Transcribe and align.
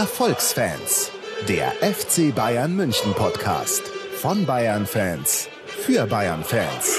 Erfolgsfans, 0.00 1.12
der 1.46 1.72
FC 1.72 2.34
Bayern 2.34 2.74
München 2.74 3.12
Podcast 3.12 3.82
von 4.14 4.46
Bayern 4.46 4.86
Fans 4.86 5.46
für 5.66 6.06
Bayern 6.06 6.42
Fans. 6.42 6.98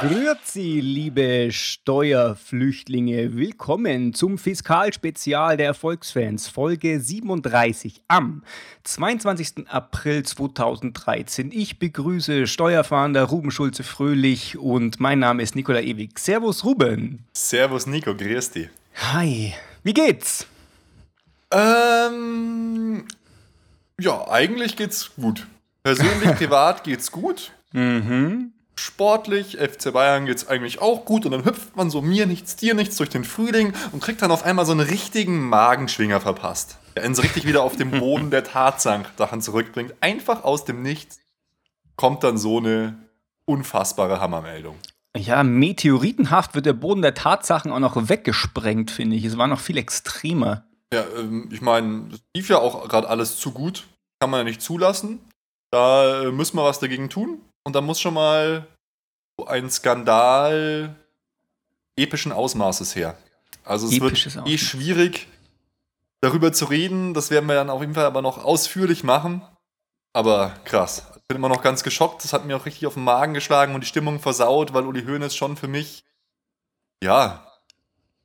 Grüezi, 0.00 0.80
liebe 0.80 1.52
Steuerflüchtlinge. 1.52 3.36
Willkommen 3.36 4.12
zum 4.12 4.38
Fiskalspezial 4.38 5.56
der 5.56 5.66
Erfolgsfans, 5.66 6.48
Folge 6.48 6.98
37 6.98 8.02
am 8.08 8.42
22. 8.82 9.68
April 9.68 10.24
2013. 10.24 11.52
Ich 11.52 11.78
begrüße 11.78 12.48
Steuerfahnder 12.48 13.22
Ruben 13.22 13.52
Schulze-Fröhlich 13.52 14.58
und 14.58 14.98
mein 14.98 15.20
Name 15.20 15.44
ist 15.44 15.54
Nikola 15.54 15.80
Ewig. 15.80 16.18
Servus, 16.18 16.64
Ruben. 16.64 17.24
Servus, 17.34 17.86
Nico, 17.86 18.16
grüß 18.16 18.50
dich. 18.50 18.68
Hi, 19.12 19.54
wie 19.88 19.94
geht's? 19.94 20.46
Ähm, 21.50 23.08
ja, 23.98 24.28
eigentlich 24.28 24.76
geht's 24.76 25.12
gut. 25.16 25.46
Persönlich, 25.82 26.30
privat 26.36 26.84
geht's 26.84 27.10
gut. 27.10 27.52
Mhm. 27.72 28.52
Sportlich, 28.74 29.56
FC 29.56 29.90
Bayern 29.94 30.26
geht's 30.26 30.46
eigentlich 30.46 30.82
auch 30.82 31.06
gut 31.06 31.24
und 31.24 31.32
dann 31.32 31.46
hüpft 31.46 31.74
man 31.74 31.88
so 31.88 32.02
mir 32.02 32.26
nichts, 32.26 32.54
dir 32.56 32.74
nichts 32.74 32.98
durch 32.98 33.08
den 33.08 33.24
Frühling 33.24 33.72
und 33.92 34.02
kriegt 34.02 34.20
dann 34.20 34.30
auf 34.30 34.44
einmal 34.44 34.66
so 34.66 34.72
einen 34.72 34.86
richtigen 34.86 35.48
Magenschwinger 35.48 36.20
verpasst, 36.20 36.76
der 36.94 37.04
einen 37.04 37.14
so 37.14 37.22
richtig 37.22 37.46
wieder 37.46 37.62
auf 37.62 37.76
den 37.76 37.90
Boden 37.90 38.30
der 38.30 38.44
Tatsachen 38.44 39.40
zurückbringt. 39.40 39.94
Einfach 40.02 40.44
aus 40.44 40.66
dem 40.66 40.82
Nichts 40.82 41.18
kommt 41.96 42.24
dann 42.24 42.36
so 42.36 42.58
eine 42.58 43.08
unfassbare 43.46 44.20
Hammermeldung. 44.20 44.76
Ja, 45.16 45.42
meteoritenhaft 45.42 46.54
wird 46.54 46.66
der 46.66 46.74
Boden 46.74 47.02
der 47.02 47.14
Tatsachen 47.14 47.72
auch 47.72 47.78
noch 47.78 48.08
weggesprengt, 48.08 48.90
finde 48.90 49.16
ich. 49.16 49.24
Es 49.24 49.38
war 49.38 49.46
noch 49.46 49.60
viel 49.60 49.76
extremer. 49.76 50.64
Ja, 50.92 51.04
ähm, 51.16 51.48
ich 51.52 51.60
meine, 51.60 52.08
es 52.12 52.20
lief 52.34 52.48
ja 52.48 52.58
auch 52.58 52.88
gerade 52.88 53.08
alles 53.08 53.36
zu 53.36 53.52
gut. 53.52 53.86
Kann 54.20 54.30
man 54.30 54.40
ja 54.40 54.44
nicht 54.44 54.62
zulassen. 54.62 55.20
Da 55.70 56.22
äh, 56.22 56.32
müssen 56.32 56.56
wir 56.56 56.64
was 56.64 56.78
dagegen 56.80 57.10
tun. 57.10 57.40
Und 57.64 57.74
da 57.74 57.80
muss 57.80 58.00
schon 58.00 58.14
mal 58.14 58.66
so 59.38 59.46
ein 59.46 59.70
Skandal 59.70 60.94
epischen 61.96 62.32
Ausmaßes 62.32 62.96
her. 62.96 63.16
Also 63.64 63.86
es 63.88 63.94
Episches 63.94 64.36
wird 64.36 64.46
eh 64.46 64.54
Ausmaß. 64.54 64.60
schwierig, 64.60 65.26
darüber 66.20 66.52
zu 66.52 66.66
reden. 66.66 67.12
Das 67.12 67.30
werden 67.30 67.46
wir 67.46 67.54
dann 67.54 67.70
auf 67.70 67.80
jeden 67.80 67.94
Fall 67.94 68.06
aber 68.06 68.22
noch 68.22 68.42
ausführlich 68.44 69.04
machen. 69.04 69.42
Aber 70.14 70.54
krass. 70.64 71.06
Ich 71.30 71.34
bin 71.34 71.44
immer 71.44 71.50
noch 71.54 71.60
ganz 71.62 71.82
geschockt. 71.82 72.24
Das 72.24 72.32
hat 72.32 72.46
mir 72.46 72.56
auch 72.56 72.64
richtig 72.64 72.86
auf 72.86 72.94
den 72.94 73.04
Magen 73.04 73.34
geschlagen 73.34 73.74
und 73.74 73.82
die 73.82 73.86
Stimmung 73.86 74.18
versaut, 74.18 74.72
weil 74.72 74.86
Uli 74.86 75.04
Hoeneß 75.04 75.36
schon 75.36 75.58
für 75.58 75.68
mich, 75.68 76.02
ja, 77.04 77.46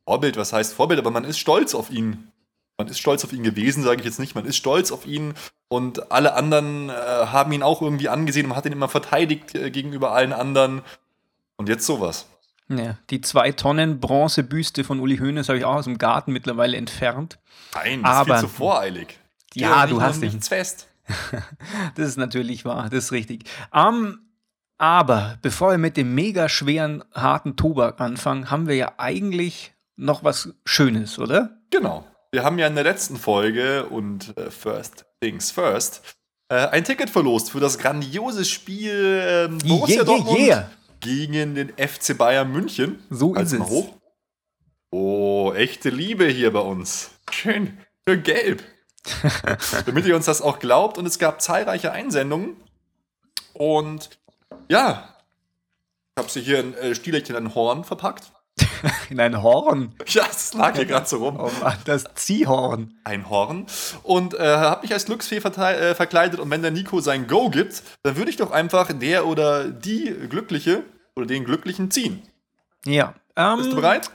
Vorbild, 0.05 0.37
was 0.37 0.53
heißt 0.53 0.73
Vorbild, 0.73 1.01
aber 1.01 1.11
man 1.11 1.25
ist 1.25 1.37
stolz 1.37 1.75
auf 1.75 1.89
ihn. 1.91 2.31
Man 2.77 2.87
ist 2.87 2.99
stolz 2.99 3.25
auf 3.25 3.33
ihn 3.33 3.43
gewesen, 3.43 3.83
sage 3.83 3.99
ich 3.99 4.05
jetzt 4.05 4.19
nicht. 4.19 4.35
Man 4.35 4.45
ist 4.45 4.55
stolz 4.55 4.93
auf 4.93 5.05
ihn 5.05 5.33
und 5.67 6.13
alle 6.13 6.33
anderen 6.33 6.89
äh, 6.89 6.93
haben 6.93 7.51
ihn 7.51 7.61
auch 7.61 7.81
irgendwie 7.81 8.07
angesehen. 8.07 8.47
Man 8.47 8.55
hat 8.55 8.65
ihn 8.65 8.71
immer 8.71 8.87
verteidigt 8.87 9.53
äh, 9.53 9.69
gegenüber 9.69 10.13
allen 10.13 10.31
anderen. 10.31 10.81
Und 11.57 11.67
jetzt 11.67 11.85
sowas. 11.85 12.27
Ja, 12.69 12.97
die 13.09 13.19
zwei 13.19 13.51
Tonnen 13.51 13.99
Bronzebüste 13.99 14.85
von 14.85 15.01
Uli 15.01 15.17
Hoeneß 15.17 15.49
habe 15.49 15.57
ich 15.59 15.65
auch 15.65 15.75
aus 15.75 15.83
dem 15.85 15.97
Garten 15.97 16.31
mittlerweile 16.31 16.77
entfernt. 16.77 17.37
Nein, 17.75 18.01
das 18.01 18.11
Aber- 18.15 18.35
ist 18.35 18.39
viel 18.39 18.49
zu 18.49 18.55
voreilig. 18.55 19.19
Die 19.55 19.59
Ja, 19.59 19.87
du 19.87 20.01
hast 20.01 20.21
nichts 20.21 20.47
fest. 20.47 20.87
Das 21.95 22.07
ist 22.07 22.17
natürlich 22.17 22.65
wahr, 22.65 22.89
das 22.89 23.05
ist 23.05 23.11
richtig. 23.11 23.49
Ähm, 23.73 24.19
aber 24.77 25.37
bevor 25.41 25.71
wir 25.71 25.77
mit 25.77 25.97
dem 25.97 26.15
mega 26.15 26.49
schweren, 26.49 27.03
harten 27.13 27.55
Tobak 27.55 28.01
anfangen, 28.01 28.49
haben 28.49 28.67
wir 28.67 28.75
ja 28.75 28.93
eigentlich 28.97 29.73
noch 29.95 30.23
was 30.23 30.53
Schönes, 30.65 31.19
oder? 31.19 31.57
Genau. 31.69 32.07
Wir 32.31 32.43
haben 32.43 32.57
ja 32.57 32.67
in 32.67 32.75
der 32.75 32.83
letzten 32.83 33.15
Folge 33.17 33.85
und 33.85 34.35
äh, 34.37 34.49
First 34.49 35.05
Things 35.21 35.51
First 35.51 36.01
äh, 36.49 36.67
ein 36.67 36.83
Ticket 36.83 37.09
verlost 37.09 37.51
für 37.51 37.59
das 37.59 37.77
grandiose 37.77 38.45
Spiel 38.45 39.21
ähm, 39.23 39.59
Borussia 39.59 39.97
Yeah, 39.97 40.03
Dortmund 40.03 40.39
yeah. 40.39 40.69
gegen 40.99 41.55
den 41.55 41.69
FC 41.69 42.17
Bayern 42.17 42.51
München. 42.51 42.99
So 43.09 43.35
Halt's 43.35 43.53
ist 43.53 43.59
mal 43.59 43.65
es. 43.65 43.71
hoch. 43.71 43.95
Oh, 44.91 45.53
echte 45.55 45.89
Liebe 45.89 46.25
hier 46.25 46.51
bei 46.51 46.59
uns. 46.59 47.11
Schön. 47.31 47.77
Schön 48.07 48.23
gelb. 48.23 48.63
Damit 49.85 50.05
ihr 50.05 50.15
uns 50.15 50.25
das 50.25 50.41
auch 50.41 50.59
glaubt. 50.59 50.97
Und 50.97 51.05
es 51.05 51.19
gab 51.19 51.41
zahlreiche 51.41 51.91
Einsendungen. 51.91 52.57
Und 53.53 54.09
ja, 54.69 55.09
ich 56.15 56.21
habe 56.21 56.31
sie 56.31 56.41
hier 56.41 56.59
in 56.59 56.73
äh, 56.75 56.95
Stielchen 56.95 57.35
in 57.35 57.47
ein 57.47 57.55
Horn 57.55 57.83
verpackt. 57.83 58.31
In 59.09 59.19
ein 59.19 59.41
Horn. 59.41 59.95
Ja, 60.07 60.25
es 60.29 60.53
lag 60.53 60.75
hier 60.75 60.85
gerade 60.85 61.07
so 61.07 61.17
rum. 61.17 61.39
Oh 61.39 61.49
Mann, 61.61 61.77
das 61.85 62.03
Ziehhorn. 62.15 62.93
ein 63.03 63.29
Horn 63.29 63.65
und 64.03 64.33
äh, 64.35 64.39
habe 64.39 64.81
mich 64.83 64.93
als 64.93 65.05
Glücksfee 65.05 65.37
äh, 65.37 65.95
verkleidet 65.95 66.39
und 66.39 66.51
wenn 66.51 66.61
der 66.61 66.69
Nico 66.71 66.99
sein 66.99 67.27
Go 67.27 67.49
gibt, 67.49 67.81
dann 68.03 68.15
würde 68.15 68.29
ich 68.29 68.37
doch 68.37 68.51
einfach 68.51 68.91
der 68.93 69.25
oder 69.25 69.69
die 69.69 70.13
Glückliche 70.29 70.83
oder 71.15 71.25
den 71.25 71.45
Glücklichen 71.45 71.89
ziehen. 71.89 72.21
Ja. 72.85 73.15
Ähm, 73.35 73.57
Bist 73.57 73.71
du 73.71 73.75
bereit? 73.75 74.11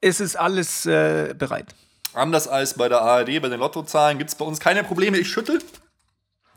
Es 0.00 0.20
ist 0.20 0.36
alles 0.36 0.86
äh, 0.86 1.34
bereit. 1.38 1.74
Anders 2.14 2.48
als 2.48 2.74
bei 2.74 2.88
der 2.88 3.00
ARD, 3.02 3.40
bei 3.42 3.48
den 3.48 3.58
Lottozahlen 3.60 4.18
gibt 4.18 4.30
es 4.30 4.36
bei 4.36 4.44
uns 4.44 4.60
keine 4.60 4.84
Probleme. 4.84 5.18
Ich 5.18 5.28
schüttel. 5.28 5.60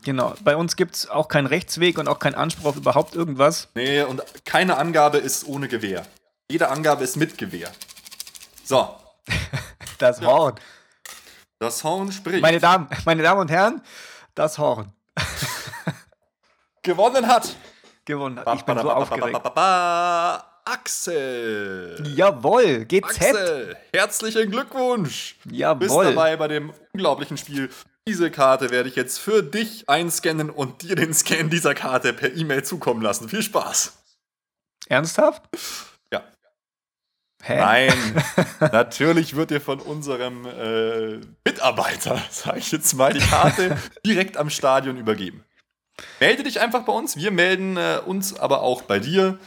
Genau. 0.04 0.34
Bei 0.42 0.56
uns 0.56 0.76
gibt 0.76 0.94
es 0.94 1.10
auch 1.10 1.28
keinen 1.28 1.46
Rechtsweg 1.46 1.98
und 1.98 2.08
auch 2.08 2.18
keinen 2.20 2.36
Anspruch 2.36 2.66
auf 2.70 2.76
überhaupt 2.76 3.14
irgendwas. 3.16 3.68
Nee, 3.74 4.02
und 4.02 4.22
keine 4.44 4.76
Angabe 4.76 5.18
ist 5.18 5.46
ohne 5.46 5.68
Gewehr. 5.68 6.06
Jede 6.50 6.68
Angabe 6.68 7.04
ist 7.04 7.16
mit 7.16 7.36
Gewehr. 7.36 7.70
So, 8.64 8.94
Das 9.98 10.20
Horn. 10.20 10.54
das 11.58 11.82
Horn 11.82 12.12
spricht. 12.12 12.40
Meine 12.40 12.60
Damen, 12.60 12.88
meine 13.04 13.22
Damen 13.22 13.40
und 13.40 13.50
Herren, 13.50 13.82
das 14.34 14.58
Horn. 14.58 14.92
Gewonnen 16.82 17.26
hat. 17.26 17.56
Gewonnen 18.04 18.38
hat. 18.38 18.54
Ich 18.54 18.62
bin 18.62 18.78
so 18.78 18.90
aufgeregt. 18.90 19.40
Axel. 20.70 21.96
Jawohl, 22.14 22.84
GZ. 22.84 23.02
Axel, 23.04 23.76
herzlichen 23.94 24.50
Glückwunsch. 24.50 25.36
bist 25.44 25.56
Jawohl. 25.56 26.04
dabei 26.04 26.36
bei 26.36 26.46
dem 26.48 26.74
unglaublichen 26.92 27.38
Spiel. 27.38 27.70
Diese 28.06 28.30
Karte 28.30 28.70
werde 28.70 28.90
ich 28.90 28.94
jetzt 28.96 29.18
für 29.18 29.42
dich 29.42 29.88
einscannen 29.88 30.50
und 30.50 30.82
dir 30.82 30.94
den 30.94 31.14
Scan 31.14 31.48
dieser 31.48 31.74
Karte 31.74 32.12
per 32.12 32.36
E-Mail 32.36 32.64
zukommen 32.64 33.00
lassen. 33.00 33.30
Viel 33.30 33.42
Spaß. 33.42 33.94
Ernsthaft? 34.88 35.42
Ja. 36.12 36.22
Hä? 37.42 37.56
Nein, 37.56 38.24
natürlich 38.72 39.36
wird 39.36 39.50
dir 39.50 39.62
von 39.62 39.80
unserem 39.80 40.44
äh, 40.44 41.18
Mitarbeiter, 41.46 42.22
sage 42.30 42.58
ich 42.58 42.72
jetzt 42.72 42.92
mal, 42.92 43.14
die 43.14 43.20
Karte 43.20 43.78
direkt 44.04 44.36
am 44.36 44.50
Stadion 44.50 44.98
übergeben. 44.98 45.44
Melde 46.20 46.42
dich 46.42 46.60
einfach 46.60 46.84
bei 46.84 46.92
uns. 46.92 47.16
Wir 47.16 47.30
melden 47.30 47.78
äh, 47.78 48.00
uns 48.04 48.38
aber 48.38 48.60
auch 48.60 48.82
bei 48.82 48.98
dir. 48.98 49.38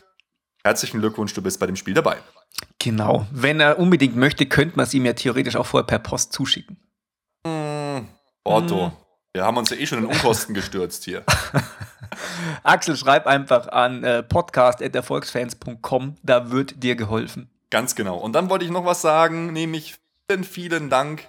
Herzlichen 0.64 1.00
Glückwunsch, 1.00 1.34
du 1.34 1.42
bist 1.42 1.60
bei 1.60 1.66
dem 1.66 1.76
Spiel 1.76 1.94
dabei. 1.94 2.18
Genau. 2.80 3.26
Wenn 3.32 3.60
er 3.60 3.80
unbedingt 3.80 4.16
möchte, 4.16 4.46
könnte 4.46 4.78
man 4.78 4.86
es 4.86 4.94
ihm 4.94 5.06
ja 5.06 5.14
theoretisch 5.14 5.56
auch 5.56 5.66
vorher 5.66 5.88
per 5.88 6.00
Post 6.00 6.34
zuschicken. 6.34 6.78
Hm, 7.46 8.08
Otto, 8.44 8.92
wir 9.34 9.44
haben 9.44 9.58
uns 9.58 9.70
ja 9.70 9.78
eh 9.78 9.86
schon 9.86 10.00
in 10.00 10.06
Unkosten 10.06 10.54
gestürzt 10.54 11.06
hier. 11.06 11.24
Axel, 12.64 12.96
schreib 12.96 13.26
einfach 13.26 13.68
an 13.70 14.04
äh, 14.04 14.24
podcast.erfolgsfans.com, 14.24 16.18
da 16.22 16.52
wird 16.52 16.84
dir 16.84 16.96
geholfen. 16.96 17.50
Ganz 17.70 17.96
genau. 17.96 18.18
Und 18.18 18.34
dann 18.34 18.50
wollte 18.50 18.66
ich 18.66 18.72
noch 18.72 18.86
was 18.86 19.02
sagen, 19.02 19.54
nämlich 19.54 19.96
vielen, 20.28 20.44
vielen 20.44 20.90
Dank 20.90 21.28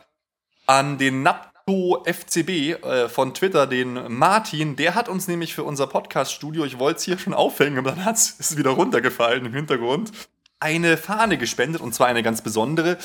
an 0.66 0.98
den 0.98 1.22
FCB 1.66 2.84
äh, 2.84 3.08
von 3.08 3.34
Twitter, 3.34 3.66
den 3.66 4.12
Martin. 4.12 4.76
Der 4.76 4.94
hat 4.94 5.08
uns 5.08 5.28
nämlich 5.28 5.54
für 5.54 5.64
unser 5.64 5.86
Podcast-Studio, 5.86 6.64
ich 6.64 6.78
wollte 6.78 6.98
es 6.98 7.04
hier 7.04 7.18
schon 7.18 7.34
aufhängen, 7.34 7.78
aber 7.78 7.92
dann 7.92 8.04
hat's, 8.04 8.30
ist 8.38 8.52
es 8.52 8.56
wieder 8.56 8.70
runtergefallen 8.70 9.46
im 9.46 9.54
Hintergrund, 9.54 10.12
eine 10.60 10.96
Fahne 10.96 11.38
gespendet 11.38 11.80
und 11.80 11.94
zwar 11.94 12.08
eine 12.08 12.22
ganz 12.22 12.42
besondere. 12.42 12.98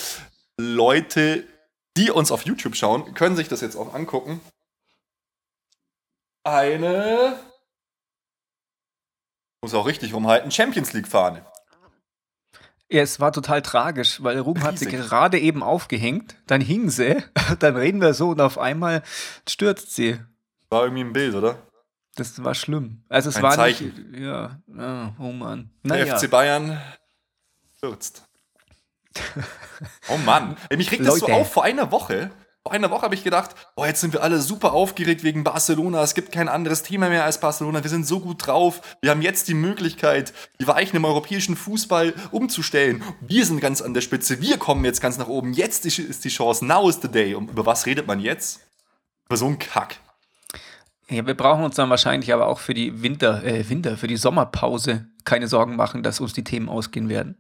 Leute, 0.60 1.44
die 1.98 2.12
uns 2.12 2.32
auf 2.32 2.44
YouTube 2.44 2.76
schauen, 2.76 3.14
können 3.14 3.36
sich 3.36 3.48
das 3.48 3.62
jetzt 3.62 3.76
auch 3.76 3.94
angucken. 3.94 4.42
Eine. 6.44 7.40
Muss 9.62 9.74
auch 9.74 9.88
richtig 9.88 10.14
rumhalten. 10.14 10.52
Champions 10.52 10.94
League-Fahne. 10.94 11.46
Ja, 12.90 13.02
es 13.02 13.20
war 13.20 13.32
total 13.34 13.62
tragisch, 13.62 14.24
weil 14.24 14.40
Ruben 14.40 14.64
hat 14.64 14.80
sie 14.80 14.86
gerade 14.86 15.38
eben 15.40 15.62
aufgehängt, 15.62 16.38
dann 16.48 16.62
hing 16.62 16.90
sie, 16.90 17.22
dann 17.60 17.76
reden 17.76 18.00
wir 18.02 18.14
so 18.14 18.30
und 18.30 18.40
auf 18.42 18.58
einmal 18.58 19.04
stürzt 19.48 19.94
sie. 19.94 20.20
War 20.70 20.84
irgendwie 20.84 21.04
ein 21.04 21.14
Bild, 21.14 21.36
oder? 21.36 21.58
Das 22.16 22.42
war 22.44 22.56
schlimm. 22.56 23.04
Also 23.10 23.30
es 23.30 23.36
Ein 23.38 23.44
war 23.44 23.52
Zeichen. 23.54 24.12
nicht. 24.12 24.22
Ja, 24.22 24.60
ja, 24.76 25.14
oh 25.20 25.32
Mann. 25.32 25.70
Der 25.84 25.98
Naja. 25.98 26.18
FC 26.18 26.30
Bayern 26.30 26.82
stürzt. 27.78 28.24
Oh 30.10 30.18
Mann. 30.18 30.58
Ey, 30.70 30.78
mich 30.78 30.92
regt 30.92 31.06
das 31.06 31.16
so 31.20 31.28
Leute. 31.28 31.34
auf. 31.40 31.52
Vor 31.54 31.64
einer 31.64 31.92
Woche, 31.92 32.32
Vor 32.68 32.74
einer 32.74 32.92
Woche 32.92 33.04
habe 33.04 33.16
ich 33.16 33.24
gedacht, 33.24 33.52
oh, 33.78 33.86
jetzt 33.86 34.02
sind 34.02 34.12
wir 34.12 34.22
alle 34.22 34.42
super 34.42 34.74
aufgeregt 34.74 35.24
wegen 35.24 35.46
Barcelona. 35.46 36.04
Es 36.04 36.16
gibt 36.16 36.34
kein 36.34 36.50
anderes 36.50 36.84
Thema 36.84 37.08
mehr 37.08 37.24
als 37.24 37.40
Barcelona. 37.40 37.82
Wir 37.82 37.90
sind 37.90 38.06
so 38.06 38.20
gut 38.20 38.46
drauf. 38.46 38.82
Wir 39.02 39.12
haben 39.12 39.22
jetzt 39.22 39.48
die 39.48 39.54
Möglichkeit, 39.54 40.34
die 40.60 40.68
Weichen 40.68 40.98
im 40.98 41.06
europäischen 41.06 41.56
Fußball 41.56 42.14
umzustellen. 42.32 43.02
Wir 43.22 43.46
sind 43.46 43.62
ganz 43.62 43.82
an 43.82 43.94
der 43.94 44.02
Spitze. 44.02 44.42
Wir 44.42 44.58
kommen 44.58 44.84
jetzt 44.84 45.00
ganz 45.00 45.18
nach 45.18 45.30
oben. 45.30 45.54
Jetzt 45.54 45.86
ist 45.86 46.26
die 46.26 46.30
Chance. 46.30 46.66
Now 46.66 46.90
is 46.90 47.00
the 47.02 47.08
day. 47.08 47.36
Und 47.36 47.52
über 47.52 47.66
was 47.66 47.86
redet 47.86 48.06
man 48.06 48.20
jetzt? 48.20 48.60
Über 49.28 49.38
so 49.38 49.46
einen 49.46 49.60
Kack. 49.60 49.96
Ja, 51.10 51.26
wir 51.26 51.38
brauchen 51.38 51.64
uns 51.64 51.76
dann 51.76 51.90
wahrscheinlich 51.90 52.34
aber 52.34 52.48
auch 52.48 52.60
für 52.60 52.74
die 52.74 53.02
Winter, 53.02 53.46
äh, 53.46 53.70
Winter, 53.70 53.96
für 53.96 54.08
die 54.08 54.18
Sommerpause 54.18 55.08
keine 55.24 55.48
Sorgen 55.48 55.78
machen, 55.78 56.04
dass 56.04 56.20
uns 56.20 56.34
die 56.34 56.44
Themen 56.44 56.68
ausgehen 56.68 57.08
werden. 57.08 57.38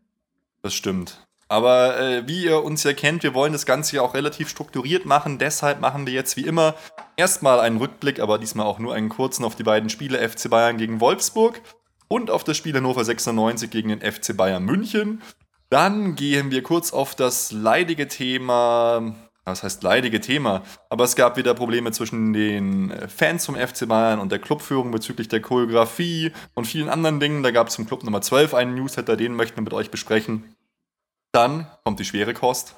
Das 0.62 0.74
stimmt. 0.74 1.27
Aber 1.50 2.00
äh, 2.00 2.28
wie 2.28 2.46
ihr 2.46 2.64
uns 2.64 2.84
ja 2.84 2.94
kennt, 2.94 3.24
wir 3.24 3.34
wollen 3.34 3.54
das 3.54 3.66
Ganze 3.66 3.96
ja 3.96 4.02
auch 4.02 4.14
relativ 4.14 4.50
strukturiert 4.50 5.06
machen. 5.06 5.38
Deshalb 5.38 5.80
machen 5.80 6.06
wir 6.06 6.14
jetzt 6.14 6.36
wie 6.36 6.46
immer 6.46 6.76
erstmal 7.16 7.60
einen 7.60 7.78
Rückblick, 7.78 8.20
aber 8.20 8.38
diesmal 8.38 8.66
auch 8.66 8.80
nur 8.80 8.94
einen 8.94 9.10
kurzen 9.10 9.46
auf 9.46 9.56
die 9.56 9.64
beiden 9.64 9.90
Spiele 9.90 10.28
FC 10.28 10.50
Bayern 10.50 10.78
gegen 10.78 11.00
Wolfsburg 11.00 11.62
und 12.10 12.30
auf 12.30 12.44
das 12.44 12.58
Spiel 12.58 12.76
Hannover 12.76 13.04
96 13.04 13.70
gegen 13.70 13.90
den 13.90 14.02
FC 14.02 14.36
Bayern 14.36 14.64
München. 14.64 15.22
Dann 15.70 16.16
gehen 16.16 16.52
wir 16.52 16.64
kurz 16.64 16.94
auf 16.94 17.16
das 17.16 17.52
leidige 17.52 18.08
Thema, 18.08 19.16
was 19.44 19.64
heißt 19.64 19.84
leidige 19.84 20.22
Thema, 20.22 20.64
aber 20.90 21.04
es 21.04 21.16
gab 21.16 21.36
wieder 21.36 21.54
Probleme 21.54 21.92
zwischen 21.92 22.32
den 22.32 22.94
Fans 23.10 23.46
vom 23.46 23.56
FC 23.56 23.88
Bayern 23.88 24.20
und 24.20 24.32
der 24.32 24.40
Clubführung 24.40 24.92
bezüglich 24.92 25.28
der 25.28 25.42
Choreografie 25.42 26.32
und 26.54 26.68
vielen 26.68 26.88
anderen 26.90 27.20
Dingen. 27.20 27.44
Da 27.44 27.52
gab 27.52 27.68
es 27.68 27.74
zum 27.74 27.86
Club 27.86 28.04
Nummer 28.04 28.22
12 28.22 28.54
einen 28.54 28.76
Newsletter, 28.76 29.18
den 29.18 29.34
möchten 29.34 29.58
wir 29.58 29.64
mit 29.64 29.74
euch 29.74 29.92
besprechen. 29.92 30.56
Dann 31.38 31.68
kommt 31.84 32.00
die 32.00 32.06
schwere 32.06 32.34
Kost. 32.34 32.74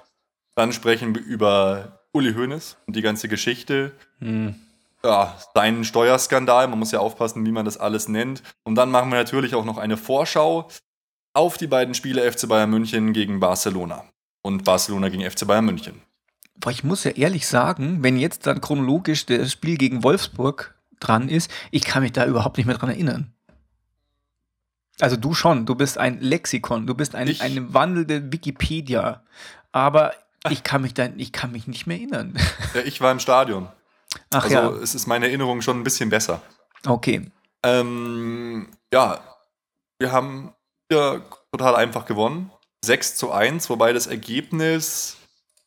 Dann 0.53 0.73
sprechen 0.73 1.15
wir 1.15 1.23
über 1.23 2.01
Uli 2.11 2.33
Hoeneß 2.33 2.75
und 2.87 2.97
die 2.97 3.01
ganze 3.01 3.29
Geschichte. 3.29 3.93
Hm. 4.19 4.53
Ja, 5.01 5.37
seinen 5.53 5.85
Steuerskandal. 5.85 6.67
Man 6.67 6.77
muss 6.77 6.91
ja 6.91 6.99
aufpassen, 6.99 7.45
wie 7.45 7.53
man 7.53 7.63
das 7.63 7.77
alles 7.77 8.09
nennt. 8.09 8.43
Und 8.65 8.75
dann 8.75 8.91
machen 8.91 9.11
wir 9.11 9.17
natürlich 9.17 9.55
auch 9.55 9.63
noch 9.63 9.77
eine 9.77 9.95
Vorschau 9.95 10.67
auf 11.33 11.55
die 11.55 11.67
beiden 11.67 11.93
Spiele 11.93 12.29
FC 12.29 12.49
Bayern 12.49 12.69
München 12.69 13.13
gegen 13.13 13.39
Barcelona 13.39 14.03
und 14.41 14.65
Barcelona 14.65 15.07
gegen 15.07 15.23
FC 15.23 15.47
Bayern 15.47 15.63
München. 15.63 16.01
Boah, 16.55 16.71
ich 16.71 16.83
muss 16.83 17.05
ja 17.05 17.11
ehrlich 17.11 17.47
sagen, 17.47 18.03
wenn 18.03 18.17
jetzt 18.17 18.45
dann 18.45 18.59
chronologisch 18.59 19.25
das 19.25 19.53
Spiel 19.53 19.77
gegen 19.77 20.03
Wolfsburg 20.03 20.75
dran 20.99 21.29
ist, 21.29 21.49
ich 21.71 21.85
kann 21.85 22.03
mich 22.03 22.11
da 22.11 22.25
überhaupt 22.25 22.57
nicht 22.57 22.65
mehr 22.65 22.77
dran 22.77 22.89
erinnern. 22.89 23.33
Also 25.01 25.15
du 25.15 25.33
schon, 25.33 25.65
du 25.65 25.75
bist 25.75 25.97
ein 25.97 26.19
Lexikon, 26.19 26.85
du 26.85 26.93
bist 26.93 27.15
ein, 27.15 27.39
eine 27.39 27.73
wandelnde 27.73 28.31
Wikipedia. 28.31 29.23
Aber 29.71 30.13
ich 30.49 30.63
kann 30.63 30.81
mich 30.81 30.93
da, 30.93 31.07
ich 31.17 31.31
kann 31.31 31.51
mich 31.51 31.67
nicht 31.67 31.87
mehr 31.87 31.97
erinnern. 31.97 32.37
Ja, 32.73 32.81
ich 32.81 33.01
war 33.01 33.11
im 33.11 33.19
Stadion. 33.19 33.67
Ach 34.31 34.43
also 34.43 34.55
ja. 34.55 34.69
es 34.83 34.93
ist 34.93 35.07
meine 35.07 35.25
Erinnerung 35.27 35.61
schon 35.61 35.79
ein 35.79 35.83
bisschen 35.83 36.09
besser. 36.09 36.41
Okay. 36.85 37.31
Ähm, 37.63 38.67
ja, 38.93 39.19
wir 39.97 40.11
haben 40.11 40.53
ja 40.91 41.21
total 41.51 41.75
einfach 41.75 42.05
gewonnen. 42.05 42.51
6 42.85 43.15
zu 43.15 43.31
1, 43.31 43.69
wobei 43.69 43.91
das 43.91 44.07
Ergebnis 44.07 45.17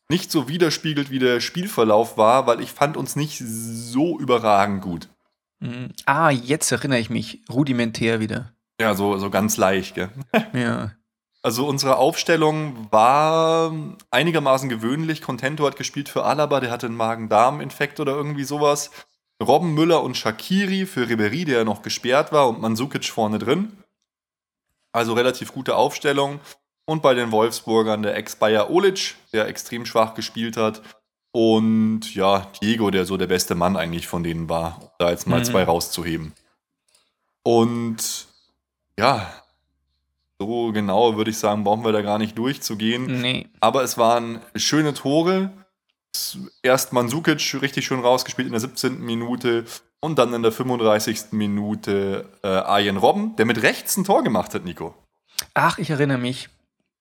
nicht 0.09 0.31
so 0.31 0.47
widerspiegelt, 0.47 1.11
wie 1.11 1.19
der 1.19 1.41
Spielverlauf 1.41 2.17
war, 2.17 2.47
weil 2.47 2.61
ich 2.61 2.71
fand 2.71 2.97
uns 2.97 3.15
nicht 3.15 3.41
so 3.43 4.19
überragend 4.19 4.81
gut. 4.81 5.09
Mhm. 5.59 5.91
Ah, 6.05 6.29
jetzt 6.29 6.71
erinnere 6.71 6.99
ich 6.99 7.09
mich 7.09 7.41
rudimentär 7.49 8.19
wieder. 8.19 8.52
Ja, 8.83 8.95
so, 8.95 9.17
so 9.17 9.29
ganz 9.29 9.57
leicht, 9.57 9.95
gell? 9.95 10.09
Ja. 10.53 10.91
Also 11.41 11.67
unsere 11.67 11.97
Aufstellung 11.97 12.87
war 12.91 13.73
einigermaßen 14.11 14.69
gewöhnlich. 14.69 15.21
Contento 15.21 15.65
hat 15.65 15.75
gespielt 15.75 16.07
für 16.07 16.23
Alaba, 16.23 16.61
der 16.61 16.71
hatte 16.71 16.85
einen 16.87 16.95
Magen-Darm-Infekt 16.95 17.99
oder 17.99 18.13
irgendwie 18.13 18.45
sowas. 18.45 18.91
Robben 19.41 19.73
Müller 19.73 20.03
und 20.03 20.15
Shakiri 20.15 20.85
für 20.85 21.09
Ribery, 21.09 21.43
der 21.43 21.59
ja 21.59 21.63
noch 21.65 21.81
gesperrt 21.81 22.31
war, 22.31 22.47
und 22.47 22.61
Mansukic 22.61 23.05
vorne 23.05 23.39
drin. 23.39 23.73
Also 24.93 25.13
relativ 25.13 25.53
gute 25.53 25.75
Aufstellung. 25.75 26.39
Und 26.85 27.01
bei 27.01 27.13
den 27.13 27.31
Wolfsburgern 27.31 28.03
der 28.03 28.15
Ex-Bayer 28.15 28.69
Olic, 28.69 29.15
der 29.33 29.47
extrem 29.47 29.85
schwach 29.85 30.13
gespielt 30.13 30.55
hat. 30.55 30.81
Und 31.31 32.13
ja, 32.13 32.51
Diego, 32.61 32.91
der 32.91 33.05
so 33.05 33.17
der 33.17 33.27
beste 33.27 33.55
Mann 33.55 33.75
eigentlich 33.75 34.07
von 34.07 34.23
denen 34.23 34.49
war, 34.49 34.77
um 34.81 34.89
da 34.99 35.09
jetzt 35.09 35.27
mal 35.27 35.39
mhm. 35.39 35.45
zwei 35.45 35.63
rauszuheben. 35.63 36.33
Und 37.43 38.27
ja, 38.99 39.31
so 40.39 40.71
genau 40.71 41.15
würde 41.15 41.31
ich 41.31 41.37
sagen, 41.37 41.63
brauchen 41.63 41.83
wir 41.85 41.91
da 41.91 42.01
gar 42.01 42.17
nicht 42.17 42.37
durchzugehen. 42.37 43.21
Nee. 43.21 43.47
Aber 43.59 43.83
es 43.83 43.97
waren 43.97 44.41
schöne 44.55 44.93
Tore. 44.93 45.51
Erst 46.61 46.93
Mansukic 46.93 47.61
richtig 47.61 47.85
schön 47.85 48.01
rausgespielt 48.01 48.47
in 48.47 48.51
der 48.51 48.59
17. 48.59 48.99
Minute 48.99 49.65
und 49.99 50.19
dann 50.19 50.33
in 50.33 50.43
der 50.43 50.51
35. 50.51 51.31
Minute 51.31 52.29
äh, 52.43 52.47
Arjen 52.47 52.97
Robben, 52.97 53.35
der 53.37 53.45
mit 53.45 53.63
rechts 53.63 53.97
ein 53.97 54.03
Tor 54.03 54.23
gemacht 54.23 54.53
hat, 54.53 54.65
Nico. 54.65 54.93
Ach, 55.53 55.77
ich 55.77 55.89
erinnere 55.89 56.17
mich. 56.17 56.49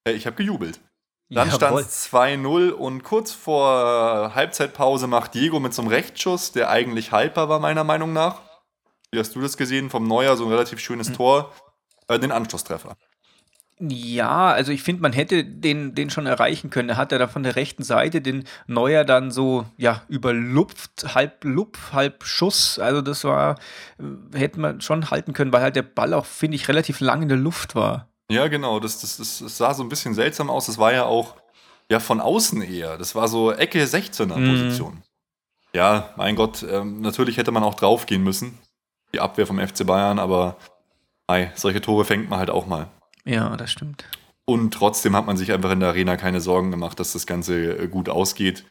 Äh, 0.06 0.12
ich 0.12 0.26
habe 0.26 0.36
gejubelt. 0.36 0.80
Dann 1.28 1.50
stand 1.50 1.78
es 1.80 2.12
2-0 2.12 2.70
und 2.70 3.02
kurz 3.04 3.32
vor 3.32 4.34
Halbzeitpause 4.34 5.06
macht 5.06 5.32
Diego 5.34 5.60
mit 5.60 5.72
so 5.72 5.80
einem 5.80 5.90
Rechtsschuss, 5.90 6.52
der 6.52 6.68
eigentlich 6.68 7.10
haltbar 7.10 7.48
war, 7.48 7.58
meiner 7.58 7.84
Meinung 7.84 8.12
nach. 8.12 8.42
Wie 9.10 9.18
hast 9.18 9.34
du 9.34 9.40
das 9.40 9.56
gesehen? 9.56 9.88
Vom 9.88 10.06
Neuer 10.06 10.36
so 10.36 10.44
ein 10.44 10.50
relativ 10.50 10.78
schönes 10.78 11.08
mhm. 11.08 11.14
Tor 11.14 11.52
äh, 12.12 12.18
den 12.18 12.32
Anschlusstreffer. 12.32 12.96
Ja, 13.80 14.52
also 14.52 14.70
ich 14.70 14.82
finde, 14.82 15.02
man 15.02 15.12
hätte 15.12 15.44
den, 15.44 15.94
den 15.96 16.08
schon 16.08 16.26
erreichen 16.26 16.70
können. 16.70 16.90
Er 16.90 16.96
hat 16.96 17.10
ja 17.10 17.18
da 17.18 17.26
von 17.26 17.42
der 17.42 17.56
rechten 17.56 17.82
Seite 17.82 18.20
den 18.20 18.44
Neuer 18.68 19.04
dann 19.04 19.32
so, 19.32 19.66
ja, 19.76 20.02
überlupft, 20.08 21.16
halb 21.16 21.42
Lupf, 21.42 21.92
halb 21.92 22.22
Schuss. 22.22 22.78
Also 22.78 23.02
das 23.02 23.24
war, 23.24 23.56
äh, 23.98 24.38
hätte 24.38 24.60
man 24.60 24.80
schon 24.80 25.10
halten 25.10 25.32
können, 25.32 25.52
weil 25.52 25.62
halt 25.62 25.74
der 25.74 25.82
Ball 25.82 26.14
auch, 26.14 26.26
finde 26.26 26.54
ich, 26.54 26.68
relativ 26.68 27.00
lang 27.00 27.22
in 27.22 27.28
der 27.28 27.38
Luft 27.38 27.74
war. 27.74 28.08
Ja, 28.30 28.46
genau, 28.46 28.78
das, 28.78 29.00
das, 29.00 29.16
das, 29.16 29.40
das 29.40 29.58
sah 29.58 29.74
so 29.74 29.82
ein 29.82 29.88
bisschen 29.88 30.14
seltsam 30.14 30.48
aus. 30.48 30.66
Das 30.66 30.78
war 30.78 30.92
ja 30.92 31.04
auch, 31.04 31.34
ja, 31.90 31.98
von 31.98 32.20
außen 32.20 32.62
eher. 32.62 32.96
Das 32.98 33.16
war 33.16 33.26
so 33.26 33.50
Ecke 33.50 33.82
16er 33.82 34.36
mhm. 34.36 34.50
Position. 34.50 35.02
Ja, 35.74 36.10
mein 36.16 36.36
Gott, 36.36 36.64
ähm, 36.70 37.00
natürlich 37.00 37.36
hätte 37.36 37.50
man 37.50 37.64
auch 37.64 37.74
draufgehen 37.74 38.22
müssen. 38.22 38.58
Die 39.12 39.20
Abwehr 39.20 39.46
vom 39.46 39.58
FC 39.58 39.84
Bayern, 39.84 40.18
aber 40.18 40.56
Ei, 41.26 41.52
solche 41.54 41.80
Tore 41.80 42.04
fängt 42.04 42.28
man 42.28 42.38
halt 42.38 42.50
auch 42.50 42.66
mal. 42.66 42.88
Ja, 43.24 43.56
das 43.56 43.70
stimmt. 43.70 44.04
Und 44.44 44.74
trotzdem 44.74 45.14
hat 45.16 45.26
man 45.26 45.36
sich 45.36 45.52
einfach 45.52 45.70
in 45.70 45.80
der 45.80 45.90
Arena 45.90 46.16
keine 46.16 46.40
Sorgen 46.40 46.70
gemacht, 46.70 46.98
dass 46.98 47.12
das 47.12 47.26
Ganze 47.26 47.78
äh, 47.78 47.88
gut 47.88 48.08
ausgeht. 48.08 48.64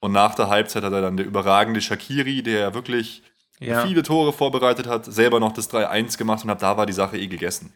Und 0.00 0.12
nach 0.12 0.34
der 0.34 0.48
Halbzeit 0.48 0.84
hat 0.84 0.92
er 0.92 1.02
dann 1.02 1.16
der 1.16 1.26
überragende 1.26 1.80
Shakiri, 1.80 2.42
der 2.42 2.74
wirklich 2.74 3.22
ja. 3.60 3.84
viele 3.84 4.02
Tore 4.02 4.32
vorbereitet 4.32 4.86
hat, 4.86 5.04
selber 5.04 5.40
noch 5.40 5.52
das 5.52 5.70
3-1 5.70 6.16
gemacht 6.16 6.44
und 6.44 6.50
ab 6.50 6.60
da 6.60 6.76
war 6.76 6.86
die 6.86 6.92
Sache 6.92 7.18
eh 7.18 7.26
gegessen. 7.26 7.74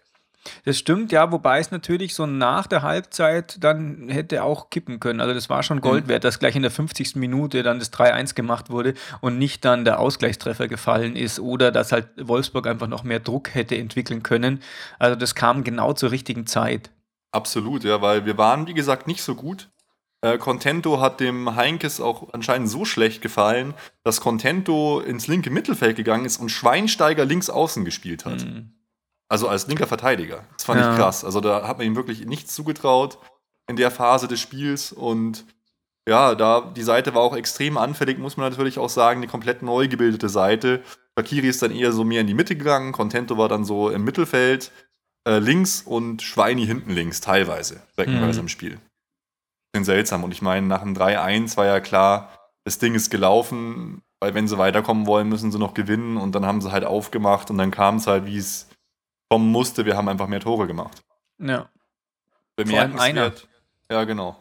Das 0.65 0.79
stimmt, 0.79 1.13
ja, 1.13 1.31
wobei 1.31 1.59
es 1.61 1.71
natürlich 1.71 2.15
so 2.15 2.27
nach 2.27 2.67
der 2.67 2.83
Halbzeit 2.83 3.63
dann 3.63 4.09
hätte 4.09 4.43
auch 4.43 4.71
kippen 4.71 4.99
können. 5.01 5.21
Also 5.21 5.35
das 5.35 5.49
war 5.49 5.63
schon 5.63 5.81
Gold 5.81 6.07
mhm. 6.07 6.09
wert, 6.09 6.25
dass 6.25 6.39
gleich 6.39 6.57
in 6.57 6.63
der 6.63 6.71
50. 6.71 7.17
Minute 7.17 7.63
dann 7.63 7.79
das 7.79 7.93
3-1 7.93 8.35
gemacht 8.35 8.71
wurde 8.71 8.95
und 9.21 9.39
nicht 9.39 9.65
dann 9.65 9.85
der 9.85 10.01
Ausgleichstreffer 10.01 10.69
gefallen 10.69 11.17
ist 11.17 11.39
oder 11.39 11.71
dass 11.71 11.93
halt 11.93 12.09
Wolfsburg 12.17 12.67
einfach 12.67 12.89
noch 12.89 13.05
mehr 13.05 13.21
Druck 13.21 13.55
hätte 13.55 13.77
entwickeln 13.77 14.23
können. 14.23 14.61
Also 14.99 15.17
das 15.17 15.35
kam 15.35 15.65
genau 15.65 15.93
zur 15.93 16.11
richtigen 16.11 16.47
Zeit. 16.47 16.91
Absolut, 17.31 17.85
ja, 17.85 18.03
weil 18.03 18.27
wir 18.27 18.37
waren, 18.37 18.67
wie 18.67 18.75
gesagt, 18.75 19.07
nicht 19.07 19.23
so 19.23 19.35
gut. 19.35 19.71
Äh, 20.21 20.39
Contento 20.39 21.01
hat 21.01 21.21
dem 21.21 21.57
Heinkes 21.57 22.01
auch 22.01 22.33
anscheinend 22.33 22.69
so 22.69 22.85
schlecht 22.85 23.23
gefallen, 23.23 23.75
dass 24.05 24.21
Contento 24.21 25.01
ins 25.01 25.27
linke 25.27 25.51
Mittelfeld 25.51 25.97
gegangen 25.97 26.25
ist 26.25 26.39
und 26.39 26.51
Schweinsteiger 26.51 27.25
links 27.25 27.51
außen 27.51 27.85
gespielt 27.85 28.25
hat. 28.25 28.45
Mhm. 28.45 28.75
Also 29.33 29.49
als 29.49 29.67
linker 29.67 29.87
Verteidiger. 29.87 30.45
Das 30.53 30.65
fand 30.65 30.79
ja. 30.79 30.93
ich 30.93 30.99
krass. 30.99 31.25
Also 31.25 31.41
da 31.41 31.67
hat 31.67 31.79
man 31.79 31.87
ihm 31.87 31.97
wirklich 31.97 32.27
nichts 32.27 32.55
zugetraut 32.55 33.19
in 33.67 33.77
der 33.77 33.91
Phase 33.91 34.29
des 34.29 34.39
Spiels. 34.41 34.93
Und 34.93 35.47
ja, 36.07 36.35
da 36.35 36.61
die 36.61 36.83
Seite 36.83 37.15
war 37.15 37.23
auch 37.23 37.35
extrem 37.35 37.79
anfällig, 37.79 38.19
muss 38.19 38.37
man 38.37 38.51
natürlich 38.51 38.79
auch 38.79 38.91
sagen, 38.91 39.23
die 39.23 39.29
komplett 39.29 39.63
neu 39.63 39.89
gebildete 39.89 40.29
Seite. 40.29 40.83
Bakiri 41.15 41.49
ist 41.49 41.63
dann 41.63 41.71
eher 41.71 41.93
so 41.93 42.05
mehr 42.05 42.21
in 42.21 42.27
die 42.27 42.35
Mitte 42.35 42.57
gegangen, 42.57 42.93
Contento 42.93 43.39
war 43.39 43.49
dann 43.49 43.65
so 43.65 43.89
im 43.89 44.05
Mittelfeld 44.05 44.71
äh, 45.27 45.39
links 45.39 45.81
und 45.81 46.21
Schweini 46.21 46.67
hinten 46.67 46.91
links, 46.91 47.23
teilweise, 47.23 47.81
streckenweise 47.93 48.41
mhm. 48.41 48.45
im 48.45 48.49
Spiel. 48.49 48.81
Bisschen 49.73 49.87
seltsam. 49.87 50.25
Und 50.25 50.33
ich 50.33 50.43
meine, 50.43 50.67
nach 50.67 50.83
dem 50.83 50.95
3-1 50.95 51.57
war 51.57 51.65
ja 51.65 51.81
klar, 51.81 52.29
das 52.65 52.79
Ding 52.79 52.95
ist 52.95 53.09
gelaufen, 53.09 54.03
weil 54.21 54.35
wenn 54.35 54.47
sie 54.47 54.59
weiterkommen 54.59 55.07
wollen, 55.07 55.31
müssen 55.31 55.51
sie 55.51 55.59
noch 55.59 55.73
gewinnen 55.73 56.19
und 56.19 56.35
dann 56.35 56.45
haben 56.45 56.61
sie 56.61 56.71
halt 56.71 56.85
aufgemacht 56.85 57.51
und 57.51 57.57
dann 57.57 57.71
kam 57.71 57.97
es 57.97 58.07
halt, 58.07 58.27
wie 58.27 58.37
es 58.37 58.69
kommen 59.33 59.51
musste. 59.51 59.87
Wir 59.87 59.97
haben 59.97 60.11
einfach 60.11 60.27
mehr 60.29 60.41
Tore 60.41 60.67
gemacht. 60.67 61.03
Ja. 61.39 61.71
Bemerkenswert. 62.55 63.49
Ja, 63.91 64.05
genau. 64.05 64.37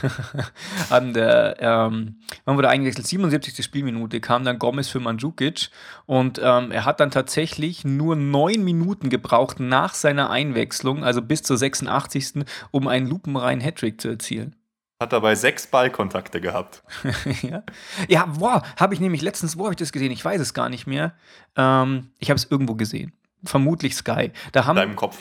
An 0.90 1.14
der, 1.14 1.56
ähm, 1.58 2.20
man 2.44 2.56
wurde 2.56 2.68
eingewechselt, 2.68 3.06
77. 3.06 3.64
Spielminute 3.64 4.20
kam 4.20 4.44
dann 4.44 4.58
Gomez 4.58 4.88
für 4.88 5.00
Mandzukic 5.00 5.70
und 6.04 6.38
ähm, 6.42 6.70
er 6.70 6.84
hat 6.84 7.00
dann 7.00 7.10
tatsächlich 7.10 7.86
nur 7.86 8.14
neun 8.14 8.62
Minuten 8.62 9.08
gebraucht 9.08 9.58
nach 9.58 9.94
seiner 9.94 10.28
Einwechslung, 10.28 11.02
also 11.02 11.22
bis 11.22 11.42
zur 11.42 11.56
86. 11.56 12.44
um 12.72 12.88
einen 12.88 13.06
lupenreinen 13.06 13.64
Hattrick 13.64 14.02
zu 14.02 14.08
erzielen. 14.08 14.54
Hat 15.00 15.14
dabei 15.14 15.34
sechs 15.34 15.66
Ballkontakte 15.66 16.42
gehabt. 16.42 16.82
ja, 17.42 17.62
ja 18.08 18.26
boah, 18.26 18.62
habe 18.78 18.92
ich 18.92 19.00
nämlich 19.00 19.22
letztens, 19.22 19.56
wo 19.56 19.64
habe 19.64 19.72
ich 19.72 19.78
das 19.78 19.92
gesehen? 19.92 20.12
Ich 20.12 20.24
weiß 20.24 20.42
es 20.42 20.52
gar 20.52 20.68
nicht 20.68 20.86
mehr. 20.86 21.14
Ähm, 21.56 22.10
ich 22.18 22.28
habe 22.28 22.36
es 22.36 22.50
irgendwo 22.50 22.74
gesehen. 22.74 23.14
Vermutlich 23.44 23.94
Sky. 23.94 24.30
Da 24.52 24.66
haben, 24.66 24.76
In 24.76 24.82
deinem 24.82 24.96
Kopf. 24.96 25.18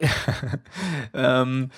ähm, 1.14 1.70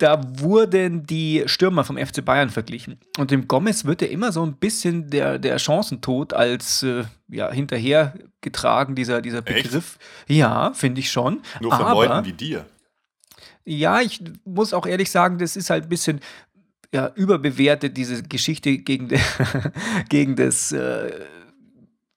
da 0.00 0.20
wurden 0.40 1.06
die 1.06 1.42
Stürmer 1.46 1.84
vom 1.84 1.98
FC 1.98 2.24
Bayern 2.24 2.50
verglichen. 2.50 2.98
Und 3.18 3.30
dem 3.30 3.46
Gomez 3.46 3.84
wird 3.84 4.02
ja 4.02 4.08
immer 4.08 4.32
so 4.32 4.44
ein 4.44 4.54
bisschen 4.54 5.10
der, 5.10 5.38
der 5.38 5.58
Chancentod 5.58 6.32
als 6.32 6.82
äh, 6.82 7.04
ja, 7.28 7.50
hinterhergetragen, 7.52 8.94
dieser, 8.94 9.20
dieser 9.20 9.46
Echt? 9.46 9.64
Begriff. 9.64 9.98
Ja, 10.26 10.72
finde 10.72 11.00
ich 11.00 11.10
schon. 11.10 11.40
Nur 11.60 11.72
von 11.72 11.84
Aber, 11.84 12.06
Leuten 12.06 12.26
wie 12.26 12.32
dir. 12.32 12.66
ja, 13.64 14.00
ich 14.00 14.22
muss 14.44 14.72
auch 14.72 14.86
ehrlich 14.86 15.10
sagen, 15.10 15.38
das 15.38 15.56
ist 15.56 15.70
halt 15.70 15.84
ein 15.84 15.88
bisschen 15.90 16.20
ja, 16.92 17.12
überbewertet, 17.14 17.96
diese 17.96 18.22
Geschichte 18.22 18.78
gegen, 18.78 19.08
de, 19.08 19.20
gegen 20.08 20.36
das. 20.36 20.72
Äh, 20.72 21.10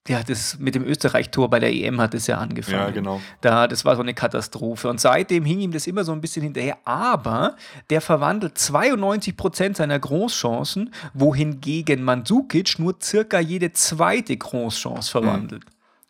ja, 0.06 0.22
das 0.22 0.58
mit 0.58 0.74
dem 0.74 0.84
Österreich-Tor 0.84 1.48
bei 1.48 1.60
der 1.60 1.72
EM 1.72 1.98
hat 1.98 2.12
es 2.12 2.26
ja 2.26 2.36
angefangen. 2.36 2.78
Ja, 2.78 2.90
genau. 2.90 3.22
Da, 3.40 3.66
das 3.66 3.86
war 3.86 3.96
so 3.96 4.02
eine 4.02 4.12
Katastrophe. 4.12 4.88
Und 4.90 5.00
seitdem 5.00 5.46
hing 5.46 5.60
ihm 5.60 5.72
das 5.72 5.86
immer 5.86 6.04
so 6.04 6.12
ein 6.12 6.20
bisschen 6.20 6.42
hinterher. 6.42 6.76
Aber 6.84 7.56
der 7.88 8.02
verwandelt 8.02 8.58
92 8.58 9.34
Prozent 9.34 9.76
seiner 9.78 9.98
Großchancen, 9.98 10.92
wohingegen 11.14 12.02
Mandzukic 12.02 12.78
nur 12.78 12.96
circa 13.00 13.40
jede 13.40 13.72
zweite 13.72 14.36
Großchance 14.36 15.10
verwandelt. 15.10 15.64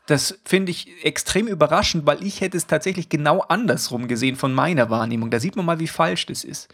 Das 0.07 0.39
finde 0.45 0.73
ich 0.73 1.05
extrem 1.05 1.47
überraschend, 1.47 2.05
weil 2.05 2.23
ich 2.23 2.41
hätte 2.41 2.57
es 2.57 2.67
tatsächlich 2.67 3.09
genau 3.09 3.41
andersrum 3.41 4.09
gesehen 4.09 4.35
von 4.35 4.53
meiner 4.53 4.91
Wahrnehmung. 4.91 5.31
Da 5.31 5.39
sieht 5.39 5.55
man 5.55 5.65
mal, 5.65 5.79
wie 5.79 5.89
falsch 5.89 6.27
das 6.27 6.43
ist. 6.43 6.69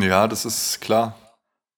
Ja, 0.00 0.26
das 0.26 0.46
ist 0.46 0.80
klar. 0.80 1.14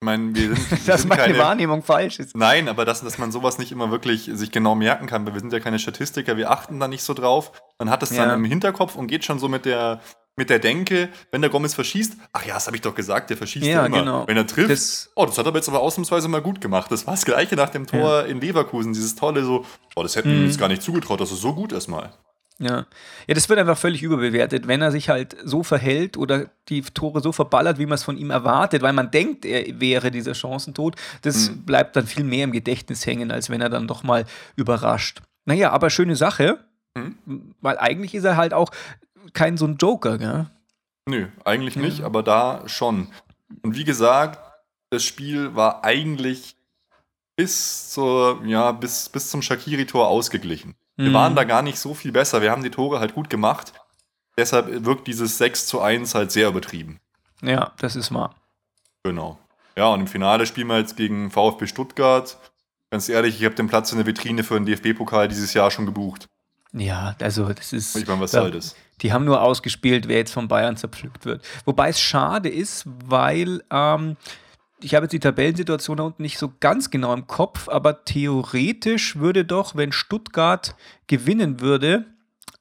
Ich 0.01 0.05
meine, 0.05 0.35
wir 0.35 0.55
sind, 0.55 0.71
wir 0.71 0.79
Dass 0.87 1.01
sind 1.03 1.09
meine 1.09 1.23
keine, 1.23 1.39
Wahrnehmung 1.39 1.83
falsch 1.83 2.19
ist. 2.19 2.37
Nein, 2.37 2.69
aber 2.69 2.85
dass, 2.85 3.03
dass 3.03 3.19
man 3.19 3.33
sowas 3.33 3.59
nicht 3.59 3.73
immer 3.73 3.91
wirklich 3.91 4.31
sich 4.33 4.51
genau 4.51 4.75
merken 4.75 5.07
kann, 5.07 5.25
weil 5.27 5.33
wir 5.35 5.41
sind 5.41 5.53
ja 5.53 5.61
keine 5.61 5.79
Statistiker, 5.79 6.37
wir 6.37 6.51
achten 6.51 6.79
da 6.81 6.89
nicht 6.89 7.03
so 7.03 7.15
drauf. 7.15 7.53
Man 7.79 7.89
hat 7.91 8.03
es 8.03 8.11
dann 8.11 8.29
Ja. 8.29 8.35
im 8.35 8.45
Hinterkopf 8.45 8.97
und 8.97 9.07
geht 9.07 9.25
schon 9.25 9.39
so 9.39 9.49
mit 9.49 9.65
der, 9.65 10.01
mit 10.37 10.51
der 10.51 10.59
Denke, 10.59 11.09
wenn 11.31 11.41
der 11.41 11.51
Gomez 11.51 11.75
verschießt, 11.75 12.17
ach 12.33 12.45
ja, 12.45 12.55
das 12.55 12.67
habe 12.67 12.77
ich 12.77 12.83
doch 12.83 12.95
gesagt, 12.95 13.31
der 13.31 13.37
verschießt 13.37 13.65
Ja, 13.65 13.73
ja, 13.83 13.87
immer. 13.87 13.99
genau. 14.01 14.27
Wenn 14.27 14.37
er 14.37 14.47
trifft, 14.47 14.71
Das- 14.71 15.11
oh, 15.15 15.25
das 15.27 15.39
hat 15.39 15.47
er 15.47 15.55
jetzt 15.55 15.69
aber 15.69 15.81
ausnahmsweise 15.81 16.29
mal 16.29 16.43
gut 16.43 16.61
gemacht. 16.61 16.91
Das 16.91 17.07
war 17.07 17.15
das 17.15 17.25
gleiche 17.25 17.55
nach 17.57 17.71
dem 17.71 17.87
Tor 17.87 18.25
in 18.27 18.41
Leverkusen, 18.41 18.93
dieses 18.93 19.15
tolle 19.15 19.45
so, 19.45 19.65
oh, 19.97 20.03
das 20.03 20.17
hätten 20.17 20.31
wir 20.31 20.39
Mhm. 20.39 20.47
jetzt 20.47 20.59
gar 20.59 20.69
nicht 20.69 20.83
zugetraut, 20.83 21.21
dass 21.21 21.31
es 21.31 21.41
so 21.41 21.55
gut 21.55 21.73
ist 21.73 21.89
mal. 21.89 22.13
Ja. 22.61 22.87
ja, 23.27 23.35
das 23.35 23.49
wird 23.49 23.59
einfach 23.59 23.77
völlig 23.77 24.03
überbewertet, 24.05 24.69
wenn 24.69 24.81
er 24.81 24.93
sich 24.93 25.09
halt 25.09 25.37
so 25.45 25.65
verhält 25.65 26.17
oder 26.17 26.47
die 26.69 26.83
Tore 26.83 27.21
so 27.21 27.33
verballert, 27.33 27.79
wie 27.81 27.87
man 27.87 27.97
es 27.97 28.05
von 28.05 28.17
ihm 28.17 28.31
erwartet, 28.31 28.81
weil 28.83 28.93
man 28.93 29.11
denkt, 29.11 29.45
er 29.45 29.81
wäre 29.81 30.13
dieser 30.13 30.35
Chancentod. 30.35 30.95
Das 31.23 31.51
Mhm. 31.51 31.65
bleibt 31.65 31.97
dann 31.97 32.07
viel 32.07 32.23
mehr 32.23 32.45
im 32.45 32.53
Gedächtnis 32.53 33.07
hängen, 33.07 33.33
als 33.33 33.51
wenn 33.51 33.61
er 33.61 33.71
dann 33.71 33.89
doch 33.89 34.05
mal 34.05 34.25
überrascht. 34.55 35.21
Naja, 35.47 35.73
aber 35.73 35.91
schöne 35.91 36.15
Sache, 36.15 36.59
Mhm. 36.97 37.55
weil 37.61 37.77
eigentlich 37.79 38.15
ist 38.15 38.25
er 38.25 38.37
halt 38.37 38.55
auch 38.55 38.71
kein 39.33 39.57
so 39.57 39.67
ein 39.67 39.77
Joker, 39.77 40.17
gell? 40.19 40.47
Nö, 41.09 41.27
eigentlich 41.45 41.75
nicht, 41.75 42.03
aber 42.03 42.23
da 42.23 42.63
schon. 42.69 43.09
Und 43.63 43.75
wie 43.77 43.85
gesagt, 43.85 44.39
das 44.91 45.03
Spiel 45.03 45.57
war 45.57 45.83
eigentlich 45.85 46.55
bis 47.37 47.91
zur, 47.91 48.43
ja, 48.47 48.71
bis, 48.73 49.09
bis 49.09 49.29
zum 49.31 49.43
Shakiri-Tor 49.43 50.07
ausgeglichen. 50.07 50.77
Wir 50.97 51.11
Mhm. 51.11 51.15
waren 51.15 51.35
da 51.37 51.45
gar 51.45 51.63
nicht 51.63 51.79
so 51.79 51.95
viel 51.95 52.13
besser. 52.13 52.41
Wir 52.43 52.51
haben 52.51 52.63
die 52.63 52.71
Tore 52.71 53.01
halt 53.01 53.15
gut 53.15 53.29
gemacht. 53.31 53.73
Deshalb 54.37 54.85
wirkt 54.85 55.07
dieses 55.07 55.39
6 55.39 55.67
zu 55.67 55.81
1 55.81 56.15
halt 56.15 56.33
sehr 56.33 56.49
übertrieben. 56.49 57.01
Ja, 57.43 57.73
das 57.79 57.97
ist 57.97 58.13
wahr. 58.15 58.35
Genau. 59.05 59.39
Ja, 59.77 59.89
und 59.89 60.01
im 60.01 60.07
Finale 60.07 60.47
spielen 60.47 60.69
wir 60.69 60.79
jetzt 60.79 60.97
gegen 60.97 61.31
VfB 61.31 61.67
Stuttgart. 61.67 62.37
Ganz 62.91 63.09
ehrlich, 63.09 63.39
ich 63.41 63.45
habe 63.45 63.55
den 63.57 63.67
Platz 63.69 63.91
in 63.93 63.99
der 63.99 64.07
Vitrine 64.07 64.45
für 64.45 64.55
den 64.55 64.67
DFB-Pokal 64.67 65.29
dieses 65.29 65.53
Jahr 65.55 65.71
schon 65.71 65.85
gebucht. 65.87 66.29
Ja, 66.73 67.15
also 67.21 67.53
das 67.53 67.73
ist. 67.73 67.95
Ich 67.97 68.07
meine, 68.07 68.21
was 68.21 68.33
soll 68.33 68.51
das? 68.51 68.75
Die 69.01 69.13
haben 69.13 69.25
nur 69.25 69.41
ausgespielt, 69.43 70.07
wer 70.09 70.19
jetzt 70.19 70.33
von 70.33 70.49
Bayern 70.49 70.77
zerpflückt 70.77 71.25
wird. 71.25 71.45
Wobei 71.65 71.89
es 71.89 72.01
schade 72.01 72.49
ist, 72.49 72.85
weil 72.87 73.63
ähm, 73.71 74.17
ich 74.85 74.95
habe 74.95 75.05
jetzt 75.05 75.13
die 75.13 75.21
Tabellensituation 75.21 75.97
da 75.97 76.03
unten 76.05 76.23
nicht 76.23 76.39
so 76.39 76.53
ganz 76.61 76.91
genau 76.91 77.15
im 77.15 77.27
Kopf, 77.27 77.69
aber 77.69 78.05
theoretisch 78.05 79.17
würde 79.17 79.45
doch, 79.45 79.75
wenn 79.75 79.93
Stuttgart 79.93 80.77
gewinnen 81.07 81.61
würde, 81.61 82.05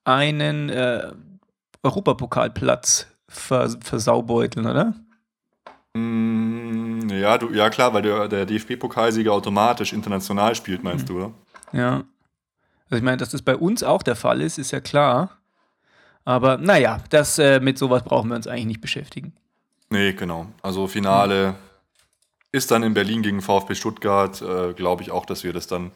einen 0.06 0.70
äh, 0.70 1.12
Europapokalplatz 1.84 3.08
vers 3.28 3.78
versaubeuteln, 3.82 4.66
oder? 4.66 4.94
Mm, 5.94 7.10
ja, 7.10 7.38
du, 7.38 7.52
ja, 7.52 7.70
klar, 7.70 7.94
weil 7.94 8.02
der, 8.02 8.28
der 8.28 8.46
DFB-Pokalsieger 8.46 9.32
automatisch 9.32 9.92
international 9.92 10.56
spielt, 10.56 10.84
meinst 10.84 11.10
du, 11.10 11.18
oder? 11.18 11.32
Ja. 11.74 12.04
Also 12.86 12.98
ich 12.98 13.04
meine, 13.04 13.18
dass 13.18 13.30
das 13.30 13.42
bei 13.42 13.56
uns 13.56 13.84
auch 13.84 14.04
der 14.04 14.16
Fall 14.16 14.42
ist, 14.42 14.58
ist 14.58 14.72
ja 14.72 14.80
klar. 14.80 15.38
Aber 16.26 16.58
naja, 16.58 17.00
das, 17.10 17.38
äh, 17.38 17.60
mit 17.60 17.78
sowas 17.78 18.04
brauchen 18.04 18.30
wir 18.30 18.36
uns 18.36 18.48
eigentlich 18.48 18.66
nicht 18.66 18.82
beschäftigen. 18.82 19.34
Nee, 19.90 20.14
genau. 20.14 20.48
Also 20.62 20.88
Finale 20.88 21.56
ist 22.54 22.72
dann 22.72 22.84
in 22.84 22.94
Berlin 22.94 23.22
gegen 23.24 23.42
VfB 23.42 23.76
Stuttgart. 23.76 24.42
Äh, 24.42 24.74
Glaube 24.74 25.02
ich 25.04 25.12
auch, 25.12 25.26
dass 25.26 25.44
wir 25.44 25.52
das 25.52 25.68
dann 25.68 25.92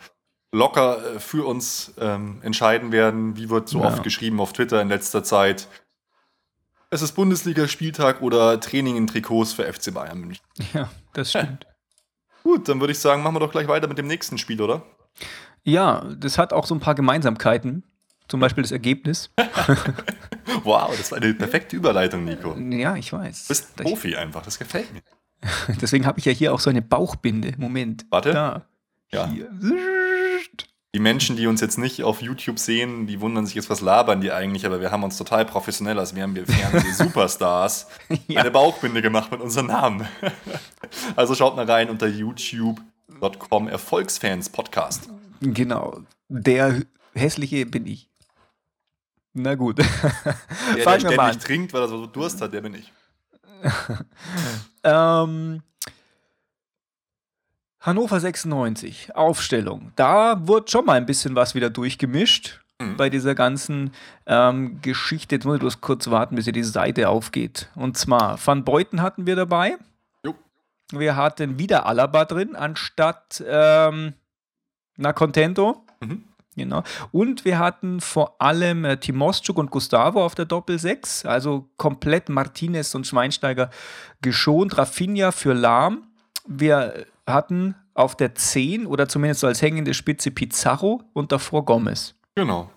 locker 0.51 1.15
äh, 1.15 1.19
für 1.19 1.45
uns 1.47 1.93
ähm, 1.99 2.39
entscheiden 2.41 2.91
werden. 2.91 3.37
Wie 3.37 3.49
wird 3.49 3.69
so 3.69 3.79
Ja. 3.79 3.85
oft 3.85 4.03
geschrieben 4.03 4.41
auf 4.41 4.51
Twitter 4.51 4.81
in 4.81 4.89
letzter 4.89 5.23
Zeit? 5.23 5.67
Es 6.89 7.01
ist 7.01 7.13
Bundesliga-Spieltag 7.13 8.21
oder 8.21 8.59
Training 8.59 8.95
in 8.97 9.07
Trikots 9.07 9.53
für 9.53 9.71
FC 9.71 9.93
Bayern 9.93 10.19
München. 10.19 10.43
Ja, 10.73 10.89
das 11.13 11.29
stimmt. 11.31 11.67
Gut, 12.43 12.67
dann 12.69 12.79
würde 12.79 12.91
ich 12.93 12.99
sagen, 12.99 13.23
machen 13.23 13.35
wir 13.35 13.39
doch 13.41 13.51
gleich 13.51 13.67
weiter 13.67 13.87
mit 13.87 13.97
dem 13.97 14.07
nächsten 14.07 14.37
Spiel, 14.37 14.61
oder? 14.61 14.83
Ja, 15.63 16.05
das 16.17 16.37
hat 16.37 16.53
auch 16.53 16.65
so 16.65 16.73
ein 16.73 16.79
paar 16.79 16.95
Gemeinsamkeiten. 16.95 17.83
Zum 18.29 18.39
Beispiel 18.39 18.63
das 18.63 18.71
Ergebnis. 18.71 19.29
Wow, 20.63 20.95
das 20.97 21.11
war 21.11 21.17
eine 21.21 21.33
perfekte 21.33 21.75
Überleitung, 21.75 22.23
Nico. 22.23 22.53
Du 22.53 22.61
Ja, 22.75 22.95
ich 22.95 23.11
weiß. 23.11 23.47
bist 23.49 23.75
Profi 23.75 24.15
einfach, 24.15 24.41
das 24.43 24.57
gefällt 24.57 24.91
mir. 24.93 25.01
Deswegen 25.81 26.05
habe 26.05 26.19
ich 26.19 26.25
ja 26.25 26.31
hier 26.31 26.53
auch 26.53 26.59
so 26.59 26.69
eine 26.69 26.81
Bauchbinde. 26.81 27.53
Moment. 27.57 28.05
Warte. 28.09 28.33
Da. 28.33 28.65
Ja. 29.11 29.27
Hier. 29.27 29.49
Die 30.95 30.99
Menschen, 30.99 31.35
die 31.35 31.47
uns 31.47 31.61
jetzt 31.61 31.77
nicht 31.77 32.03
auf 32.03 32.21
YouTube 32.21 32.57
sehen, 32.57 33.07
die 33.07 33.21
wundern 33.21 33.45
sich 33.45 33.55
jetzt, 33.55 33.69
was 33.69 33.81
labern 33.81 34.19
die 34.21 34.31
eigentlich, 34.31 34.65
aber 34.65 34.81
wir 34.81 34.89
haben 34.89 35.03
uns 35.03 35.17
total 35.17 35.45
professionell, 35.45 35.99
also 35.99 36.15
wir 36.15 36.23
haben 36.23 36.33
wir 36.35 36.45
Fernseh-Superstars 36.47 37.87
Ja. 38.27 38.41
eine 38.41 38.51
Bauchbinde 38.51 39.01
gemacht 39.01 39.31
mit 39.31 39.41
unserem 39.41 39.67
Namen. 39.67 40.07
also 41.15 41.35
schaut 41.35 41.55
mal 41.55 41.69
rein 41.69 41.89
unter 41.89 42.07
youtube.com 42.07 43.67
Erfolgsfans 43.67 44.49
Podcast. 44.49 45.09
Genau. 45.41 46.01
Der 46.29 46.81
hässliche 47.13 47.65
bin 47.65 47.85
ich. 47.85 48.09
Na 49.33 49.53
gut. 49.55 49.77
Der, 49.77 49.85
der 50.75 50.99
ständig 50.99 51.37
trinkt, 51.43 51.73
weil 51.73 51.81
er 51.81 51.87
so 51.89 52.07
Durst 52.07 52.41
hat, 52.41 52.53
der 52.53 52.61
bin 52.61 52.73
ich. 52.73 52.91
Ähm, 54.87 55.61
Hannover 57.79 58.19
96, 58.19 59.15
Aufstellung. 59.15 59.91
Da 59.95 60.45
wurde 60.47 60.69
schon 60.69 60.85
mal 60.85 60.93
ein 60.97 61.05
bisschen 61.05 61.35
was 61.35 61.55
wieder 61.55 61.69
durchgemischt 61.69 62.59
Mhm. 62.79 62.95
bei 62.95 63.09
dieser 63.09 63.33
ganzen 63.33 63.91
ähm, 64.27 64.79
Geschichte. 64.83 65.33
Jetzt 65.33 65.45
muss 65.45 65.55
ich 65.55 65.61
bloß 65.61 65.81
kurz 65.81 66.11
warten, 66.11 66.35
bis 66.35 66.43
hier 66.45 66.53
die 66.53 66.61
Seite 66.63 67.09
aufgeht. 67.09 67.69
Und 67.73 67.97
zwar, 67.97 68.37
Van 68.45 68.63
Beuten 68.63 69.01
hatten 69.01 69.25
wir 69.25 69.35
dabei. 69.35 69.77
Jo. 70.23 70.35
Wir 70.91 71.15
hatten 71.15 71.57
wieder 71.57 71.87
Alaba 71.87 72.25
drin, 72.25 72.55
anstatt 72.55 73.43
ähm, 73.47 74.13
Na 74.95 75.11
Contento. 75.11 75.83
Mhm. 76.01 76.23
Genau. 76.57 76.81
Und 77.11 77.45
wir 77.45 77.59
hatten 77.59 78.01
vor 78.01 78.41
allem 78.41 78.83
äh, 78.83 78.97
Timoschuk 78.97 79.59
und 79.59 79.69
Gustavo 79.69 80.25
auf 80.25 80.33
der 80.33 80.45
Doppel 80.45 80.79
6, 80.79 81.25
also 81.25 81.69
komplett 81.77 82.29
Martinez 82.29 82.95
und 82.95 83.05
Schweinsteiger 83.05 83.69
geschont. 84.21 84.75
Rafinha 84.75 85.31
für 85.31 85.53
Lahm. 85.53 86.07
Wir 86.47 87.05
hatten 87.27 87.75
auf 87.93 88.15
der 88.15 88.33
10 88.33 88.87
oder 88.87 89.07
zumindest 89.07 89.41
so 89.41 89.47
als 89.47 89.61
hängende 89.61 89.93
Spitze 89.93 90.31
Pizarro 90.31 91.03
und 91.13 91.31
davor 91.31 91.63
Gomez. 91.63 92.15
Genau. 92.33 92.71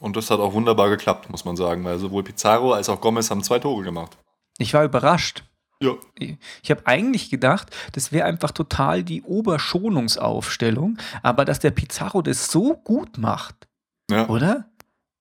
Und 0.00 0.16
das 0.16 0.28
hat 0.28 0.40
auch 0.40 0.52
wunderbar 0.52 0.90
geklappt, 0.90 1.30
muss 1.30 1.44
man 1.44 1.54
sagen, 1.54 1.84
weil 1.84 1.98
sowohl 1.98 2.24
Pizarro 2.24 2.72
als 2.72 2.88
auch 2.88 3.00
Gomez 3.00 3.30
haben 3.30 3.44
zwei 3.44 3.60
Tore 3.60 3.84
gemacht. 3.84 4.18
Ich 4.58 4.74
war 4.74 4.82
überrascht. 4.82 5.44
Ja. 5.82 5.94
Ich 6.62 6.70
habe 6.70 6.86
eigentlich 6.86 7.30
gedacht, 7.30 7.68
das 7.92 8.12
wäre 8.12 8.26
einfach 8.26 8.50
total 8.52 9.02
die 9.02 9.22
Oberschonungsaufstellung, 9.22 10.98
aber 11.22 11.44
dass 11.44 11.58
der 11.58 11.70
Pizarro 11.70 12.22
das 12.22 12.48
so 12.50 12.74
gut 12.74 13.18
macht, 13.18 13.68
ja. 14.10 14.28
oder? 14.28 14.66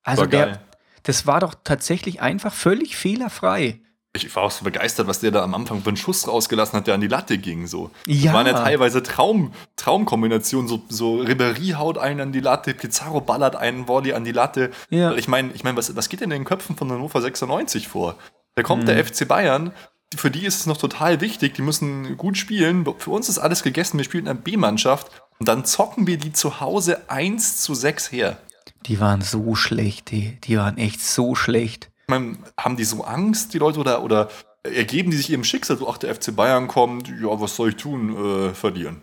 Also 0.04 0.22
war 0.24 0.28
der, 0.28 0.62
das 1.04 1.28
war 1.28 1.40
doch 1.40 1.56
tatsächlich 1.64 2.22
einfach 2.22 2.54
völlig 2.54 2.96
fehlerfrei. 2.96 3.82
Ich 4.14 4.36
war 4.36 4.44
auch 4.44 4.52
so 4.52 4.66
begeistert, 4.66 5.08
was 5.08 5.22
der 5.22 5.32
da 5.32 5.42
am 5.42 5.56
Anfang 5.56 5.82
für 5.82 5.88
einen 5.88 5.96
Schuss 5.96 6.28
rausgelassen 6.28 6.78
hat, 6.78 6.86
der 6.88 6.96
an 6.96 7.02
die 7.02 7.08
Latte 7.08 7.38
ging. 7.38 7.66
So. 7.66 7.92
Ja. 8.06 8.26
Das 8.26 8.34
waren 8.34 8.48
ja 8.48 8.54
teilweise 8.54 9.04
Traum, 9.04 9.54
Traumkombinationen. 9.78 10.68
So, 10.68 10.82
so 10.90 11.22
Ribéry 11.22 11.76
haut 11.76 11.98
einen 11.98 12.20
an 12.20 12.32
die 12.34 12.42
Latte, 12.42 12.74
Pizarro 12.74 13.22
ballert 13.22 13.56
einen 13.56 13.88
Volley 13.88 14.12
an 14.12 14.26
die 14.26 14.34
Latte. 14.34 14.72
Ja. 14.90 15.14
Ich 15.14 15.30
meine, 15.30 15.52
ich 15.54 15.64
mein, 15.64 15.78
was, 15.78 15.96
was 15.96 16.10
geht 16.10 16.20
denn 16.20 16.32
in 16.32 16.42
den 16.42 16.46
Köpfen 16.46 16.76
von 16.76 16.92
Hannover 16.92 17.22
96 17.22 17.88
vor? 17.88 18.18
Da 18.56 18.64
kommt 18.64 18.84
Mhm. 18.84 18.88
der 18.88 19.06
FC 19.06 19.26
Bayern, 19.26 19.72
für 20.16 20.32
die 20.32 20.46
ist 20.46 20.60
es 20.60 20.66
noch 20.66 20.78
total 20.78 21.22
wichtig, 21.22 21.54
die 21.54 21.62
müssen 21.62 22.18
gut 22.18 22.38
spielen. 22.38 22.86
Für 22.98 23.12
uns 23.12 23.30
ist 23.30 23.40
alles 23.40 23.64
gegessen, 23.64 23.98
wir 23.98 24.04
spielen 24.04 24.26
in 24.26 24.32
einer 24.32 24.40
B-Mannschaft 24.40 25.10
und 25.40 25.48
dann 25.48 25.66
zocken 25.66 26.08
wir 26.08 26.18
die 26.18 26.34
zu 26.34 26.60
Hause 26.60 27.10
1 27.10 27.62
zu 27.62 27.74
6 27.74 28.12
her. 28.12 28.38
Die 28.86 29.00
waren 29.00 29.22
so 29.22 29.56
schlecht, 29.56 30.12
die, 30.12 30.38
die 30.42 30.58
waren 30.58 30.78
echt 30.78 31.02
so 31.02 31.36
schlecht. 31.36 31.90
Meine, 32.08 32.38
haben 32.58 32.78
die 32.78 32.84
so 32.84 33.04
Angst, 33.04 33.54
die 33.54 33.58
Leute, 33.60 33.80
oder, 33.80 34.04
oder 34.04 34.30
ergeben 34.64 35.12
die 35.12 35.18
sich 35.18 35.30
ihrem 35.30 35.44
Schicksal, 35.44 35.78
so, 35.78 35.90
ach, 35.90 35.98
der 35.98 36.14
FC 36.14 36.36
Bayern 36.36 36.68
kommt, 36.68 37.08
ja, 37.08 37.40
was 37.40 37.56
soll 37.56 37.70
ich 37.70 37.76
tun, 37.76 38.50
äh, 38.50 38.54
verlieren? 38.54 39.02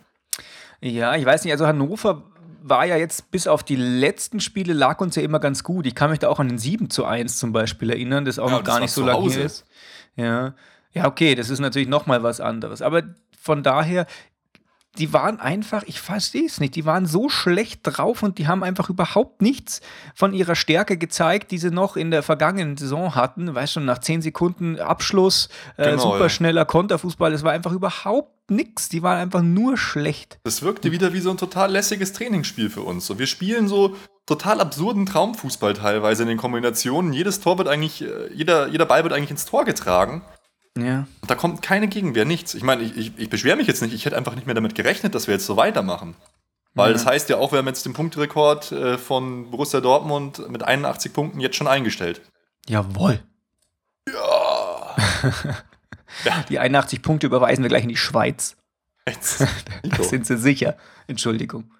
Ja, 0.80 1.16
ich 1.16 1.24
weiß 1.24 1.44
nicht, 1.44 1.52
also 1.52 1.66
Hannover 1.66 2.22
war 2.62 2.84
ja 2.84 2.96
jetzt 2.96 3.30
bis 3.30 3.46
auf 3.46 3.62
die 3.62 3.76
letzten 3.76 4.40
Spiele 4.40 4.72
lag 4.72 5.00
uns 5.00 5.16
ja 5.16 5.22
immer 5.22 5.38
ganz 5.38 5.64
gut. 5.64 5.86
Ich 5.86 5.94
kann 5.94 6.10
mich 6.10 6.18
da 6.18 6.28
auch 6.28 6.38
an 6.38 6.48
den 6.48 6.58
7 6.58 6.90
zu 6.90 7.04
1 7.04 7.38
zum 7.38 7.52
Beispiel 7.52 7.90
erinnern, 7.90 8.24
das 8.24 8.38
auch 8.38 8.50
ja, 8.50 8.58
noch 8.58 8.64
gar 8.64 8.80
nicht 8.80 8.92
so 8.92 9.04
lange 9.04 9.34
ist. 9.34 9.64
Ja. 10.16 10.54
Ja, 10.92 11.06
okay, 11.06 11.34
das 11.34 11.50
ist 11.50 11.60
natürlich 11.60 11.88
nochmal 11.88 12.22
was 12.22 12.40
anderes. 12.40 12.82
Aber 12.82 13.02
von 13.40 13.62
daher, 13.62 14.06
die 14.98 15.12
waren 15.12 15.38
einfach, 15.38 15.84
ich 15.86 16.00
verstehe 16.00 16.46
es 16.46 16.60
nicht, 16.60 16.74
die 16.74 16.84
waren 16.84 17.06
so 17.06 17.28
schlecht 17.28 17.80
drauf 17.84 18.22
und 18.22 18.38
die 18.38 18.48
haben 18.48 18.64
einfach 18.64 18.90
überhaupt 18.90 19.42
nichts 19.42 19.80
von 20.14 20.32
ihrer 20.34 20.56
Stärke 20.56 20.96
gezeigt, 20.96 21.50
die 21.50 21.58
sie 21.58 21.70
noch 21.70 21.96
in 21.96 22.10
der 22.10 22.22
vergangenen 22.22 22.76
Saison 22.76 23.14
hatten. 23.14 23.54
Weißt 23.54 23.74
schon, 23.74 23.84
nach 23.84 23.98
10 23.98 24.22
Sekunden 24.22 24.78
Abschluss, 24.80 25.48
äh, 25.76 25.90
genau, 25.90 26.12
superschneller 26.12 26.62
ja. 26.62 26.64
Konterfußball, 26.64 27.30
das 27.30 27.44
war 27.44 27.52
einfach 27.52 27.72
überhaupt 27.72 28.50
nichts. 28.50 28.88
Die 28.88 29.02
waren 29.02 29.18
einfach 29.18 29.42
nur 29.42 29.76
schlecht. 29.76 30.38
Das 30.42 30.62
wirkte 30.62 30.90
wieder 30.90 31.12
wie 31.12 31.20
so 31.20 31.30
ein 31.30 31.36
total 31.36 31.70
lässiges 31.70 32.12
Trainingsspiel 32.12 32.70
für 32.70 32.82
uns. 32.82 33.06
So, 33.06 33.18
wir 33.18 33.26
spielen 33.26 33.68
so 33.68 33.94
total 34.26 34.60
absurden 34.60 35.06
Traumfußball 35.06 35.74
teilweise 35.74 36.22
in 36.22 36.28
den 36.28 36.38
Kombinationen. 36.38 37.12
Jedes 37.12 37.40
Tor 37.40 37.58
wird 37.58 37.68
eigentlich, 37.68 38.02
äh, 38.02 38.32
jeder, 38.34 38.68
jeder 38.68 38.86
Ball 38.86 39.04
wird 39.04 39.12
eigentlich 39.12 39.30
ins 39.30 39.46
Tor 39.46 39.64
getragen. 39.64 40.22
Ja. 40.78 41.06
Da 41.26 41.34
kommt 41.34 41.62
keine 41.62 41.88
Gegenwehr, 41.88 42.24
nichts. 42.24 42.54
Ich 42.54 42.62
meine, 42.62 42.82
ich, 42.82 42.96
ich, 42.96 43.12
ich 43.18 43.30
beschwere 43.30 43.56
mich 43.56 43.66
jetzt 43.66 43.82
nicht. 43.82 43.94
Ich 43.94 44.04
hätte 44.04 44.16
einfach 44.16 44.34
nicht 44.34 44.46
mehr 44.46 44.54
damit 44.54 44.74
gerechnet, 44.74 45.14
dass 45.14 45.26
wir 45.26 45.34
jetzt 45.34 45.46
so 45.46 45.56
weitermachen. 45.56 46.14
Weil 46.74 46.88
ja. 46.88 46.92
das 46.92 47.06
heißt 47.06 47.28
ja 47.28 47.38
auch, 47.38 47.52
wir 47.52 47.58
haben 47.58 47.66
jetzt 47.66 47.84
den 47.84 47.92
Punkterekord 47.92 48.72
äh, 48.72 48.98
von 48.98 49.50
Borussia 49.50 49.80
Dortmund 49.80 50.48
mit 50.48 50.62
81 50.62 51.12
Punkten 51.12 51.40
jetzt 51.40 51.56
schon 51.56 51.66
eingestellt. 51.66 52.20
Jawohl. 52.68 53.20
Ja. 54.06 54.96
ja. 56.24 56.44
Die 56.48 56.58
81 56.58 57.02
Punkte 57.02 57.26
überweisen 57.26 57.64
wir 57.64 57.68
gleich 57.68 57.82
in 57.82 57.88
die 57.88 57.96
Schweiz. 57.96 58.56
Jetzt. 59.06 59.40
da 59.82 60.02
sind 60.02 60.26
sie 60.26 60.36
sicher. 60.36 60.76
Entschuldigung. 61.06 61.70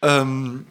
Ähm, 0.00 0.66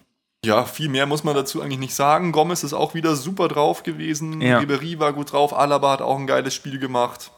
ja, 0.46 0.66
viel 0.66 0.90
mehr 0.90 1.06
muss 1.06 1.24
man 1.24 1.36
dazu 1.36 1.62
eigentlich 1.62 1.80
nicht 1.80 1.96
sagen. 1.96 2.32
Gomez 2.32 2.64
ist 2.64 2.74
auch 2.74 2.94
wieder 2.94 3.16
super 3.16 3.48
drauf 3.48 3.84
gewesen. 3.84 4.42
Ja. 4.42 4.60
Ribery 4.60 5.00
war 5.00 5.14
gut 5.14 5.34
drauf. 5.34 5.54
Alaba 5.54 5.94
hat 5.94 6.02
auch 6.02 6.18
ein 6.18 6.28
geiles 6.28 6.54
Spiel 6.54 6.80
gemacht. 6.80 7.32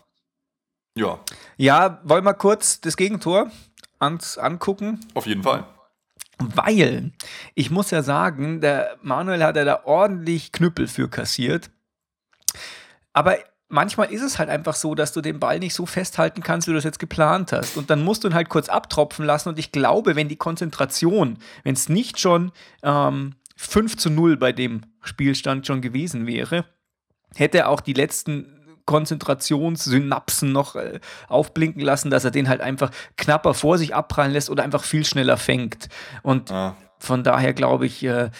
Ja. 0.95 1.19
Ja, 1.57 2.01
wollen 2.03 2.25
wir 2.25 2.33
kurz 2.33 2.81
das 2.81 2.97
Gegentor 2.97 3.51
ans 3.99 4.37
angucken? 4.37 4.99
Auf 5.13 5.25
jeden 5.25 5.43
Fall. 5.43 5.65
Weil, 6.39 7.11
ich 7.53 7.69
muss 7.69 7.91
ja 7.91 8.01
sagen, 8.01 8.61
der 8.61 8.97
Manuel 9.01 9.43
hat 9.43 9.55
ja 9.57 9.65
da 9.65 9.83
ordentlich 9.83 10.51
Knüppel 10.51 10.87
für 10.87 11.09
kassiert. 11.09 11.69
Aber 13.11 13.37
manchmal 13.69 14.11
ist 14.11 14.21
es 14.21 14.37
halt 14.37 14.49
einfach 14.49 14.75
so, 14.75 14.95
dass 14.95 15.13
du 15.13 15.21
den 15.21 15.39
Ball 15.39 15.59
nicht 15.59 15.73
so 15.73 15.85
festhalten 15.85 16.43
kannst, 16.43 16.67
wie 16.67 16.71
du 16.71 16.77
es 16.77 16.83
jetzt 16.83 16.99
geplant 16.99 17.53
hast. 17.53 17.77
Und 17.77 17.89
dann 17.89 18.03
musst 18.03 18.23
du 18.23 18.27
ihn 18.27 18.33
halt 18.33 18.49
kurz 18.49 18.67
abtropfen 18.67 19.25
lassen. 19.25 19.49
Und 19.49 19.59
ich 19.59 19.71
glaube, 19.71 20.15
wenn 20.15 20.27
die 20.27 20.35
Konzentration, 20.35 21.37
wenn 21.63 21.73
es 21.73 21.87
nicht 21.87 22.19
schon 22.19 22.51
ähm, 22.83 23.35
5 23.55 23.97
zu 23.97 24.09
0 24.09 24.37
bei 24.37 24.51
dem 24.51 24.81
Spielstand 25.01 25.65
schon 25.65 25.81
gewesen 25.81 26.27
wäre, 26.27 26.65
hätte 27.35 27.59
er 27.59 27.69
auch 27.69 27.81
die 27.81 27.93
letzten 27.93 28.55
Konzentrationssynapsen 28.85 30.51
noch 30.51 30.75
äh, 30.75 30.99
aufblinken 31.27 31.81
lassen, 31.81 32.09
dass 32.09 32.25
er 32.25 32.31
den 32.31 32.49
halt 32.49 32.61
einfach 32.61 32.89
knapper 33.17 33.53
vor 33.53 33.77
sich 33.77 33.93
abprallen 33.93 34.33
lässt 34.33 34.49
oder 34.49 34.63
einfach 34.63 34.83
viel 34.83 35.05
schneller 35.05 35.37
fängt. 35.37 35.89
Und 36.23 36.51
ah. 36.51 36.75
von 36.97 37.23
daher 37.23 37.53
glaube 37.53 37.85
ich, 37.85 38.03
äh, 38.03 38.31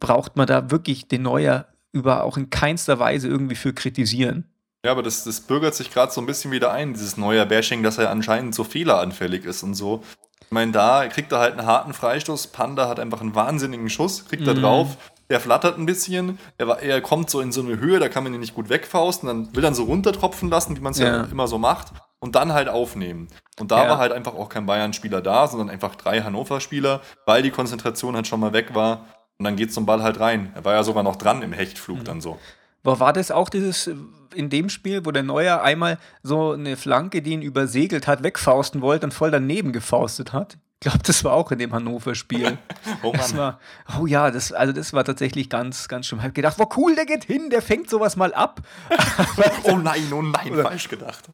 braucht 0.00 0.36
man 0.36 0.46
da 0.46 0.70
wirklich 0.70 1.08
den 1.08 1.22
Neuer 1.22 1.66
über 1.96 2.24
auch 2.24 2.36
in 2.36 2.50
keinster 2.50 2.98
Weise 2.98 3.28
irgendwie 3.28 3.56
für 3.56 3.72
kritisieren. 3.72 4.44
Ja, 4.84 4.92
aber 4.92 5.02
das, 5.02 5.24
das 5.24 5.40
bürgert 5.40 5.74
sich 5.74 5.92
gerade 5.92 6.12
so 6.12 6.20
ein 6.20 6.26
bisschen 6.26 6.52
wieder 6.52 6.70
ein, 6.70 6.92
dieses 6.94 7.16
neue 7.16 7.44
Bashing, 7.44 7.82
dass 7.82 7.98
er 7.98 8.10
anscheinend 8.10 8.54
so 8.54 8.62
fehleranfällig 8.62 9.44
ist 9.44 9.62
und 9.62 9.74
so. 9.74 10.04
Ich 10.40 10.52
meine, 10.52 10.70
da 10.70 11.08
kriegt 11.08 11.32
er 11.32 11.40
halt 11.40 11.58
einen 11.58 11.66
harten 11.66 11.92
Freistoß. 11.92 12.48
Panda 12.48 12.88
hat 12.88 13.00
einfach 13.00 13.20
einen 13.20 13.34
wahnsinnigen 13.34 13.90
Schuss, 13.90 14.26
kriegt 14.26 14.46
er 14.46 14.54
mhm. 14.54 14.60
drauf. 14.60 14.96
Er 15.28 15.40
flattert 15.40 15.76
ein 15.76 15.86
bisschen, 15.86 16.38
er, 16.56 16.68
er 16.80 17.00
kommt 17.00 17.30
so 17.30 17.40
in 17.40 17.50
so 17.50 17.60
eine 17.60 17.80
Höhe, 17.80 17.98
da 17.98 18.08
kann 18.08 18.22
man 18.22 18.32
ihn 18.32 18.38
nicht 18.38 18.54
gut 18.54 18.68
wegfausten, 18.68 19.26
dann 19.26 19.56
will 19.56 19.64
er 19.64 19.74
so 19.74 19.82
runtertropfen 19.82 20.48
lassen, 20.48 20.76
wie 20.76 20.80
man 20.80 20.92
es 20.92 21.00
ja. 21.00 21.08
ja. 21.08 21.22
immer 21.24 21.48
so 21.48 21.58
macht, 21.58 21.88
und 22.20 22.36
dann 22.36 22.52
halt 22.52 22.68
aufnehmen. 22.68 23.26
Und 23.58 23.72
da 23.72 23.82
ja. 23.82 23.90
war 23.90 23.98
halt 23.98 24.12
einfach 24.12 24.34
auch 24.34 24.48
kein 24.48 24.66
Bayern-Spieler 24.66 25.20
da, 25.20 25.48
sondern 25.48 25.68
einfach 25.68 25.96
drei 25.96 26.20
Hannover-Spieler, 26.20 27.00
weil 27.24 27.42
die 27.42 27.50
Konzentration 27.50 28.14
halt 28.14 28.28
schon 28.28 28.38
mal 28.38 28.52
weg 28.52 28.74
war. 28.74 29.06
Und 29.38 29.44
dann 29.44 29.56
geht 29.56 29.72
zum 29.72 29.86
Ball 29.86 30.02
halt 30.02 30.20
rein. 30.20 30.52
Er 30.54 30.64
war 30.64 30.74
ja 30.74 30.82
sogar 30.82 31.02
noch 31.02 31.16
dran 31.16 31.42
im 31.42 31.52
Hechtflug 31.52 31.98
mhm. 31.98 32.04
dann 32.04 32.20
so. 32.20 32.38
Boah, 32.82 33.00
war 33.00 33.12
das 33.12 33.30
auch 33.30 33.48
dieses 33.48 33.90
in 34.34 34.50
dem 34.50 34.68
Spiel, 34.68 35.04
wo 35.04 35.10
der 35.10 35.22
Neuer 35.22 35.62
einmal 35.62 35.98
so 36.22 36.52
eine 36.52 36.76
Flanke, 36.76 37.22
die 37.22 37.32
ihn 37.32 37.42
übersegelt 37.42 38.06
hat, 38.06 38.22
wegfausten 38.22 38.80
wollte 38.80 39.06
und 39.06 39.12
voll 39.12 39.30
daneben 39.30 39.72
gefaustet 39.72 40.32
hat? 40.32 40.58
Ich 40.78 40.90
glaube, 40.90 41.02
das 41.04 41.24
war 41.24 41.32
auch 41.32 41.50
in 41.52 41.58
dem 41.58 41.72
Hannover-Spiel. 41.72 42.58
oh 43.02 43.12
Mann. 43.12 43.36
War, 43.36 43.60
oh 43.98 44.06
ja, 44.06 44.30
das, 44.30 44.52
also 44.52 44.72
das 44.72 44.92
war 44.92 45.04
tatsächlich 45.04 45.48
ganz, 45.48 45.88
ganz 45.88 46.06
schlimm. 46.06 46.18
Ich 46.18 46.24
habe 46.24 46.34
gedacht, 46.34 46.58
wow, 46.58 46.68
cool, 46.76 46.94
der 46.94 47.06
geht 47.06 47.24
hin, 47.24 47.48
der 47.48 47.62
fängt 47.62 47.88
sowas 47.88 48.16
mal 48.16 48.34
ab. 48.34 48.60
oh 49.64 49.76
nein, 49.76 50.12
oh 50.12 50.20
nein, 50.20 50.52
Oder, 50.52 50.64
falsch 50.64 50.88
gedacht. 50.88 51.24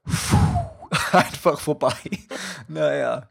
einfach 1.12 1.58
vorbei. 1.58 1.94
Naja. 2.68 3.28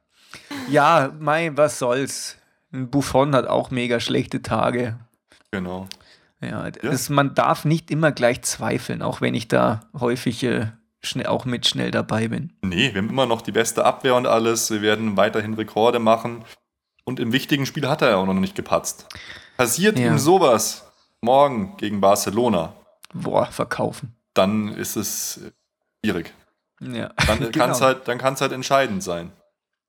Ja, 0.69 1.11
mein, 1.17 1.55
was 1.57 1.79
soll's. 1.79 2.37
Buffon 2.71 3.35
hat 3.35 3.47
auch 3.47 3.71
mega 3.71 3.99
schlechte 3.99 4.41
Tage. 4.41 4.97
Genau. 5.51 5.87
Ja, 6.41 6.65
ja. 6.65 6.71
Das, 6.71 7.09
man 7.09 7.35
darf 7.35 7.65
nicht 7.65 7.91
immer 7.91 8.11
gleich 8.11 8.41
zweifeln, 8.41 9.01
auch 9.01 9.21
wenn 9.21 9.35
ich 9.35 9.47
da 9.47 9.81
häufig 9.99 10.43
äh, 10.43 10.67
schnell, 11.01 11.27
auch 11.27 11.45
mit 11.45 11.67
schnell 11.67 11.91
dabei 11.91 12.27
bin. 12.27 12.53
Nee, 12.61 12.93
wir 12.93 13.01
haben 13.01 13.09
immer 13.09 13.25
noch 13.25 13.41
die 13.41 13.51
beste 13.51 13.85
Abwehr 13.85 14.15
und 14.15 14.25
alles. 14.25 14.71
Wir 14.71 14.81
werden 14.81 15.17
weiterhin 15.17 15.53
Rekorde 15.53 15.99
machen. 15.99 16.43
Und 17.03 17.19
im 17.19 17.33
wichtigen 17.33 17.65
Spiel 17.65 17.87
hat 17.87 18.01
er 18.01 18.11
ja 18.11 18.15
auch 18.17 18.25
noch 18.25 18.33
nicht 18.33 18.55
gepatzt. 18.55 19.07
Passiert 19.57 19.99
ja. 19.99 20.07
ihm 20.07 20.17
sowas 20.17 20.91
morgen 21.21 21.75
gegen 21.77 22.01
Barcelona. 22.01 22.73
Boah, 23.13 23.47
verkaufen. 23.47 24.15
Dann 24.33 24.69
ist 24.69 24.95
es 24.95 25.41
schwierig. 26.03 26.33
Ja. 26.79 27.09
Dann 27.27 27.39
genau. 27.51 27.51
kann 27.51 27.71
es 27.71 27.81
halt, 27.81 28.07
halt 28.07 28.51
entscheidend 28.51 29.03
sein. 29.03 29.31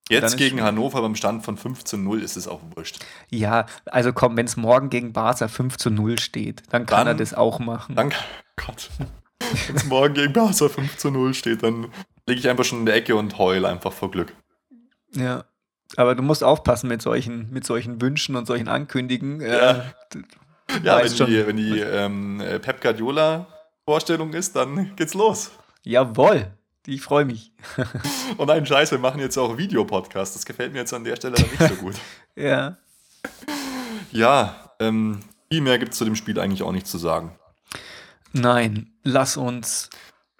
Jetzt 0.08 0.36
gegen 0.36 0.62
Hannover 0.62 1.00
beim 1.00 1.14
Stand 1.14 1.44
von 1.44 1.56
5 1.56 1.84
zu 1.84 1.96
0 1.96 2.22
ist 2.22 2.36
es 2.36 2.48
auch 2.48 2.60
wurscht. 2.74 2.98
Ja, 3.30 3.66
also 3.86 4.12
komm, 4.12 4.36
wenn 4.36 4.46
es 4.46 4.56
morgen 4.56 4.90
gegen 4.90 5.12
Barca 5.12 5.48
5 5.48 5.76
zu 5.78 5.90
0 5.90 6.18
steht, 6.18 6.62
dann 6.70 6.86
kann 6.86 7.06
dann, 7.06 7.08
er 7.08 7.14
das 7.14 7.34
auch 7.34 7.60
machen. 7.60 7.94
Dann, 7.94 8.12
Gott, 8.56 8.90
wenn 9.68 9.76
es 9.76 9.84
morgen 9.84 10.14
gegen 10.14 10.32
Barca 10.32 10.68
5 10.68 10.96
zu 10.96 11.10
0 11.10 11.34
steht, 11.34 11.62
dann 11.62 11.88
lege 12.26 12.40
ich 12.40 12.48
einfach 12.48 12.64
schon 12.64 12.80
in 12.80 12.86
der 12.86 12.96
Ecke 12.96 13.16
und 13.16 13.38
heule 13.38 13.68
einfach 13.68 13.92
vor 13.92 14.10
Glück. 14.10 14.34
Ja, 15.14 15.44
aber 15.96 16.14
du 16.14 16.22
musst 16.22 16.42
aufpassen 16.42 16.88
mit 16.88 17.00
solchen, 17.02 17.50
mit 17.50 17.64
solchen 17.64 18.00
Wünschen 18.00 18.34
und 18.34 18.46
solchen 18.46 18.68
Ankündigen. 18.68 19.40
Ja, 19.40 19.70
äh, 19.70 19.82
ja 20.82 20.98
wenn, 20.98 21.14
schon. 21.14 21.26
die, 21.28 21.46
wenn 21.46 21.56
die 21.56 21.80
ähm, 21.80 22.42
Pep 22.60 22.80
Guardiola 22.80 23.46
Vorstellung 23.84 24.32
ist, 24.32 24.56
dann 24.56 24.94
geht's 24.96 25.14
los. 25.14 25.50
Jawohl. 25.82 26.52
Ich 26.86 27.00
freue 27.00 27.24
mich. 27.24 27.52
Und 28.36 28.50
ein 28.50 28.66
Scheiß, 28.66 28.90
wir 28.90 28.98
machen 28.98 29.20
jetzt 29.20 29.38
auch 29.38 29.56
Videopodcast. 29.56 30.34
Das 30.34 30.44
gefällt 30.44 30.72
mir 30.72 30.80
jetzt 30.80 30.92
an 30.92 31.04
der 31.04 31.16
Stelle 31.16 31.34
nicht 31.40 31.58
so 31.58 31.74
gut. 31.76 31.94
ja. 32.36 32.76
Ja, 34.10 34.72
ähm, 34.80 35.20
viel 35.50 35.60
mehr 35.60 35.78
gibt 35.78 35.92
es 35.92 35.98
zu 35.98 36.04
dem 36.04 36.16
Spiel 36.16 36.40
eigentlich 36.40 36.62
auch 36.62 36.72
nicht 36.72 36.86
zu 36.86 36.98
sagen. 36.98 37.36
Nein, 38.32 38.92
lass 39.04 39.36
uns, 39.36 39.90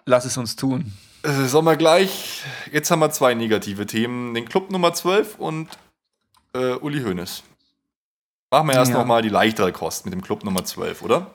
lass 0.05 0.25
es 0.25 0.37
uns 0.37 0.55
tun. 0.55 0.93
Äh, 1.23 1.45
sollen 1.45 1.65
wir 1.65 1.77
gleich, 1.77 2.43
jetzt 2.71 2.91
haben 2.91 2.99
wir 2.99 3.11
zwei 3.11 3.33
negative 3.33 3.85
Themen, 3.85 4.33
den 4.33 4.45
Club 4.45 4.69
Nummer 4.69 4.93
12 4.93 5.37
und 5.37 5.69
äh, 6.53 6.73
Uli 6.73 7.01
Hoeneß. 7.01 7.43
Machen 8.51 8.67
wir 8.67 8.75
erst 8.75 8.91
ja. 8.91 8.97
nochmal 8.97 9.21
die 9.21 9.29
leichtere 9.29 9.71
Kost 9.71 10.05
mit 10.05 10.13
dem 10.13 10.21
Club 10.21 10.43
Nummer 10.43 10.65
12, 10.65 11.01
oder? 11.03 11.31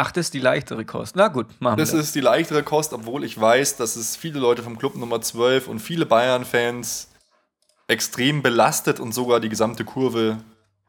Ach, 0.00 0.12
das 0.12 0.26
ist 0.26 0.34
die 0.34 0.38
leichtere 0.38 0.84
Kost. 0.84 1.16
Na 1.16 1.26
gut, 1.26 1.46
machen 1.58 1.76
wir 1.76 1.82
das. 1.82 1.90
Das 1.90 2.00
ist 2.00 2.14
die 2.14 2.20
leichtere 2.20 2.62
Kost, 2.62 2.92
obwohl 2.92 3.24
ich 3.24 3.38
weiß, 3.38 3.78
dass 3.78 3.96
es 3.96 4.14
viele 4.14 4.38
Leute 4.38 4.62
vom 4.62 4.78
Club 4.78 4.94
Nummer 4.94 5.20
12 5.20 5.66
und 5.66 5.80
viele 5.80 6.06
Bayern-Fans 6.06 7.08
extrem 7.88 8.40
belastet 8.40 9.00
und 9.00 9.12
sogar 9.12 9.40
die 9.40 9.48
gesamte 9.48 9.84
Kurve 9.84 10.38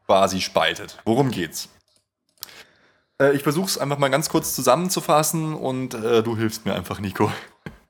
quasi 0.06 0.40
spaltet. 0.40 0.96
Worum 1.04 1.32
geht's? 1.32 1.68
Äh, 3.20 3.34
ich 3.34 3.42
versuche 3.42 3.66
es 3.66 3.78
einfach 3.78 3.98
mal 3.98 4.10
ganz 4.10 4.28
kurz 4.28 4.54
zusammenzufassen 4.54 5.54
und 5.54 5.92
äh, 5.94 6.22
du 6.22 6.36
hilfst 6.36 6.64
mir 6.64 6.76
einfach, 6.76 7.00
Nico. 7.00 7.32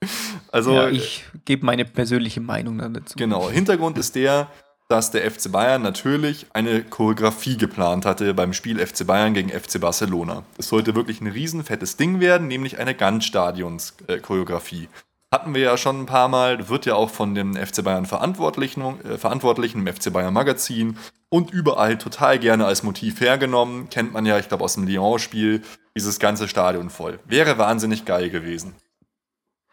also, 0.50 0.72
ja, 0.72 0.88
ich 0.88 1.26
gebe 1.44 1.66
meine 1.66 1.84
persönliche 1.84 2.40
Meinung 2.40 2.78
dann 2.78 2.94
dazu. 2.94 3.16
Genau, 3.18 3.50
Hintergrund 3.50 3.98
ist 3.98 4.14
der, 4.14 4.48
dass 4.90 5.12
der 5.12 5.30
FC 5.30 5.52
Bayern 5.52 5.82
natürlich 5.82 6.46
eine 6.52 6.82
Choreografie 6.82 7.56
geplant 7.56 8.04
hatte 8.04 8.34
beim 8.34 8.52
Spiel 8.52 8.84
FC 8.84 9.06
Bayern 9.06 9.34
gegen 9.34 9.48
FC 9.48 9.80
Barcelona. 9.80 10.42
Es 10.58 10.68
sollte 10.68 10.96
wirklich 10.96 11.20
ein 11.20 11.28
riesenfettes 11.28 11.96
Ding 11.96 12.18
werden, 12.18 12.48
nämlich 12.48 12.80
eine 12.80 12.96
Ganzstadions-Choreografie. 12.96 14.88
Hatten 15.32 15.54
wir 15.54 15.62
ja 15.62 15.76
schon 15.76 16.00
ein 16.00 16.06
paar 16.06 16.26
Mal, 16.26 16.68
wird 16.68 16.86
ja 16.86 16.96
auch 16.96 17.10
von 17.10 17.36
dem 17.36 17.54
FC 17.54 17.84
Bayern 17.84 18.04
Verantwortlichen, 18.04 18.82
äh, 19.04 19.16
Verantwortlichen 19.16 19.86
im 19.86 19.94
FC 19.94 20.12
Bayern 20.12 20.34
Magazin 20.34 20.98
und 21.28 21.52
überall 21.52 21.96
total 21.96 22.40
gerne 22.40 22.66
als 22.66 22.82
Motiv 22.82 23.20
hergenommen. 23.20 23.90
Kennt 23.90 24.12
man 24.12 24.26
ja, 24.26 24.40
ich 24.40 24.48
glaube, 24.48 24.64
aus 24.64 24.74
dem 24.74 24.88
Lyon-Spiel, 24.88 25.62
dieses 25.96 26.18
ganze 26.18 26.48
Stadion 26.48 26.90
voll. 26.90 27.20
Wäre 27.26 27.58
wahnsinnig 27.58 28.06
geil 28.06 28.28
gewesen. 28.28 28.74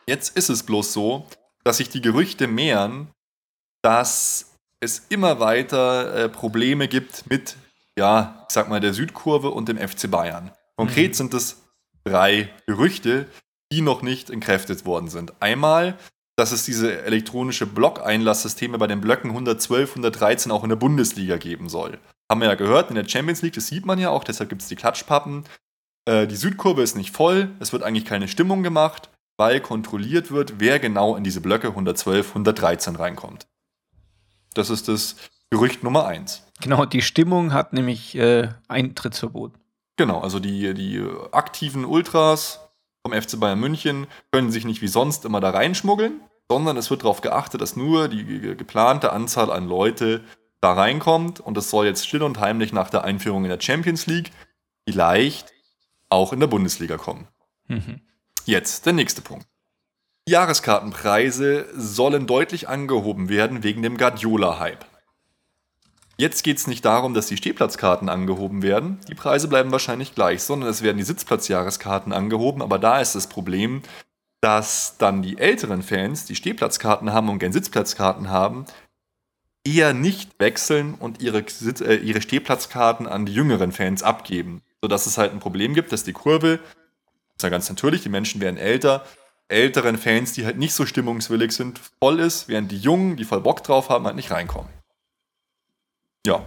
Jetzt 0.06 0.38
ist 0.38 0.49
es 0.49 0.62
bloß 0.62 0.93
so, 0.93 1.25
dass 1.63 1.77
sich 1.77 1.89
die 1.89 2.01
Gerüchte 2.01 2.47
mehren, 2.47 3.08
dass 3.82 4.46
es 4.79 5.05
immer 5.09 5.39
weiter 5.39 6.15
äh, 6.15 6.29
Probleme 6.29 6.87
gibt 6.87 7.29
mit, 7.29 7.55
ja, 7.97 8.45
ich 8.47 8.53
sag 8.53 8.69
mal, 8.69 8.79
der 8.79 8.93
Südkurve 8.93 9.49
und 9.49 9.69
dem 9.69 9.77
FC 9.77 10.09
Bayern. 10.09 10.51
Konkret 10.75 11.11
mhm. 11.11 11.15
sind 11.15 11.33
es 11.33 11.63
drei 12.03 12.49
Gerüchte, 12.67 13.25
die 13.71 13.81
noch 13.81 14.01
nicht 14.01 14.29
entkräftet 14.29 14.85
worden 14.85 15.09
sind. 15.09 15.33
Einmal, 15.41 15.97
dass 16.37 16.51
es 16.51 16.63
diese 16.63 17.01
elektronische 17.01 17.65
Blockeinlasssysteme 17.65 18.77
bei 18.77 18.87
den 18.87 19.01
Blöcken 19.01 19.31
112, 19.31 19.89
113 19.89 20.51
auch 20.51 20.63
in 20.63 20.69
der 20.69 20.75
Bundesliga 20.75 21.37
geben 21.37 21.67
soll. 21.67 21.97
Haben 22.29 22.41
wir 22.41 22.47
ja 22.47 22.55
gehört, 22.55 22.89
in 22.89 22.95
der 22.95 23.07
Champions 23.07 23.41
League, 23.41 23.53
das 23.53 23.67
sieht 23.67 23.85
man 23.85 23.99
ja 23.99 24.09
auch, 24.09 24.23
deshalb 24.23 24.49
gibt 24.49 24.61
es 24.61 24.67
die 24.67 24.75
Klatschpappen. 24.75 25.45
Äh, 26.05 26.27
die 26.27 26.35
Südkurve 26.35 26.83
ist 26.83 26.95
nicht 26.95 27.15
voll, 27.15 27.49
es 27.59 27.73
wird 27.73 27.83
eigentlich 27.83 28.05
keine 28.05 28.27
Stimmung 28.27 28.61
gemacht, 28.61 29.09
weil 29.37 29.59
kontrolliert 29.59 30.31
wird, 30.31 30.59
wer 30.59 30.79
genau 30.79 31.15
in 31.15 31.23
diese 31.23 31.41
Blöcke 31.41 31.69
112, 31.69 32.29
113 32.29 32.95
reinkommt. 32.95 33.47
Das 34.58 34.70
ist 34.70 34.88
das 34.88 35.15
Gerücht 35.50 35.84
Nummer 35.84 36.06
eins. 36.06 36.43
Genau, 36.62 36.86
die 36.86 37.02
Stimmung 37.02 37.54
hat 37.54 37.74
nämlich 37.74 38.15
äh, 38.15 38.50
Eintrittsverbot. 38.67 39.54
Genau, 39.96 40.20
also 40.20 40.39
die, 40.39 40.74
die 40.74 41.04
aktiven 41.32 41.86
Ultras 41.86 42.60
vom 43.04 43.20
FC 43.20 43.39
Bayern 43.39 43.60
München 43.60 44.08
können 44.32 44.52
sich 44.52 44.65
nicht 44.65 44.82
wie 44.82 44.88
sonst 44.88 45.26
immer 45.26 45.39
da 45.39 45.52
reinschmuggeln, 45.52 46.20
sondern 46.50 46.78
es 46.78 46.89
wird 46.89 47.04
darauf 47.04 47.22
geachtet, 47.22 47.62
dass 47.62 47.76
nur 47.76 48.08
die 48.08 48.24
geplante 48.56 49.12
Anzahl 49.12 49.52
an 49.52 49.67
Leute 49.67 50.24
da 50.62 50.74
reinkommt 50.74 51.39
und 51.39 51.58
es 51.58 51.70
soll 51.70 51.86
jetzt 51.86 52.08
still 52.08 52.24
und 52.24 52.39
heimlich 52.39 52.74
nach 52.74 52.89
der 52.89 53.04
Einführung 53.04 53.43
in 53.43 53.50
der 53.50 53.62
Champions 53.62 54.08
League 54.08 54.32
vielleicht 54.88 55.54
auch 56.10 56.34
in 56.34 56.39
der 56.39 56.48
Bundesliga 56.48 56.98
kommen. 56.98 57.28
Mhm. 57.67 58.02
Jetzt 58.46 58.86
der 58.86 58.93
nächste 58.93 59.22
Punkt. 59.22 59.48
Jahreskartenpreise 60.27 61.67
sollen 61.73 62.27
deutlich 62.27 62.67
angehoben 62.67 63.29
werden 63.29 63.63
wegen 63.63 63.81
dem 63.81 63.97
Guardiola-Hype. 63.97 64.85
Jetzt 66.17 66.43
geht 66.43 66.57
es 66.57 66.67
nicht 66.67 66.83
darum, 66.83 67.13
dass 67.13 67.27
die 67.27 67.37
Stehplatzkarten 67.37 68.09
angehoben 68.09 68.61
werden, 68.61 68.99
die 69.07 69.15
Preise 69.15 69.47
bleiben 69.47 69.71
wahrscheinlich 69.71 70.15
gleich, 70.15 70.43
sondern 70.43 70.69
es 70.69 70.81
werden 70.81 70.97
die 70.97 71.03
Sitzplatzjahreskarten 71.03 72.11
angehoben, 72.11 72.61
aber 72.61 72.77
da 72.77 72.99
ist 72.99 73.15
das 73.15 73.27
Problem, 73.27 73.83
dass 74.41 74.97
dann 74.97 75.21
die 75.21 75.37
älteren 75.37 75.81
Fans, 75.81 76.25
die 76.25 76.35
Stehplatzkarten 76.35 77.13
haben 77.13 77.29
und 77.29 77.39
gern 77.39 77.53
Sitzplatzkarten 77.53 78.29
haben, 78.29 78.65
eher 79.63 79.93
nicht 79.93 80.39
wechseln 80.39 80.95
und 80.95 81.21
ihre, 81.21 81.39
äh, 81.39 81.95
ihre 81.95 82.21
Stehplatzkarten 82.21 83.07
an 83.07 83.25
die 83.25 83.33
jüngeren 83.33 83.71
Fans 83.71 84.03
abgeben. 84.03 84.61
Sodass 84.81 85.05
es 85.05 85.17
halt 85.17 85.31
ein 85.31 85.39
Problem 85.39 85.73
gibt, 85.73 85.93
dass 85.93 86.03
die 86.03 86.13
Kurve, 86.13 86.59
ist 87.37 87.43
ja 87.43 87.49
ganz 87.49 87.69
natürlich, 87.69 88.03
die 88.03 88.09
Menschen 88.09 88.41
werden 88.41 88.57
älter, 88.57 89.05
älteren 89.49 89.97
Fans, 89.97 90.33
die 90.33 90.45
halt 90.45 90.57
nicht 90.57 90.73
so 90.73 90.86
stimmungswillig 90.86 91.51
sind, 91.51 91.79
voll 92.01 92.19
ist, 92.19 92.47
während 92.47 92.71
die 92.71 92.77
Jungen, 92.77 93.15
die 93.15 93.23
voll 93.23 93.41
Bock 93.41 93.63
drauf 93.63 93.89
haben, 93.89 94.05
halt 94.05 94.15
nicht 94.15 94.31
reinkommen. 94.31 94.71
Ja. 96.25 96.45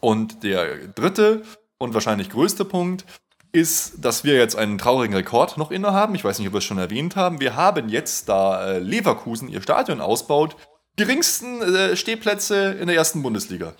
Und 0.00 0.42
der 0.44 0.88
dritte 0.88 1.42
und 1.78 1.94
wahrscheinlich 1.94 2.30
größte 2.30 2.64
Punkt 2.64 3.04
ist, 3.52 4.04
dass 4.04 4.22
wir 4.22 4.34
jetzt 4.34 4.56
einen 4.56 4.78
traurigen 4.78 5.14
Rekord 5.14 5.56
noch 5.56 5.70
innehaben. 5.70 6.14
Ich 6.14 6.24
weiß 6.24 6.38
nicht, 6.38 6.48
ob 6.48 6.54
wir 6.54 6.58
es 6.58 6.64
schon 6.64 6.78
erwähnt 6.78 7.16
haben. 7.16 7.40
Wir 7.40 7.56
haben 7.56 7.88
jetzt, 7.88 8.28
da 8.28 8.64
äh, 8.66 8.78
Leverkusen 8.78 9.48
ihr 9.48 9.62
Stadion 9.62 10.00
ausbaut, 10.00 10.56
geringsten 10.96 11.62
äh, 11.62 11.96
Stehplätze 11.96 12.72
in 12.72 12.86
der 12.86 12.96
ersten 12.96 13.22
Bundesliga. 13.22 13.74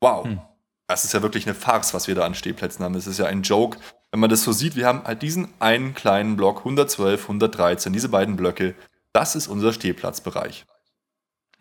Wow. 0.00 0.24
Hm. 0.24 0.40
Das 0.88 1.04
ist 1.04 1.14
ja 1.14 1.22
wirklich 1.22 1.46
eine 1.46 1.54
Farce, 1.54 1.94
was 1.94 2.06
wir 2.06 2.14
da 2.14 2.24
an 2.24 2.34
Stehplätzen 2.34 2.84
haben. 2.84 2.94
Das 2.94 3.06
ist 3.06 3.18
ja 3.18 3.26
ein 3.26 3.42
Joke 3.42 3.78
wenn 4.16 4.20
man 4.20 4.30
das 4.30 4.44
so 4.44 4.52
sieht, 4.52 4.76
wir 4.76 4.86
haben 4.86 5.04
halt 5.04 5.20
diesen 5.20 5.48
einen 5.58 5.92
kleinen 5.92 6.38
Block, 6.38 6.60
112, 6.60 7.20
113, 7.24 7.92
diese 7.92 8.08
beiden 8.08 8.36
Blöcke, 8.36 8.74
das 9.12 9.36
ist 9.36 9.46
unser 9.46 9.74
Stehplatzbereich. 9.74 10.64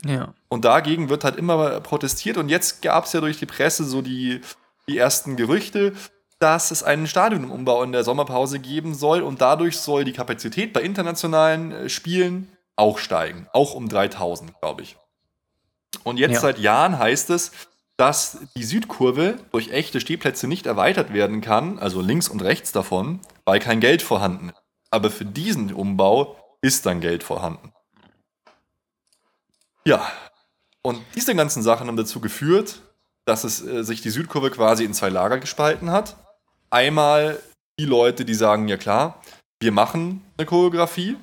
Ja. 0.06 0.34
Und 0.48 0.64
dagegen 0.64 1.10
wird 1.10 1.26
halt 1.26 1.36
immer 1.36 1.82
protestiert 1.82 2.38
und 2.38 2.48
jetzt 2.48 2.82
gab 2.82 3.04
es 3.04 3.12
ja 3.12 3.20
durch 3.20 3.38
die 3.40 3.46
Presse 3.46 3.84
so 3.84 4.02
die, 4.02 4.40
die 4.88 4.98
ersten 4.98 5.36
Gerüchte, 5.36 5.92
dass 6.40 6.72
es 6.72 6.82
einen 6.82 7.08
Stadionumbau 7.08 7.84
in 7.84 7.92
der 7.92 8.06
Sommerpause 8.06 8.60
geben 8.60 8.96
soll 8.96 9.22
und 9.22 9.42
dadurch 9.42 9.78
soll 9.78 10.06
die 10.06 10.14
Kapazität 10.14 10.72
bei 10.72 10.82
internationalen 10.82 11.74
äh, 11.74 11.90
Spielen 11.90 12.48
auch 12.78 13.00
steigen. 13.00 13.48
Auch 13.52 13.74
um 13.74 13.90
3000, 13.90 14.58
glaube 14.62 14.84
ich. 14.84 14.96
Und 16.06 16.20
jetzt 16.20 16.36
ja. 16.36 16.40
seit 16.40 16.60
Jahren 16.60 16.98
heißt 16.98 17.32
es, 17.32 17.52
dass 17.98 18.40
die 18.56 18.64
Südkurve 18.64 19.38
durch 19.52 19.72
echte 19.72 20.02
Stehplätze 20.02 20.48
nicht 20.48 20.66
erweitert 20.66 21.14
werden 21.14 21.42
kann, 21.42 21.80
also 21.80 22.02
links 22.02 22.28
und 22.28 22.42
rechts 22.42 22.72
davon, 22.72 23.22
weil 23.46 23.60
kein 23.60 23.80
Geld 23.80 24.02
vorhanden 24.02 24.50
ist. 24.50 24.62
Aber 24.92 25.10
für 25.10 25.26
diesen 25.26 25.74
Umbau 25.74 26.38
ist 26.62 26.86
dann 26.86 27.02
Geld 27.02 27.24
vorhanden. 27.24 27.72
Ja, 29.86 30.12
und 30.82 31.02
diese 31.16 31.36
ganzen 31.36 31.64
Sachen 31.64 31.88
haben 31.88 31.98
dazu 31.98 32.20
geführt, 32.20 32.82
dass 33.26 33.44
es 33.44 33.66
äh, 33.66 33.84
sich 33.84 34.02
die 34.02 34.10
Südkurve 34.10 34.52
quasi 34.52 34.84
in 34.84 34.94
zwei 34.94 35.10
Lager 35.10 35.40
gespalten 35.40 35.92
hat. 35.92 36.16
Einmal 36.70 37.40
die 37.80 37.86
Leute, 37.86 38.26
die 38.26 38.34
sagen, 38.34 38.68
ja 38.68 38.78
klar, 38.78 39.22
wir 39.60 39.72
machen 39.72 40.24
eine 40.38 40.46
Choreografie, 40.46 41.18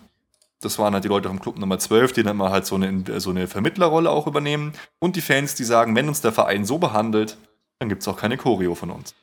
das 0.64 0.78
waren 0.78 0.94
halt 0.94 1.04
die 1.04 1.08
Leute 1.08 1.28
vom 1.28 1.40
Club 1.40 1.58
Nummer 1.58 1.78
12, 1.78 2.12
die 2.12 2.22
dann 2.22 2.36
mal 2.36 2.50
halt 2.50 2.66
so 2.66 2.76
eine, 2.76 3.20
so 3.20 3.30
eine 3.30 3.46
Vermittlerrolle 3.48 4.10
auch 4.10 4.26
übernehmen. 4.26 4.72
Und 4.98 5.16
die 5.16 5.20
Fans, 5.20 5.54
die 5.54 5.64
sagen, 5.64 5.94
wenn 5.94 6.08
uns 6.08 6.20
der 6.20 6.32
Verein 6.32 6.64
so 6.64 6.78
behandelt, 6.78 7.36
dann 7.78 7.88
gibt 7.88 8.02
es 8.02 8.08
auch 8.08 8.16
keine 8.16 8.36
Choreo 8.36 8.74
von 8.74 8.90
uns. 8.90 9.14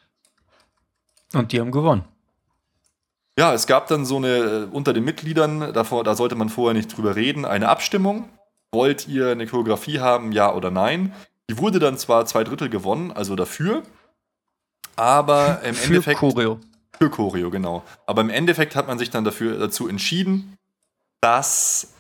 Und 1.34 1.52
die 1.52 1.60
haben 1.60 1.71
gewonnen. 1.71 2.04
Ja, 3.38 3.54
es 3.54 3.67
gab 3.67 3.88
dann 3.88 4.06
so 4.06 4.17
eine, 4.17 4.28
äh, 4.28 4.67
unter 4.71 4.91
den 4.91 5.06
Mitgliedern, 5.06 5.71
davor, 5.73 6.04
da 6.04 6.15
sollte 6.15 6.36
man 6.36 6.49
vorher 6.49 6.73
nicht 6.73 6.95
drüber 6.95 7.15
reden, 7.15 7.45
eine 7.45 7.69
Abstimmung. 7.69 8.28
Wollt 8.71 9.08
ihr 9.08 9.30
eine 9.30 9.47
Choreografie 9.47 9.99
haben, 9.99 10.32
ja 10.32 10.54
oder 10.54 10.71
nein? 10.71 11.13
Die 11.49 11.58
wurde 11.58 11.80
dann 11.80 11.97
zwar 11.97 12.25
zwei 12.25 12.43
Drittel 12.43 12.69
gewonnen, 12.69 13.12
also 13.12 13.36
dafür, 13.36 13.84
aber 14.97 15.62
im 15.63 15.73
für 15.73 15.86
Endeffekt. 15.86 16.19
Für 16.19 16.28
Choreo. 16.28 16.60
Für 16.97 17.10
Choreo, 17.10 17.49
genau. 17.49 17.84
Aber 18.06 18.21
im 18.21 18.30
Endeffekt 18.30 18.75
hat 18.75 18.88
man 18.88 18.99
sich 18.99 19.10
dann 19.10 19.23
dafür, 19.23 19.58
dazu 19.58 19.88
entschieden, 19.88 20.58
dass 21.21 21.93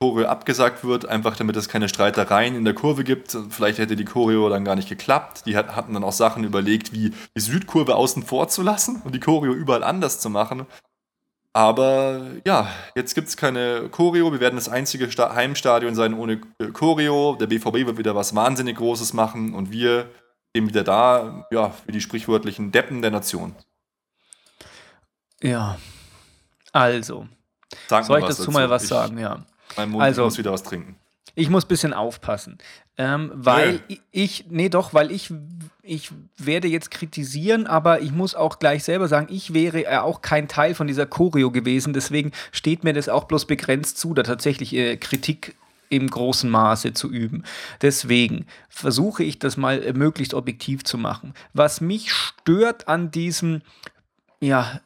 Choreo 0.00 0.26
abgesagt 0.26 0.82
wird, 0.82 1.06
einfach 1.06 1.36
damit 1.36 1.56
es 1.56 1.68
keine 1.68 1.88
Streitereien 1.88 2.56
in 2.56 2.64
der 2.64 2.74
Kurve 2.74 3.04
gibt. 3.04 3.36
Vielleicht 3.50 3.78
hätte 3.78 3.94
die 3.94 4.04
Choreo 4.04 4.48
dann 4.48 4.64
gar 4.64 4.74
nicht 4.74 4.88
geklappt. 4.88 5.46
Die 5.46 5.56
hatten 5.56 5.94
dann 5.94 6.02
auch 6.02 6.12
Sachen 6.12 6.42
überlegt, 6.42 6.92
wie 6.92 7.10
die 7.36 7.40
Südkurve 7.40 7.94
außen 7.94 8.24
vor 8.24 8.48
zu 8.48 8.62
lassen 8.62 9.00
und 9.04 9.14
die 9.14 9.20
Choreo 9.20 9.52
überall 9.52 9.84
anders 9.84 10.18
zu 10.18 10.28
machen. 10.28 10.66
Aber 11.52 12.32
ja, 12.46 12.68
jetzt 12.96 13.14
gibt 13.14 13.28
es 13.28 13.36
keine 13.36 13.90
Choreo. 13.90 14.32
Wir 14.32 14.40
werden 14.40 14.56
das 14.56 14.68
einzige 14.68 15.06
Heimstadion 15.06 15.94
sein 15.94 16.14
ohne 16.14 16.40
Choreo. 16.72 17.36
Der 17.38 17.46
BVB 17.46 17.86
wird 17.86 17.98
wieder 17.98 18.16
was 18.16 18.34
wahnsinnig 18.34 18.78
Großes 18.78 19.12
machen 19.12 19.54
und 19.54 19.70
wir 19.70 20.10
eben 20.54 20.68
wieder 20.68 20.82
da, 20.82 21.46
ja, 21.50 21.74
wie 21.86 21.92
die 21.92 22.00
sprichwörtlichen 22.00 22.72
Deppen 22.72 23.02
der 23.02 23.10
Nation. 23.10 23.54
Ja, 25.42 25.78
also, 26.72 27.28
Sag 27.88 28.04
Soll 28.04 28.20
ich 28.20 28.26
dazu, 28.26 28.42
dazu 28.42 28.50
mal 28.50 28.70
was 28.70 28.84
ich, 28.84 28.88
sagen? 28.88 29.18
Ja. 29.18 29.44
Mein 29.76 29.90
Mund 29.90 30.02
also, 30.02 30.24
muss 30.24 30.38
wieder 30.38 30.52
was 30.52 30.62
trinken. 30.62 30.96
Ich 31.34 31.48
muss 31.48 31.64
ein 31.64 31.68
bisschen 31.68 31.94
aufpassen. 31.94 32.58
Ähm, 32.98 33.30
weil 33.34 33.80
ja. 33.88 33.96
ich, 34.10 34.46
nee, 34.50 34.68
doch, 34.68 34.92
weil 34.92 35.10
ich, 35.10 35.32
ich 35.82 36.10
werde 36.36 36.68
jetzt 36.68 36.90
kritisieren, 36.90 37.66
aber 37.66 38.02
ich 38.02 38.12
muss 38.12 38.34
auch 38.34 38.58
gleich 38.58 38.84
selber 38.84 39.08
sagen, 39.08 39.28
ich 39.30 39.54
wäre 39.54 39.86
äh, 39.86 39.96
auch 39.96 40.20
kein 40.20 40.46
Teil 40.46 40.74
von 40.74 40.86
dieser 40.86 41.06
Choreo 41.06 41.50
gewesen. 41.50 41.94
Deswegen 41.94 42.32
steht 42.50 42.84
mir 42.84 42.92
das 42.92 43.08
auch 43.08 43.24
bloß 43.24 43.46
begrenzt 43.46 43.98
zu, 43.98 44.12
da 44.12 44.22
tatsächlich 44.22 44.74
äh, 44.74 44.98
Kritik 44.98 45.54
im 45.88 46.08
großen 46.08 46.50
Maße 46.50 46.92
zu 46.92 47.10
üben. 47.10 47.44
Deswegen 47.80 48.46
versuche 48.68 49.24
ich 49.24 49.38
das 49.38 49.56
mal 49.56 49.82
äh, 49.82 49.92
möglichst 49.92 50.34
objektiv 50.34 50.84
zu 50.84 50.98
machen. 50.98 51.32
Was 51.54 51.80
mich 51.80 52.12
stört 52.12 52.88
an 52.88 53.10
diesem, 53.10 53.62
ja, 54.40 54.80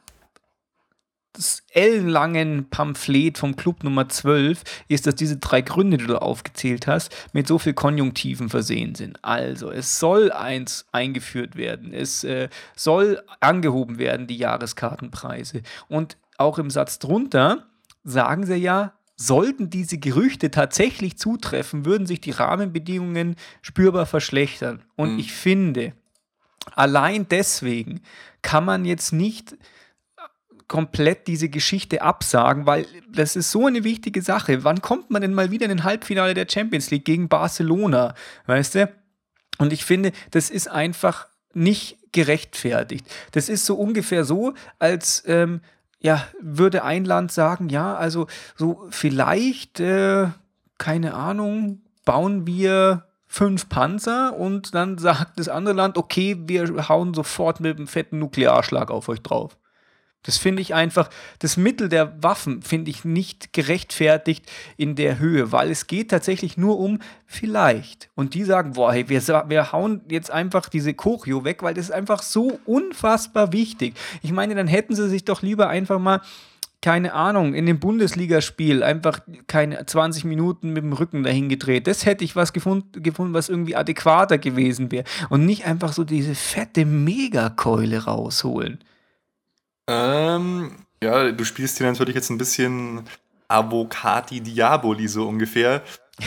ellenlangen 1.71 2.69
Pamphlet 2.69 3.37
vom 3.37 3.55
Club 3.55 3.83
Nummer 3.83 4.09
12 4.09 4.63
ist, 4.87 5.07
dass 5.07 5.15
diese 5.15 5.37
drei 5.37 5.61
Gründe, 5.61 5.97
die 5.97 6.07
du 6.07 6.21
aufgezählt 6.21 6.87
hast, 6.87 7.15
mit 7.33 7.47
so 7.47 7.59
viel 7.59 7.73
Konjunktiven 7.73 8.49
versehen 8.49 8.95
sind. 8.95 9.23
Also, 9.23 9.71
es 9.71 9.99
soll 9.99 10.31
eins 10.31 10.85
eingeführt 10.91 11.55
werden, 11.55 11.93
es 11.93 12.23
äh, 12.23 12.49
soll 12.75 13.21
angehoben 13.39 13.99
werden, 13.99 14.27
die 14.27 14.37
Jahreskartenpreise. 14.37 15.61
Und 15.87 16.17
auch 16.37 16.59
im 16.59 16.69
Satz 16.69 16.99
drunter 16.99 17.67
sagen 18.03 18.45
sie 18.45 18.55
ja, 18.55 18.93
sollten 19.15 19.69
diese 19.69 19.97
Gerüchte 19.97 20.51
tatsächlich 20.51 21.17
zutreffen, 21.17 21.85
würden 21.85 22.05
sich 22.05 22.21
die 22.21 22.31
Rahmenbedingungen 22.31 23.35
spürbar 23.61 24.05
verschlechtern. 24.05 24.83
Und 24.95 25.13
mhm. 25.13 25.19
ich 25.19 25.33
finde, 25.33 25.93
allein 26.75 27.27
deswegen 27.27 28.01
kann 28.41 28.63
man 28.63 28.85
jetzt 28.85 29.11
nicht 29.11 29.57
komplett 30.67 31.27
diese 31.27 31.49
Geschichte 31.49 32.01
absagen, 32.01 32.65
weil 32.65 32.85
das 33.09 33.35
ist 33.35 33.51
so 33.51 33.67
eine 33.67 33.83
wichtige 33.83 34.21
Sache. 34.21 34.63
Wann 34.63 34.81
kommt 34.81 35.09
man 35.09 35.21
denn 35.21 35.33
mal 35.33 35.51
wieder 35.51 35.65
in 35.65 35.71
ein 35.71 35.83
Halbfinale 35.83 36.33
der 36.33 36.47
Champions 36.49 36.91
League 36.91 37.05
gegen 37.05 37.29
Barcelona? 37.29 38.15
Weißt 38.47 38.75
du? 38.75 38.91
Und 39.59 39.71
ich 39.71 39.85
finde, 39.85 40.11
das 40.31 40.49
ist 40.49 40.69
einfach 40.69 41.27
nicht 41.53 41.97
gerechtfertigt. 42.11 43.07
Das 43.31 43.49
ist 43.49 43.65
so 43.65 43.75
ungefähr 43.75 44.25
so, 44.25 44.53
als 44.79 45.23
ähm, 45.25 45.61
ja, 45.99 46.27
würde 46.39 46.83
ein 46.83 47.05
Land 47.05 47.31
sagen, 47.31 47.69
ja, 47.69 47.95
also 47.95 48.27
so 48.55 48.87
vielleicht, 48.89 49.79
äh, 49.79 50.27
keine 50.77 51.13
Ahnung, 51.13 51.81
bauen 52.05 52.45
wir 52.45 53.05
fünf 53.25 53.67
Panzer 53.67 54.35
und 54.35 54.73
dann 54.75 54.97
sagt 54.97 55.39
das 55.39 55.49
andere 55.49 55.75
Land, 55.75 55.97
okay, 55.97 56.37
wir 56.45 56.87
hauen 56.87 57.13
sofort 57.13 57.59
mit 57.59 57.77
einem 57.77 57.87
fetten 57.87 58.19
Nuklearschlag 58.19 58.91
auf 58.91 59.09
euch 59.09 59.21
drauf. 59.21 59.57
Das 60.27 60.37
finde 60.37 60.61
ich 60.61 60.75
einfach, 60.75 61.09
das 61.39 61.55
Mittel 61.55 61.87
der 61.87 62.21
Waffen 62.21 62.61
finde 62.61 62.91
ich 62.91 63.05
nicht 63.05 63.53
gerechtfertigt 63.53 64.45
in 64.75 64.95
der 64.95 65.19
Höhe, 65.19 65.53
weil 65.53 65.71
es 65.71 65.87
geht 65.87 66.11
tatsächlich 66.11 66.57
nur 66.57 66.77
um 66.79 66.99
vielleicht. 67.25 68.09
Und 68.13 68.33
die 68.33 68.43
sagen, 68.43 68.73
boah, 68.73 68.91
hey, 68.91 69.07
wir, 69.07 69.21
wir 69.21 69.71
hauen 69.71 70.01
jetzt 70.09 70.29
einfach 70.29 70.67
diese 70.67 70.93
Choreo 70.93 71.45
weg, 71.45 71.63
weil 71.63 71.73
das 71.73 71.85
ist 71.85 71.91
einfach 71.91 72.21
so 72.21 72.59
unfassbar 72.65 73.53
wichtig. 73.53 73.95
Ich 74.21 74.33
meine, 74.33 74.53
dann 74.53 74.67
hätten 74.67 74.95
sie 74.95 75.07
sich 75.07 75.23
doch 75.23 75.41
lieber 75.41 75.69
einfach 75.69 75.97
mal 75.97 76.19
keine 76.81 77.13
Ahnung, 77.13 77.53
in 77.53 77.65
dem 77.65 77.79
Bundesligaspiel 77.79 78.83
einfach 78.83 79.21
keine 79.47 79.85
20 79.85 80.25
Minuten 80.25 80.73
mit 80.73 80.83
dem 80.83 80.93
Rücken 80.93 81.23
dahin 81.23 81.49
gedreht. 81.49 81.87
Das 81.87 82.05
hätte 82.05 82.25
ich 82.25 82.35
was 82.35 82.53
gefunden, 82.53 83.01
gefunden 83.01 83.33
was 83.33 83.49
irgendwie 83.49 83.75
adäquater 83.75 84.37
gewesen 84.37 84.91
wäre. 84.91 85.05
Und 85.29 85.45
nicht 85.45 85.65
einfach 85.65 85.93
so 85.93 86.03
diese 86.03 86.35
fette 86.35 86.85
Megakeule 86.85 88.03
rausholen. 88.03 88.79
Ähm, 89.87 90.71
ja, 91.01 91.31
du 91.31 91.43
spielst 91.45 91.77
hier 91.77 91.87
natürlich 91.87 92.15
jetzt 92.15 92.29
ein 92.29 92.37
bisschen 92.37 93.03
Avocati 93.47 94.41
Diaboli 94.41 95.07
so 95.07 95.27
ungefähr. 95.27 95.81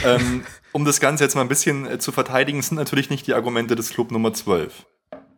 ähm, 0.04 0.44
um 0.72 0.84
das 0.84 1.00
Ganze 1.00 1.24
jetzt 1.24 1.34
mal 1.34 1.42
ein 1.42 1.48
bisschen 1.48 1.86
äh, 1.86 1.98
zu 1.98 2.12
verteidigen, 2.12 2.62
sind 2.62 2.76
natürlich 2.76 3.10
nicht 3.10 3.26
die 3.26 3.34
Argumente 3.34 3.74
des 3.74 3.90
Club 3.90 4.10
Nummer 4.10 4.32
12, 4.32 4.86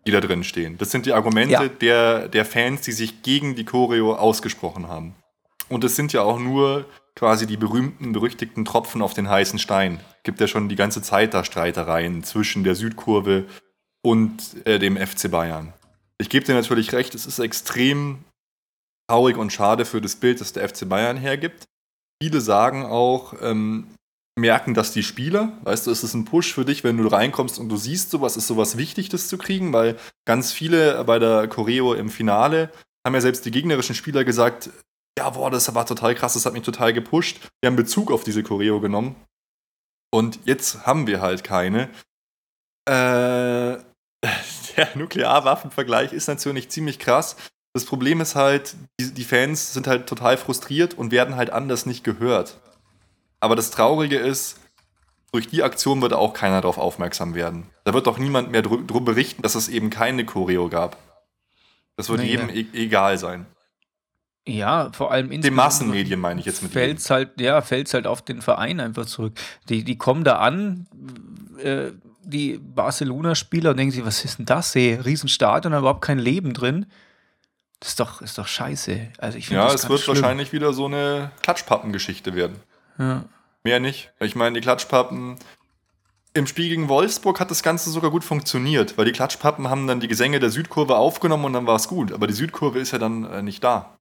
die 0.07 0.13
da 0.13 0.21
drin 0.21 0.45
stehen. 0.45 0.79
Das 0.79 0.91
sind 0.91 1.07
die 1.07 1.13
Argumente 1.13 1.53
ja. 1.53 1.69
der, 1.69 2.29
der 2.29 2.45
Fans, 2.45 2.83
die 2.83 2.93
sich 2.93 3.23
gegen 3.23 3.55
die 3.55 3.65
Choreo 3.65 4.15
ausgesprochen 4.15 4.89
haben. 4.89 5.15
Und 5.69 5.85
es 5.85 5.97
sind 5.97 6.13
ja 6.13 6.23
auch 6.23 6.39
nur 6.39 6.85
quasi 7.15 7.47
die 7.47 7.57
berühmten, 7.57 8.13
berüchtigten 8.13 8.65
Tropfen 8.65 9.03
auf 9.03 9.15
den 9.15 9.29
heißen 9.29 9.59
Stein. 9.59 10.01
Gibt 10.23 10.41
ja 10.41 10.47
schon 10.47 10.69
die 10.69 10.77
ganze 10.77 11.03
Zeit 11.03 11.35
da 11.35 11.45
Streitereien 11.45 12.23
zwischen 12.25 12.63
der 12.63 12.75
Südkurve 12.75 13.47
und 14.03 14.67
äh, 14.67 14.79
dem 14.79 14.97
FC 14.97 15.31
Bayern. 15.31 15.73
Ich 16.23 16.29
gebe 16.29 16.47
dir 16.47 16.55
natürlich 16.55 16.93
recht, 16.93 17.17
es 17.17 17.27
ist 17.27 17.41
extrem 17.41 18.25
traurig 19.11 19.37
und 19.37 19.53
schade 19.53 19.85
für 19.85 20.01
das 20.01 20.15
Bild, 20.15 20.41
das 20.41 20.53
der 20.53 20.69
FC 20.69 20.89
Bayern 20.89 21.17
hergibt. 21.17 21.65
Viele 22.23 22.41
sagen 22.41 22.85
auch, 22.85 23.35
ähm, 23.41 23.89
merken 24.39 24.73
das 24.73 24.93
die 24.93 25.03
Spieler. 25.03 25.53
Weißt 25.63 25.87
du, 25.87 25.91
es 25.91 26.05
ist 26.05 26.15
ein 26.15 26.25
Push 26.25 26.55
für 26.55 26.65
dich, 26.65 26.85
wenn 26.85 26.97
du 26.97 27.09
reinkommst 27.09 27.59
und 27.59 27.69
du 27.69 27.77
siehst 27.77 28.13
sowas, 28.13 28.37
ist 28.37 28.47
sowas 28.47 28.77
wichtig, 28.77 29.09
das 29.09 29.27
zu 29.27 29.37
kriegen, 29.37 29.73
weil 29.73 29.99
ganz 30.25 30.53
viele 30.53 31.03
bei 31.03 31.19
der 31.19 31.49
Choreo 31.49 31.93
im 31.93 32.09
Finale 32.09 32.73
haben 33.05 33.15
ja 33.15 33.21
selbst 33.21 33.45
die 33.45 33.51
gegnerischen 33.51 33.97
Spieler 33.97 34.25
gesagt, 34.25 34.71
ja, 35.19 35.29
boah, 35.29 35.51
das 35.51 35.75
war 35.75 35.87
total 35.87 36.15
krass, 36.15 36.35
das 36.35 36.47
hat 36.47 36.53
mich 36.53 36.63
total 36.63 36.93
gepusht. 36.93 37.41
Wir 37.61 37.69
haben 37.69 37.77
Bezug 37.77 38.13
auf 38.13 38.23
diese 38.23 38.45
Choreo 38.45 38.81
genommen. 38.81 39.17
Und 40.15 40.39
jetzt 40.45 40.87
haben 40.87 41.09
wir 41.09 41.21
halt 41.21 41.43
keine. 41.43 41.91
Äh, 42.89 43.83
der 44.77 44.89
Nuklearwaffenvergleich 44.95 46.13
ist 46.13 46.29
natürlich 46.29 46.69
ziemlich 46.69 46.99
krass. 46.99 47.37
Das 47.75 47.85
Problem 47.85 48.21
ist 48.21 48.35
halt, 48.35 48.75
die, 49.01 49.13
die, 49.13 49.25
Fans 49.25 49.73
sind 49.73 49.87
halt 49.87 50.07
total 50.07 50.37
frustriert 50.37 50.95
und 50.95 51.11
werden 51.11 51.37
halt 51.37 51.51
anders 51.51 51.87
nicht 51.87 52.05
gehört. 52.05 52.59
Aber 53.41 53.57
das 53.57 53.71
Traurige 53.71 54.19
ist, 54.19 54.59
durch 55.33 55.49
die 55.49 55.63
Aktion 55.63 56.03
wird 56.03 56.13
auch 56.13 56.35
keiner 56.35 56.61
darauf 56.61 56.77
aufmerksam 56.77 57.35
werden. 57.35 57.67
Da 57.85 57.95
wird 57.95 58.07
doch 58.07 58.19
niemand 58.19 58.51
mehr 58.51 58.63
darüber 58.63 59.01
berichten, 59.01 59.41
dass 59.43 59.55
es 59.55 59.69
eben 59.69 59.89
keine 59.89 60.27
Choreo 60.27 60.69
gab. 60.69 60.99
Das 61.97 62.11
wird 62.11 62.23
jedem 62.23 62.51
e 62.51 62.67
egal 62.75 63.17
sein. 63.17 63.47
Ja, 64.47 64.91
vor 64.93 65.13
allem 65.13 65.31
in 65.31 65.41
den 65.41 65.55
Massenmedien 65.55 66.19
meine 66.19 66.41
ich 66.41 66.47
jetzt 66.47 66.63
mit 66.63 66.73
fällt's 66.73 67.11
halt, 67.11 67.41
ja, 67.41 67.61
fällt's 67.63 67.95
halt 67.95 68.07
auf 68.07 68.23
den 68.23 68.43
Verein 68.43 68.81
einfach 68.81 69.07
zurück. 69.07 69.35
Die, 69.69 69.85
die 69.85 69.97
kommen 69.97 70.25
da 70.25 70.39
an, 70.39 70.87
äh, 71.63 71.93
die 72.23 72.59
Barcelona-Spieler 72.59 73.71
und 73.71 73.77
denken 73.77 73.93
sich, 73.93 74.05
was 74.05 74.25
ist 74.25 74.39
denn 74.39 74.47
das? 74.47 74.73
Sehe 74.73 75.05
Riesenstadion, 75.05 75.75
überhaupt 75.75 76.03
kein 76.03 76.19
Leben 76.19 76.55
drin. 76.55 76.87
Das 77.81 77.91
ist 77.91 78.01
doch, 78.01 78.23
ist 78.23 78.39
doch 78.39 78.47
scheiße. 78.47 79.09
Also 79.19 79.39
ich 79.39 79.49
ja, 79.49 79.73
es 79.73 79.89
wird 79.89 80.01
schlimm. 80.01 80.17
wahrscheinlich 80.17 80.53
wieder 80.53 80.73
so 80.73 80.87
eine 80.87 81.33
Klatschpappengeschichte 81.43 82.35
werden. 82.35 82.57
Ja. 82.99 83.25
Mehr 83.65 83.81
nicht. 83.81 84.13
Ich 84.21 84.37
meine, 84.37 84.55
die 84.55 84.61
Klatschpappen. 84.61 85.37
Im 86.35 86.47
Spiel 86.47 86.69
gegen 86.69 86.89
Wolfsburg 86.89 87.41
hat 87.41 87.51
das 87.51 87.63
Ganze 87.63 87.91
sogar 87.91 88.11
gut 88.11 88.25
funktioniert, 88.25 88.97
weil 88.97 89.05
die 89.05 89.13
Klatschpappen 89.13 89.69
haben 89.69 89.87
dann 89.87 90.01
die 90.01 90.09
Gesänge 90.09 90.41
der 90.41 90.51
Südkurve 90.51 90.97
aufgenommen 90.97 91.45
und 91.45 91.53
dann 91.53 91.67
war 91.67 91.77
es 91.77 91.89
gut. 91.89 92.13
Aber 92.13 92.27
die 92.27 92.33
Südkurve 92.33 92.79
ist 92.79 92.93
ja 92.93 92.99
dann 92.99 93.25
äh, 93.25 93.43
nicht 93.43 93.63
da. 93.63 93.99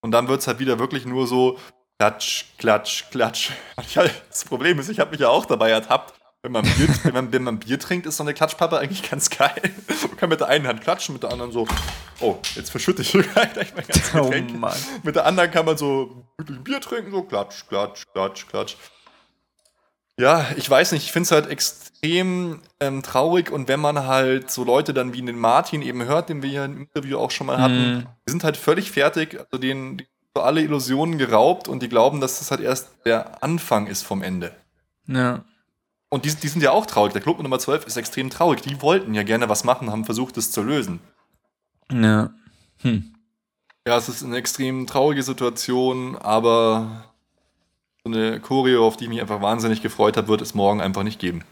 Und 0.00 0.10
dann 0.10 0.26
wird 0.26 0.40
es 0.40 0.46
halt 0.46 0.58
wieder 0.58 0.78
wirklich 0.78 1.06
nur 1.06 1.26
so 1.26 1.58
Klatsch, 1.98 2.46
Klatsch, 2.58 3.04
Klatsch. 3.10 3.50
Das 4.28 4.44
Problem 4.44 4.78
ist, 4.78 4.88
ich 4.88 4.98
habe 4.98 5.10
mich 5.10 5.20
ja 5.20 5.28
auch 5.28 5.46
dabei 5.46 5.70
ertappt, 5.70 6.15
wenn 6.46 6.52
man, 6.52 6.62
Bier, 6.62 6.88
wenn, 7.02 7.12
man, 7.12 7.32
wenn 7.32 7.42
man 7.42 7.58
Bier 7.58 7.80
trinkt, 7.80 8.06
ist 8.06 8.18
so 8.18 8.22
eine 8.22 8.32
Klatschpappe 8.32 8.78
eigentlich 8.78 9.10
ganz 9.10 9.30
geil. 9.30 9.60
Man 10.06 10.16
kann 10.16 10.28
mit 10.28 10.38
der 10.38 10.46
einen 10.46 10.68
Hand 10.68 10.80
klatschen, 10.80 11.12
mit 11.12 11.24
der 11.24 11.32
anderen 11.32 11.50
so, 11.50 11.66
oh, 12.20 12.36
jetzt 12.54 12.70
verschütte 12.70 13.02
ich 13.02 13.10
gleich 13.12 13.74
mein 13.74 13.84
ganzes 13.84 14.14
oh 14.14 14.22
Getränk. 14.22 14.56
Mann. 14.56 14.76
Mit 15.02 15.16
der 15.16 15.26
anderen 15.26 15.50
kann 15.50 15.66
man 15.66 15.76
so 15.76 16.24
wirklich 16.38 16.60
Bier 16.60 16.80
trinken, 16.80 17.10
so 17.10 17.22
klatsch, 17.22 17.66
klatsch, 17.68 18.04
klatsch, 18.12 18.46
klatsch. 18.46 18.76
Ja, 20.20 20.46
ich 20.56 20.70
weiß 20.70 20.92
nicht, 20.92 21.02
ich 21.02 21.10
finde 21.10 21.24
es 21.24 21.32
halt 21.32 21.48
extrem 21.48 22.62
ähm, 22.78 23.02
traurig 23.02 23.50
und 23.50 23.66
wenn 23.66 23.80
man 23.80 24.06
halt 24.06 24.48
so 24.48 24.62
Leute 24.62 24.94
dann 24.94 25.14
wie 25.14 25.22
den 25.22 25.38
Martin 25.38 25.82
eben 25.82 26.04
hört, 26.04 26.28
den 26.28 26.44
wir 26.44 26.50
ja 26.50 26.64
im 26.64 26.82
Interview 26.82 27.18
auch 27.18 27.32
schon 27.32 27.48
mal 27.48 27.60
hatten, 27.60 27.98
mm. 27.98 28.06
die 28.26 28.30
sind 28.30 28.44
halt 28.44 28.56
völlig 28.56 28.92
fertig, 28.92 29.36
also 29.36 29.58
denen 29.58 30.00
so 30.32 30.42
alle 30.42 30.62
Illusionen 30.62 31.18
geraubt 31.18 31.66
und 31.66 31.82
die 31.82 31.88
glauben, 31.88 32.20
dass 32.20 32.38
das 32.38 32.52
halt 32.52 32.60
erst 32.60 32.90
der 33.04 33.42
Anfang 33.42 33.88
ist 33.88 34.04
vom 34.04 34.22
Ende. 34.22 34.54
Ja. 35.08 35.44
Und 36.16 36.24
die, 36.24 36.34
die 36.34 36.48
sind 36.48 36.62
ja 36.62 36.70
auch 36.70 36.86
traurig. 36.86 37.12
Der 37.12 37.20
Club 37.20 37.42
Nummer 37.42 37.58
12 37.58 37.86
ist 37.86 37.98
extrem 37.98 38.30
traurig. 38.30 38.62
Die 38.62 38.80
wollten 38.80 39.12
ja 39.12 39.22
gerne 39.22 39.50
was 39.50 39.64
machen, 39.64 39.90
haben 39.90 40.06
versucht, 40.06 40.38
es 40.38 40.50
zu 40.50 40.62
lösen. 40.62 41.00
Ja. 41.92 42.30
Hm. 42.80 43.12
Ja, 43.86 43.98
es 43.98 44.08
ist 44.08 44.24
eine 44.24 44.38
extrem 44.38 44.86
traurige 44.86 45.22
Situation, 45.22 46.16
aber 46.16 47.04
so 48.02 48.10
eine 48.10 48.40
Choreo, 48.40 48.86
auf 48.86 48.96
die 48.96 49.04
ich 49.04 49.10
mich 49.10 49.20
einfach 49.20 49.42
wahnsinnig 49.42 49.82
gefreut 49.82 50.16
habe, 50.16 50.28
wird 50.28 50.40
es 50.40 50.54
morgen 50.54 50.80
einfach 50.80 51.02
nicht 51.02 51.20
geben. 51.20 51.44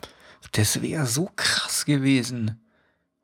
Das 0.53 0.81
wäre 0.81 1.05
so 1.05 1.29
krass 1.37 1.85
gewesen. 1.85 2.59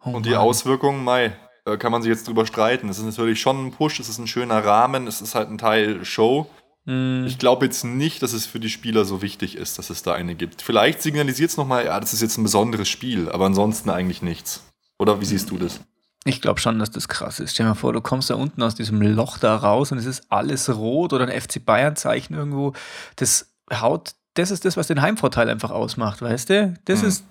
Oh 0.05 0.11
Und 0.11 0.27
die 0.27 0.33
Mann. 0.33 0.41
Auswirkungen, 0.41 1.03
Mai, 1.03 1.35
kann 1.79 1.91
man 1.91 2.03
sich 2.03 2.11
jetzt 2.11 2.29
drüber 2.29 2.45
streiten. 2.45 2.91
Es 2.91 2.99
ist 2.99 3.07
natürlich 3.07 3.41
schon 3.41 3.69
ein 3.69 3.73
Push, 3.73 3.99
es 3.99 4.11
ist 4.11 4.19
ein 4.19 4.27
schöner 4.27 4.63
Rahmen, 4.63 5.07
es 5.07 5.23
ist 5.23 5.35
halt 5.35 5.49
ein 5.49 5.57
Teil 5.57 6.05
Show. 6.05 6.51
Mhm. 6.91 7.25
Ich 7.27 7.39
glaube 7.39 7.65
jetzt 7.67 7.85
nicht, 7.85 8.21
dass 8.21 8.33
es 8.33 8.47
für 8.47 8.59
die 8.59 8.69
Spieler 8.69 9.05
so 9.05 9.23
wichtig 9.23 9.57
ist, 9.57 9.79
dass 9.79 9.91
es 9.91 10.03
da 10.03 10.13
eine 10.13 10.35
gibt. 10.35 10.61
Vielleicht 10.61 11.01
signalisiert 11.03 11.51
es 11.51 11.57
nochmal, 11.57 11.85
ja, 11.87 12.01
das 12.01 12.13
ist 12.13 12.21
jetzt 12.21 12.37
ein 12.37 12.43
besonderes 12.43 12.89
Spiel, 12.89 13.31
aber 13.31 13.47
ansonsten 13.47 13.91
eigentlich 13.91 14.23
nichts. 14.23 14.65
Oder 14.99 15.21
wie 15.21 15.25
siehst 15.25 15.51
du 15.51 15.57
das? 15.57 15.81
Ich 16.25 16.43
glaube 16.43 16.61
schon, 16.61 16.81
dass 16.81 16.91
das 16.91 17.09
krass 17.09 17.39
ist. 17.39 17.53
Stell 17.55 17.65
dir 17.65 17.71
mal 17.71 17.75
vor, 17.77 17.93
du 17.93 18.01
kommst 18.01 18.29
da 18.29 18.35
unten 18.35 18.63
aus 18.63 18.75
diesem 18.75 19.01
Loch 19.01 19.39
da 19.39 19.57
raus 19.57 19.93
und 19.93 19.99
es 19.99 20.05
ist 20.05 20.25
alles 20.31 20.69
rot 20.69 21.13
oder 21.13 21.27
ein 21.27 21.41
FC 21.41 21.65
Bayern-Zeichen 21.65 22.35
irgendwo. 22.35 22.73
Das 23.17 23.55
haut, 23.73 24.15
das 24.35 24.51
ist 24.51 24.65
das, 24.65 24.77
was 24.77 24.89
den 24.89 25.01
Heimvorteil 25.01 25.49
einfach 25.49 25.71
ausmacht, 25.71 26.21
weißt 26.21 26.51
du? 26.51 26.75
Das 26.87 27.03
mhm. 27.03 27.09
ist, 27.09 27.25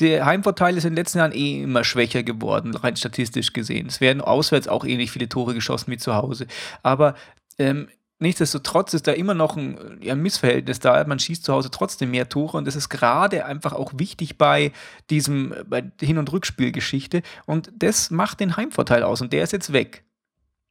der 0.00 0.24
Heimvorteil 0.24 0.76
ist 0.76 0.84
in 0.84 0.92
den 0.92 0.96
letzten 0.96 1.18
Jahren 1.18 1.32
eh 1.32 1.62
immer 1.62 1.84
schwächer 1.84 2.22
geworden, 2.22 2.74
rein 2.74 2.96
statistisch 2.96 3.52
gesehen. 3.52 3.88
Es 3.88 4.00
werden 4.00 4.22
auswärts 4.22 4.68
auch 4.68 4.86
ähnlich 4.86 5.10
viele 5.10 5.28
Tore 5.28 5.54
geschossen 5.54 5.90
wie 5.90 5.98
zu 5.98 6.14
Hause. 6.14 6.46
Aber 6.82 7.14
ähm, 7.58 7.88
Nichtsdestotrotz 8.22 8.94
ist 8.94 9.08
da 9.08 9.12
immer 9.12 9.34
noch 9.34 9.56
ein, 9.56 9.98
ja, 10.00 10.14
Missverhältnis 10.14 10.78
da. 10.78 11.02
Man 11.04 11.18
schießt 11.18 11.44
zu 11.44 11.52
Hause 11.52 11.72
trotzdem 11.72 12.12
mehr 12.12 12.28
Tore 12.28 12.56
und 12.56 12.66
das 12.66 12.76
ist 12.76 12.88
gerade 12.88 13.44
einfach 13.44 13.72
auch 13.72 13.92
wichtig 13.96 14.38
bei 14.38 14.70
diesem 15.10 15.52
bei 15.66 15.90
Hin- 16.00 16.18
und 16.18 16.30
Rückspielgeschichte 16.30 17.22
und 17.46 17.72
das 17.76 18.10
macht 18.12 18.38
den 18.38 18.56
Heimvorteil 18.56 19.02
aus 19.02 19.20
und 19.22 19.32
der 19.32 19.42
ist 19.42 19.52
jetzt 19.52 19.72
weg. 19.72 20.04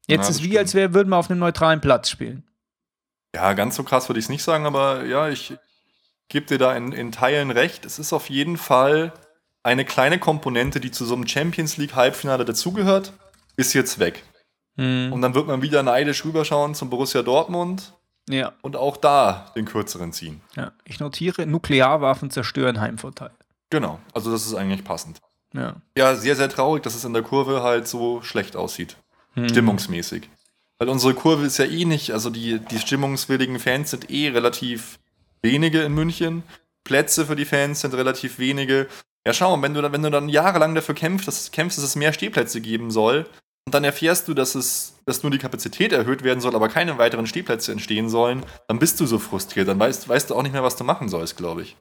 Jetzt 0.08 0.24
ja, 0.24 0.30
ist 0.30 0.40
wie, 0.40 0.46
stimmt. 0.46 0.58
als 0.60 0.74
wär, 0.76 0.94
würden 0.94 1.10
wir 1.10 1.18
auf 1.18 1.30
einem 1.30 1.40
neutralen 1.40 1.82
Platz 1.82 2.10
spielen. 2.10 2.44
Ja, 3.36 3.52
ganz 3.52 3.76
so 3.76 3.84
krass 3.84 4.08
würde 4.08 4.20
ich 4.20 4.26
es 4.26 4.30
nicht 4.30 4.44
sagen, 4.44 4.66
aber 4.66 5.04
ja, 5.04 5.28
ich 5.28 5.54
gebe 6.30 6.46
dir 6.46 6.58
da 6.58 6.74
in, 6.74 6.94
in 6.94 7.12
Teilen 7.12 7.52
recht. 7.52 7.84
Es 7.84 8.00
ist 8.00 8.14
auf 8.14 8.30
jeden 8.30 8.56
Fall 8.56 9.12
eine 9.62 9.84
kleine 9.84 10.20
Komponente, 10.20 10.80
die 10.80 10.92
zu 10.92 11.04
so 11.04 11.16
einem 11.16 11.28
Champions 11.28 11.76
League 11.76 11.96
Halbfinale 11.96 12.46
dazugehört, 12.46 13.12
ist 13.58 13.74
jetzt 13.74 14.00
weg. 14.00 14.24
Mhm. 14.78 15.12
Und 15.14 15.22
dann 15.22 15.34
wird 15.36 15.48
man 15.48 15.62
wieder 15.62 15.84
neidisch 15.84 16.24
rüberschauen 16.26 16.76
zum 16.76 16.90
Borussia 16.90 17.22
Dortmund. 17.24 17.94
Ja. 18.30 18.54
Und 18.62 18.76
auch 18.76 18.98
da 18.98 19.52
den 19.56 19.66
kürzeren 19.66 20.14
ziehen. 20.14 20.42
ja. 20.56 20.72
Ich 20.86 21.00
notiere, 21.00 21.46
Nuklearwaffen 21.48 22.30
zerstören 22.30 22.80
Heimvorteil. 22.80 23.32
Genau. 23.70 24.00
Also 24.14 24.32
das 24.32 24.46
ist 24.46 24.54
eigentlich 24.54 24.84
passend. 24.84 25.20
Ja. 25.54 25.76
Ja, 25.98 26.16
sehr, 26.16 26.36
sehr 26.36 26.50
traurig, 26.50 26.84
dass 26.84 26.96
es 26.96 27.04
in 27.04 27.14
der 27.14 27.24
Kurve 27.24 27.64
halt 27.64 27.88
so 27.88 28.22
schlecht 28.22 28.56
aussieht. 28.56 28.96
Hm. 29.34 29.50
Stimmungsmäßig. 29.50 30.30
Weil 30.78 30.90
unsere 30.90 31.14
Kurve 31.14 31.46
ist 31.46 31.58
ja 31.58 31.66
eh 31.66 31.86
nicht, 31.86 32.12
also 32.12 32.30
die, 32.30 32.60
die 32.60 32.80
stimmungswilligen 32.80 33.60
Fans 33.60 33.92
sind 33.92 34.10
eh 34.10 34.30
relativ 34.30 35.00
wenige 35.42 35.82
in 35.82 35.94
München. 35.94 36.44
Plätze 36.84 37.26
für 37.26 37.36
die 37.36 37.46
Fans 37.46 37.82
sind 37.82 37.94
relativ 37.94 38.40
wenige. 38.40 38.88
Ja, 39.26 39.34
schau, 39.34 39.60
wenn 39.62 39.74
du, 39.74 39.82
dann- 39.82 39.92
wenn 39.92 40.04
du 40.04 40.10
dann 40.12 40.30
jahrelang 40.30 40.74
dafür 40.76 40.96
kämpfst, 40.96 41.28
dass, 41.28 41.52
kämpfst, 41.52 41.78
dass 41.78 41.86
es 41.86 41.96
mehr 41.96 42.14
Stehplätze 42.14 42.62
geben 42.62 42.92
soll, 42.92 43.28
und 43.66 43.76
dann 43.76 43.84
erfährst 43.84 44.28
du, 44.28 44.34
dass 44.34 44.56
es, 44.56 44.96
dass 45.06 45.22
nur 45.22 45.32
die 45.32 45.38
Kapazität 45.38 45.92
erhöht 45.92 46.24
werden 46.24 46.42
soll, 46.42 46.56
aber 46.56 46.68
keine 46.68 46.98
weiteren 46.98 47.28
Stehplätze 47.28 47.72
entstehen 47.72 48.10
sollen, 48.10 48.44
dann 48.68 48.80
bist 48.80 49.00
du 49.00 49.06
so 49.06 49.20
frustriert. 49.20 49.68
Dann 49.68 49.80
weißt, 49.80 50.10
weißt 50.10 50.30
du 50.30 50.36
auch 50.36 50.42
nicht 50.42 50.54
mehr, 50.54 50.64
was 50.64 50.76
du 50.76 50.84
machen 50.84 51.10
sollst, 51.10 51.38
glaube 51.38 51.62
ich. 51.62 51.78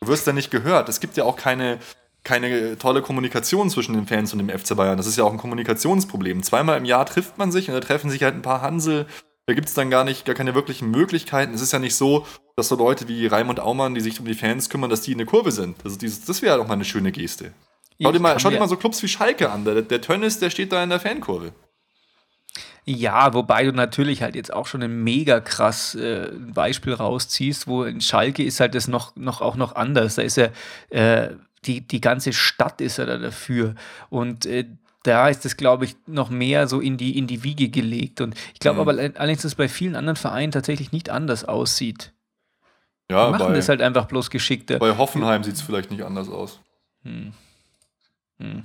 Du 0.00 0.08
wirst 0.08 0.26
dann 0.26 0.34
nicht 0.34 0.50
gehört. 0.50 0.88
Es 0.88 0.98
gibt 0.98 1.16
ja 1.16 1.24
auch 1.24 1.36
keine, 1.36 1.78
keine 2.24 2.76
tolle 2.76 3.02
Kommunikation 3.02 3.70
zwischen 3.70 3.94
den 3.94 4.06
Fans 4.06 4.32
und 4.32 4.40
dem 4.40 4.48
FC 4.48 4.74
Bayern. 4.76 4.96
Das 4.96 5.06
ist 5.06 5.16
ja 5.16 5.24
auch 5.24 5.32
ein 5.32 5.38
Kommunikationsproblem. 5.38 6.42
Zweimal 6.42 6.78
im 6.78 6.84
Jahr 6.84 7.06
trifft 7.06 7.38
man 7.38 7.52
sich 7.52 7.68
und 7.68 7.74
da 7.74 7.80
treffen 7.80 8.10
sich 8.10 8.24
halt 8.24 8.34
ein 8.34 8.42
paar 8.42 8.62
Hansel. 8.62 9.06
Da 9.46 9.54
gibt 9.54 9.68
es 9.68 9.74
dann 9.74 9.90
gar 9.90 10.04
nicht, 10.04 10.24
gar 10.24 10.34
keine 10.34 10.54
wirklichen 10.54 10.90
Möglichkeiten. 10.90 11.54
Es 11.54 11.60
ist 11.60 11.72
ja 11.72 11.78
nicht 11.78 11.94
so, 11.94 12.26
dass 12.56 12.68
so 12.68 12.76
Leute 12.76 13.08
wie 13.08 13.26
Raimund 13.26 13.60
Aumann, 13.60 13.94
die 13.94 14.00
sich 14.00 14.18
um 14.18 14.26
die 14.26 14.34
Fans 14.34 14.70
kümmern, 14.70 14.90
dass 14.90 15.02
die 15.02 15.12
in 15.12 15.18
der 15.18 15.26
Kurve 15.26 15.52
sind. 15.52 15.76
Also 15.84 15.96
dieses, 15.96 16.24
das 16.24 16.42
wäre 16.42 16.58
doch 16.58 16.66
mal 16.66 16.74
eine 16.74 16.84
schöne 16.84 17.12
Geste. 17.12 17.52
Schau 18.02 18.12
dir, 18.12 18.20
mal, 18.20 18.38
schau 18.40 18.50
dir 18.50 18.58
mal 18.58 18.68
so 18.68 18.76
Clubs 18.76 19.02
wie 19.02 19.08
Schalke 19.08 19.50
an. 19.50 19.64
Der, 19.64 19.82
der 19.82 20.00
Tönnis, 20.00 20.38
der 20.38 20.50
steht 20.50 20.72
da 20.72 20.82
in 20.82 20.90
der 20.90 21.00
Fankurve. 21.00 21.52
Ja, 22.86 23.34
wobei 23.34 23.64
du 23.64 23.72
natürlich 23.72 24.22
halt 24.22 24.34
jetzt 24.34 24.52
auch 24.52 24.66
schon 24.66 24.82
ein 24.82 25.04
mega 25.04 25.40
krass 25.40 25.94
äh, 25.94 26.30
Beispiel 26.32 26.94
rausziehst, 26.94 27.66
wo 27.66 27.84
in 27.84 28.00
Schalke 28.00 28.42
ist 28.42 28.58
halt 28.58 28.74
das 28.74 28.88
noch, 28.88 29.14
noch 29.16 29.42
auch 29.42 29.56
noch 29.56 29.76
anders. 29.76 30.14
Da 30.14 30.22
ist 30.22 30.36
ja 30.38 30.48
äh, 30.88 31.34
die, 31.66 31.82
die 31.82 32.00
ganze 32.00 32.32
Stadt 32.32 32.80
ist 32.80 32.96
ja 32.96 33.04
da 33.04 33.18
dafür. 33.18 33.74
Und 34.08 34.46
äh, 34.46 34.64
da 35.02 35.28
ist 35.28 35.44
es, 35.44 35.56
glaube 35.58 35.84
ich, 35.84 35.94
noch 36.06 36.30
mehr 36.30 36.66
so 36.68 36.80
in 36.80 36.96
die, 36.96 37.18
in 37.18 37.26
die 37.26 37.42
Wiege 37.44 37.68
gelegt. 37.68 38.20
Und 38.22 38.34
ich 38.54 38.60
glaube 38.60 38.76
Mhm. 38.82 38.88
aber 38.88 38.98
allerdings, 38.98 39.42
dass 39.42 39.52
es 39.52 39.54
bei 39.56 39.68
vielen 39.68 39.94
anderen 39.94 40.16
Vereinen 40.16 40.52
tatsächlich 40.52 40.90
nicht 40.90 41.10
anders 41.10 41.44
aussieht. 41.44 42.12
Die 43.10 43.14
Ja, 43.14 43.30
machen 43.30 43.48
bei, 43.48 43.52
das 43.54 43.68
halt 43.68 43.82
einfach 43.82 44.06
bloß 44.06 44.30
geschickter. 44.30 44.78
bei 44.78 44.96
Hoffenheim 44.96 45.44
sieht 45.44 45.54
es 45.54 45.62
vielleicht 45.62 45.90
nicht 45.90 46.02
anders 46.02 46.28
aus. 46.30 46.60
Hm. 47.04 47.32
Hm. 48.40 48.64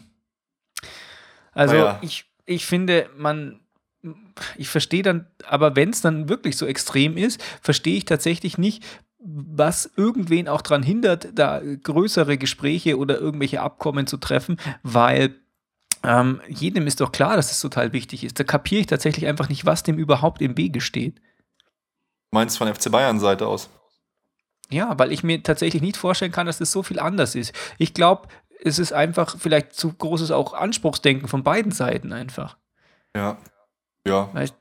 Also 1.52 1.76
Naja. 1.76 2.00
ich, 2.02 2.26
ich 2.46 2.66
finde, 2.66 3.10
man, 3.18 3.60
ich 4.58 4.70
verstehe 4.70 5.04
dann, 5.04 5.28
aber 5.48 5.76
wenn 5.76 5.90
es 5.90 6.02
dann 6.02 6.30
wirklich 6.30 6.58
so 6.58 6.66
extrem 6.66 7.18
ist, 7.18 7.42
verstehe 7.62 7.98
ich 7.98 8.06
tatsächlich 8.06 8.58
nicht, 8.58 8.84
was 9.20 9.90
irgendwen 9.96 10.48
auch 10.48 10.62
daran 10.62 10.84
hindert, 10.84 11.30
da 11.34 11.60
größere 11.62 12.38
Gespräche 12.38 12.98
oder 12.98 13.18
irgendwelche 13.20 13.62
Abkommen 13.62 14.06
zu 14.06 14.18
treffen, 14.18 14.58
weil 14.84 15.36
ähm, 16.04 16.42
jedem 16.48 16.86
ist 16.86 17.02
doch 17.02 17.12
klar, 17.12 17.36
dass 17.36 17.52
es 17.52 17.60
total 17.60 17.92
wichtig 17.92 18.24
ist. 18.24 18.40
Da 18.40 18.44
kapiere 18.44 18.82
ich 18.82 18.88
tatsächlich 18.88 19.26
einfach 19.26 19.50
nicht, 19.50 19.66
was 19.66 19.82
dem 19.82 19.98
überhaupt 19.98 20.42
im 20.42 20.56
Wege 20.58 20.80
steht. 20.82 21.20
Meinst 22.30 22.58
von 22.58 22.72
FC 22.72 22.92
Bayern 22.92 23.20
Seite 23.20 23.48
aus? 23.48 23.70
Ja, 24.70 24.98
weil 25.00 25.12
ich 25.12 25.24
mir 25.24 25.42
tatsächlich 25.42 25.82
nicht 25.82 25.98
vorstellen 25.98 26.32
kann, 26.32 26.48
dass 26.48 26.58
das 26.60 26.72
so 26.72 26.84
viel 26.84 27.00
anders 27.00 27.34
ist. 27.36 27.54
Ich 27.78 27.94
glaube, 27.94 28.28
es 28.63 28.80
ist 28.80 28.94
einfach 28.94 29.38
vielleicht 29.38 29.74
zu 29.74 29.94
großes 29.94 30.32
auch 30.32 30.54
Anspruchsdenken 30.54 31.28
von 31.28 31.44
beiden 31.44 31.72
Seiten 31.72 32.13
einfach. 32.13 32.58
Ja. 33.15 33.38
Ja. 34.08 34.30
Weißt, 34.34 34.56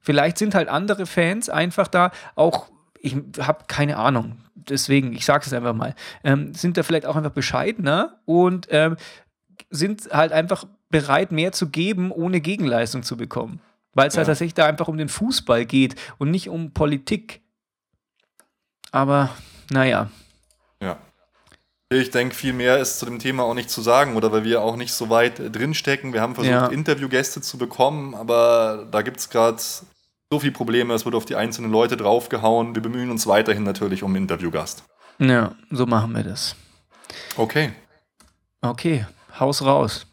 vielleicht 0.00 0.38
sind 0.38 0.54
halt 0.54 0.68
andere 0.68 1.06
Fans 1.06 1.48
einfach 1.48 1.88
da 1.88 2.10
auch, 2.34 2.70
ich 3.00 3.16
habe 3.40 3.64
keine 3.68 3.96
Ahnung, 3.96 4.38
deswegen, 4.54 5.12
ich 5.12 5.24
sage 5.24 5.44
es 5.46 5.52
einfach 5.52 5.74
mal, 5.74 5.94
ähm, 6.24 6.54
sind 6.54 6.76
da 6.76 6.82
vielleicht 6.82 7.06
auch 7.06 7.16
einfach 7.16 7.30
bescheidener 7.32 8.20
und 8.26 8.68
ähm, 8.70 8.96
sind 9.70 10.08
halt 10.12 10.32
einfach 10.32 10.64
bereit, 10.90 11.32
mehr 11.32 11.52
zu 11.52 11.70
geben, 11.70 12.10
ohne 12.10 12.40
Gegenleistung 12.40 13.02
zu 13.02 13.16
bekommen. 13.16 13.60
Weil 13.94 14.08
es 14.08 14.16
halt 14.16 14.26
Ja. 14.26 14.32
tatsächlich 14.32 14.54
da 14.54 14.66
einfach 14.66 14.88
um 14.88 14.96
den 14.98 15.08
Fußball 15.08 15.64
geht 15.66 15.96
und 16.18 16.30
nicht 16.30 16.48
um 16.48 16.72
Politik. 16.72 17.40
Aber 18.90 19.30
naja, 19.70 19.90
Ja. 19.90 20.10
Ich 22.00 22.10
denke, 22.10 22.34
viel 22.34 22.52
mehr 22.52 22.78
ist 22.78 22.98
zu 22.98 23.06
dem 23.06 23.18
Thema 23.18 23.42
auch 23.44 23.54
nicht 23.54 23.70
zu 23.70 23.80
sagen, 23.82 24.16
oder 24.16 24.32
weil 24.32 24.44
wir 24.44 24.62
auch 24.62 24.76
nicht 24.76 24.92
so 24.94 25.10
weit 25.10 25.38
äh, 25.40 25.50
drinstecken. 25.50 26.12
Wir 26.12 26.20
haben 26.20 26.34
versucht, 26.34 26.50
Ja. 26.52 26.66
Interviewgäste 26.66 27.40
zu 27.40 27.58
bekommen, 27.58 28.14
aber 28.14 28.86
da 28.90 29.02
gibt 29.02 29.18
es 29.18 29.28
gerade 29.30 29.58
so 29.60 30.38
viele 30.40 30.52
Probleme, 30.52 30.94
es 30.94 31.04
wird 31.04 31.14
auf 31.14 31.24
die 31.24 31.36
einzelnen 31.36 31.70
Leute 31.70 31.96
draufgehauen. 31.96 32.74
Wir 32.74 32.82
bemühen 32.82 33.10
uns 33.10 33.26
weiterhin 33.26 33.62
natürlich 33.64 34.02
um 34.02 34.10
einen 34.12 34.24
Interviewgast. 34.24 34.84
ja, 35.18 35.52
so 35.70 35.86
machen 35.86 36.14
wir 36.14 36.24
das. 36.24 36.56
Okay, 37.36 37.72
Okay, 38.64 39.06
Haus 39.40 39.62
raus. 39.62 40.06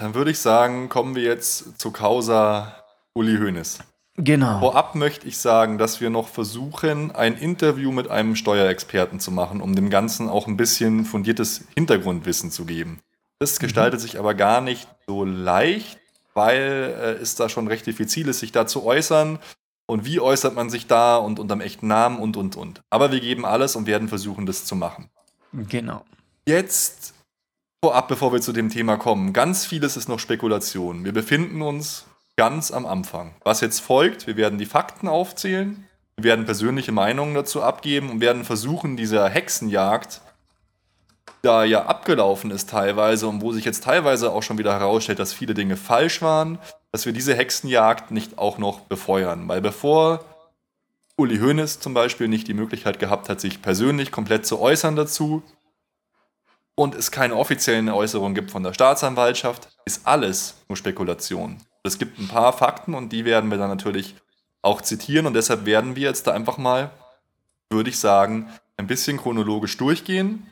dann 0.00 0.14
würde 0.14 0.30
ich 0.30 0.38
sagen, 0.38 0.88
kommen 0.88 1.14
wir 1.14 1.22
jetzt 1.22 1.78
zu 1.80 1.90
Causa 1.90 2.74
Uli 3.12 3.36
Hoeneß. 3.36 3.78
Genau. 4.16 4.60
Vorab 4.60 4.94
möchte 4.94 5.26
ich 5.26 5.38
sagen, 5.38 5.76
dass 5.76 6.00
wir 6.00 6.08
noch 6.08 6.28
versuchen, 6.28 7.10
ein 7.10 7.36
Interview 7.36 7.90
mit 7.90 8.08
einem 8.08 8.36
Steuerexperten 8.36 9.18
zu 9.18 9.32
machen, 9.32 9.60
um 9.60 9.74
dem 9.74 9.90
Ganzen 9.90 10.28
auch 10.28 10.46
ein 10.46 10.56
bisschen 10.56 11.04
fundiertes 11.04 11.64
Hintergrundwissen 11.74 12.52
zu 12.52 12.64
geben. 12.64 13.00
Das 13.40 13.58
gestaltet 13.58 14.00
sich 14.00 14.18
aber 14.18 14.34
gar 14.34 14.60
nicht 14.60 14.88
so 15.06 15.24
leicht, 15.24 15.98
weil 16.32 16.94
äh, 16.96 17.22
es 17.22 17.34
da 17.34 17.48
schon 17.48 17.66
recht 17.66 17.86
diffizil 17.86 18.28
ist, 18.28 18.38
sich 18.38 18.52
da 18.52 18.66
zu 18.66 18.84
äußern. 18.84 19.40
Und 19.86 20.06
wie 20.06 20.20
äußert 20.20 20.54
man 20.54 20.70
sich 20.70 20.86
da 20.86 21.16
und 21.16 21.38
unter 21.38 21.56
dem 21.56 21.60
echten 21.60 21.88
Namen 21.88 22.18
und, 22.18 22.36
und, 22.36 22.56
und. 22.56 22.82
Aber 22.88 23.12
wir 23.12 23.20
geben 23.20 23.44
alles 23.44 23.76
und 23.76 23.86
werden 23.86 24.08
versuchen, 24.08 24.46
das 24.46 24.64
zu 24.64 24.76
machen. 24.76 25.10
Genau. 25.52 26.04
Jetzt 26.46 27.14
vorab, 27.84 28.08
bevor 28.08 28.32
wir 28.32 28.40
zu 28.40 28.52
dem 28.52 28.70
Thema 28.70 28.96
kommen, 28.96 29.32
ganz 29.34 29.66
vieles 29.66 29.96
ist 29.96 30.08
noch 30.08 30.20
Spekulation. 30.20 31.04
Wir 31.04 31.12
befinden 31.12 31.60
uns 31.60 32.06
ganz 32.36 32.70
am 32.70 32.86
Anfang. 32.86 33.34
Was 33.44 33.60
jetzt 33.60 33.80
folgt, 33.80 34.26
wir 34.26 34.36
werden 34.36 34.58
die 34.58 34.66
Fakten 34.66 35.08
aufzählen, 35.08 35.86
wir 36.16 36.24
werden 36.24 36.44
persönliche 36.44 36.92
Meinungen 36.92 37.34
dazu 37.34 37.62
abgeben 37.62 38.10
und 38.10 38.20
werden 38.20 38.44
versuchen, 38.44 38.96
dieser 38.96 39.28
Hexenjagd, 39.28 40.20
da 41.42 41.64
ja 41.64 41.84
abgelaufen 41.86 42.50
ist 42.50 42.70
teilweise 42.70 43.28
und 43.28 43.42
wo 43.42 43.52
sich 43.52 43.64
jetzt 43.64 43.84
teilweise 43.84 44.32
auch 44.32 44.42
schon 44.42 44.58
wieder 44.58 44.72
herausstellt, 44.72 45.18
dass 45.18 45.32
viele 45.32 45.54
Dinge 45.54 45.76
falsch 45.76 46.22
waren, 46.22 46.58
dass 46.90 47.04
wir 47.04 47.12
diese 47.12 47.34
Hexenjagd 47.34 48.10
nicht 48.10 48.38
auch 48.38 48.58
noch 48.58 48.80
befeuern. 48.80 49.46
Weil 49.48 49.60
bevor 49.60 50.24
Uli 51.16 51.38
Hoeneß 51.38 51.80
zum 51.80 51.92
Beispiel 51.92 52.28
nicht 52.28 52.48
die 52.48 52.54
Möglichkeit 52.54 52.98
gehabt 52.98 53.28
hat, 53.28 53.40
sich 53.40 53.60
persönlich 53.60 54.10
komplett 54.10 54.46
zu 54.46 54.58
äußern 54.60 54.96
dazu, 54.96 55.42
und 56.76 56.94
es 56.94 57.10
keine 57.10 57.36
offiziellen 57.36 57.88
Äußerungen 57.88 58.34
gibt 58.34 58.50
von 58.50 58.62
der 58.62 58.74
Staatsanwaltschaft, 58.74 59.68
ist 59.84 60.06
alles 60.06 60.56
nur 60.68 60.76
Spekulation. 60.76 61.58
Es 61.86 61.98
gibt 61.98 62.18
ein 62.18 62.28
paar 62.28 62.52
Fakten 62.54 62.94
und 62.94 63.10
die 63.10 63.26
werden 63.26 63.50
wir 63.50 63.58
dann 63.58 63.68
natürlich 63.68 64.16
auch 64.62 64.80
zitieren 64.80 65.26
und 65.26 65.34
deshalb 65.34 65.66
werden 65.66 65.96
wir 65.96 66.04
jetzt 66.04 66.26
da 66.26 66.32
einfach 66.32 66.56
mal, 66.56 66.90
würde 67.70 67.90
ich 67.90 67.98
sagen, 67.98 68.48
ein 68.78 68.86
bisschen 68.86 69.18
chronologisch 69.18 69.76
durchgehen. 69.76 70.50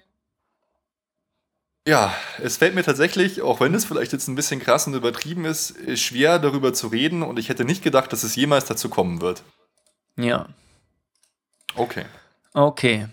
Ja, 1.88 2.14
es 2.40 2.59
fällt 2.59 2.75
mir 2.75 2.85
tatsächlich, 2.85 3.40
auch 3.40 3.61
wenn 3.61 3.75
es 3.75 3.87
vielleicht 3.87 4.12
jetzt 4.12 4.29
ein 4.29 4.35
bisschen 4.35 4.61
krass 4.61 4.87
und 4.87 4.95
übertrieben 4.95 5.47
ist, 5.47 5.75
schwer 5.99 6.38
darüber 6.38 6.75
zu 6.75 6.88
reden 6.88 7.23
und 7.23 7.38
ich 7.38 7.49
hätte 7.49 7.64
nicht 7.64 7.83
gedacht, 7.83 8.12
dass 8.12 8.23
es 8.23 8.37
jemals 8.37 8.66
dazu 8.66 8.88
kommen 8.88 9.21
wird. 9.21 9.42
Ja. 10.16 10.49
Okay. 11.75 12.05
Okay. 12.53 13.09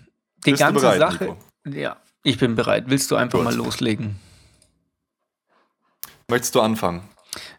Die 0.45 0.51
Bist 0.51 0.59
ganze 0.59 0.81
bereit, 0.81 0.99
Sache. 0.99 1.37
Nico? 1.63 1.79
Ja, 1.79 1.97
ich 2.23 2.37
bin 2.37 2.55
bereit. 2.55 2.83
Willst 2.87 3.09
du 3.09 3.15
einfach 3.15 3.39
Gut. 3.39 3.45
mal 3.45 3.55
loslegen? 3.55 4.19
Möchtest 6.27 6.53
du 6.53 6.61
anfangen? 6.61 7.08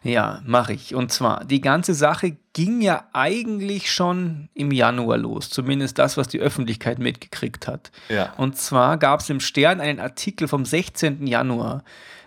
Ja, 0.03 0.41
mache 0.45 0.73
ich. 0.73 0.95
Und 0.95 1.11
zwar, 1.11 1.45
die 1.45 1.61
ganze 1.61 1.93
Sache 1.93 2.35
ging 2.53 2.81
ja 2.81 3.05
eigentlich 3.13 3.91
schon 3.91 4.49
im 4.53 4.71
Januar 4.71 5.17
los. 5.17 5.49
Zumindest 5.49 5.97
das, 5.97 6.17
was 6.17 6.27
die 6.27 6.39
Öffentlichkeit 6.39 6.99
mitgekriegt 6.99 7.67
hat. 7.67 7.91
Ja. 8.09 8.33
Und 8.37 8.57
zwar 8.57 8.97
gab 8.97 9.21
es 9.21 9.29
im 9.29 9.39
Stern 9.39 9.79
einen 9.79 9.99
Artikel 9.99 10.47
vom 10.47 10.65
16. 10.65 11.25
Januar. 11.25 11.83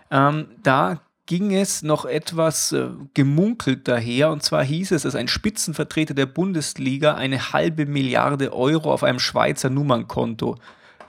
Ähm, 0.09 0.47
da 0.63 1.01
ging 1.25 1.55
es 1.55 1.81
noch 1.81 2.05
etwas 2.05 2.71
äh, 2.71 2.89
gemunkelt 3.13 3.87
daher. 3.87 4.31
Und 4.31 4.43
zwar 4.43 4.63
hieß 4.63 4.91
es, 4.91 5.03
dass 5.03 5.15
ein 5.15 5.27
Spitzenvertreter 5.27 6.13
der 6.13 6.27
Bundesliga 6.27 7.15
eine 7.15 7.53
halbe 7.53 7.85
Milliarde 7.85 8.53
Euro 8.53 8.93
auf 8.93 9.03
einem 9.03 9.19
Schweizer 9.19 9.69
Nummernkonto 9.69 10.57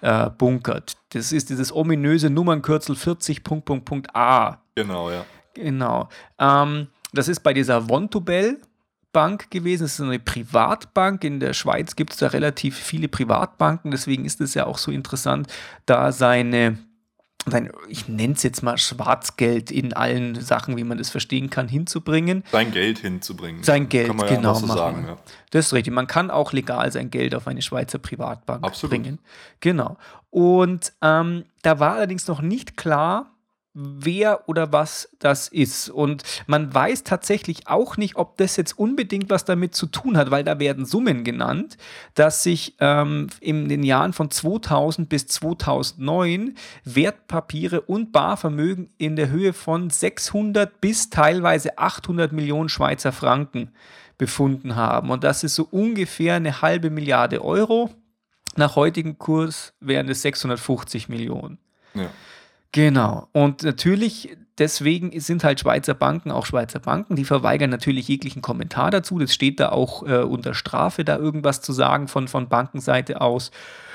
äh, 0.01 0.31
bunkert. 0.31 0.97
Das 1.11 1.33
ist 1.33 1.51
dieses 1.51 1.75
ominöse 1.75 2.31
Nummernkürzel 2.31 2.97
40.a. 2.97 4.59
Genau, 4.75 5.11
ja. 5.11 5.25
Genau. 5.57 6.09
Ähm, 6.39 6.89
das 7.13 7.29
ist 7.29 7.41
bei 7.41 7.53
dieser 7.53 7.89
Vontobel 7.89 8.61
Bank 9.13 9.51
gewesen. 9.51 9.85
Das 9.85 9.95
ist 9.95 10.01
eine 10.03 10.19
Privatbank. 10.19 11.25
In 11.25 11.41
der 11.41 11.55
Schweiz 11.55 11.97
gibt 11.97 12.13
es 12.13 12.19
da 12.19 12.29
relativ 12.29 12.77
viele 12.77 13.09
Privatbanken. 13.09 13.91
Deswegen 13.91 14.27
ist 14.27 14.41
es 14.43 14.53
ja 14.55 14.67
auch 14.67 14.77
so 14.77 14.91
interessant, 14.91 15.49
da 15.87 16.13
seine 16.13 16.79
sein, 17.49 17.71
ich 17.89 18.09
nenne 18.09 18.35
es 18.35 18.43
jetzt 18.43 18.63
mal 18.63 18.77
Schwarzgeld 18.77 19.71
in 19.71 19.93
allen 19.93 20.35
Sachen, 20.41 20.77
wie 20.77 20.85
man 20.85 20.99
das 20.99 21.11
verstehen 21.11 21.49
kann, 21.49 21.69
hinzubringen. 21.69 22.43
Sein 22.51 22.73
Geld 22.73 22.99
hinzubringen. 22.99 23.63
Sein 23.63 23.89
Geld, 23.89 24.09
Kann 24.09 24.17
man 24.17 24.29
genau. 24.29 24.43
Ja 24.43 24.51
auch 24.51 24.61
so 24.61 24.67
sagen, 24.67 25.05
ja. 25.07 25.17
Das 25.51 25.67
ist 25.67 25.73
richtig. 25.73 25.95
Man 25.95 26.09
kann 26.09 26.31
auch 26.31 26.53
legal 26.53 26.91
sein 26.91 27.09
Geld 27.11 27.35
auf 27.35 27.47
eine 27.47 27.63
Schweizer 27.63 27.99
Privatbank 27.99 28.65
Absolut. 28.65 28.91
bringen. 28.91 29.21
Genau. 29.61 29.97
Und 30.31 30.93
ähm, 31.03 31.45
da 31.63 31.79
war 31.79 31.95
allerdings 31.95 32.27
noch 32.27 32.43
nicht 32.43 32.77
klar, 32.77 33.31
wer 33.79 34.49
oder 34.49 34.73
was 34.73 35.11
das 35.19 35.49
ist. 35.49 35.91
Und 35.91 36.23
man 36.47 36.73
weiß 36.73 37.05
tatsächlich 37.05 37.69
auch 37.69 37.99
nicht, 37.99 38.17
ob 38.17 38.39
das 38.39 38.57
jetzt 38.57 38.79
unbedingt 38.79 39.29
was 39.29 39.45
damit 39.45 39.75
zu 39.75 39.87
tun 39.87 40.17
hat, 40.17 40.31
weil 40.31 40.45
da 40.45 40.59
werden 40.59 40.87
Summen 40.87 41.25
genannt, 41.25 41.77
dass 42.15 42.43
sich 42.43 42.75
ähm, 42.81 43.29
in 43.41 43.69
den 43.69 43.83
Jahren 43.83 44.15
von 44.15 44.31
2000 44.31 45.11
bis 45.11 45.27
2009 45.27 46.55
Wertpapiere 46.85 47.83
und 47.83 48.13
Barvermögen 48.13 48.89
in 48.97 49.15
der 49.15 49.29
Höhe 49.29 49.53
von 49.53 49.91
600 49.91 50.81
bis 50.81 51.11
teilweise 51.11 51.77
800 51.77 52.33
Millionen 52.33 52.71
Schweizer 52.71 53.13
Franken 53.13 53.73
befunden 54.17 54.77
haben. 54.77 55.11
Und 55.11 55.23
das 55.23 55.45
ist 55.45 55.55
so 55.55 55.69
ungefähr 55.71 56.37
eine 56.37 56.63
halbe 56.63 56.89
Milliarde 56.89 57.45
Euro. 57.45 57.91
Nach 58.57 58.75
heutigem 58.75 59.19
Kurs 59.19 59.75
wären 59.81 60.09
es 60.09 60.23
650 60.23 61.11
Millionen. 61.11 61.59
Ja. 61.93 62.09
Genau. 62.73 63.29
Und 63.33 63.63
natürlich, 63.63 64.37
deswegen 64.59 65.19
sind 65.21 65.45
halt 65.45 65.61
Schweizer 65.61 65.95
Banken 65.95 66.31
auch 66.31 66.47
Schweizer 66.47 66.81
Banken. 66.81 67.17
Die 67.17 67.25
verweigern 67.25 67.71
natürlich 67.71 68.09
jeglichen 68.09 68.43
Kommentar 68.43 68.91
dazu. 68.91 69.19
Das 69.19 69.33
steht 69.33 69.61
da 69.61 69.71
auch 69.71 70.03
äh, 70.07 70.19
unter 70.19 70.55
Strafe, 70.55 71.05
da 71.05 71.17
irgendwas 71.17 71.61
zu 71.61 71.73
sagen 71.73 72.09
von, 72.09 72.29
von 72.29 72.49
Bankenseite 72.49 73.21
aus. 73.21 73.51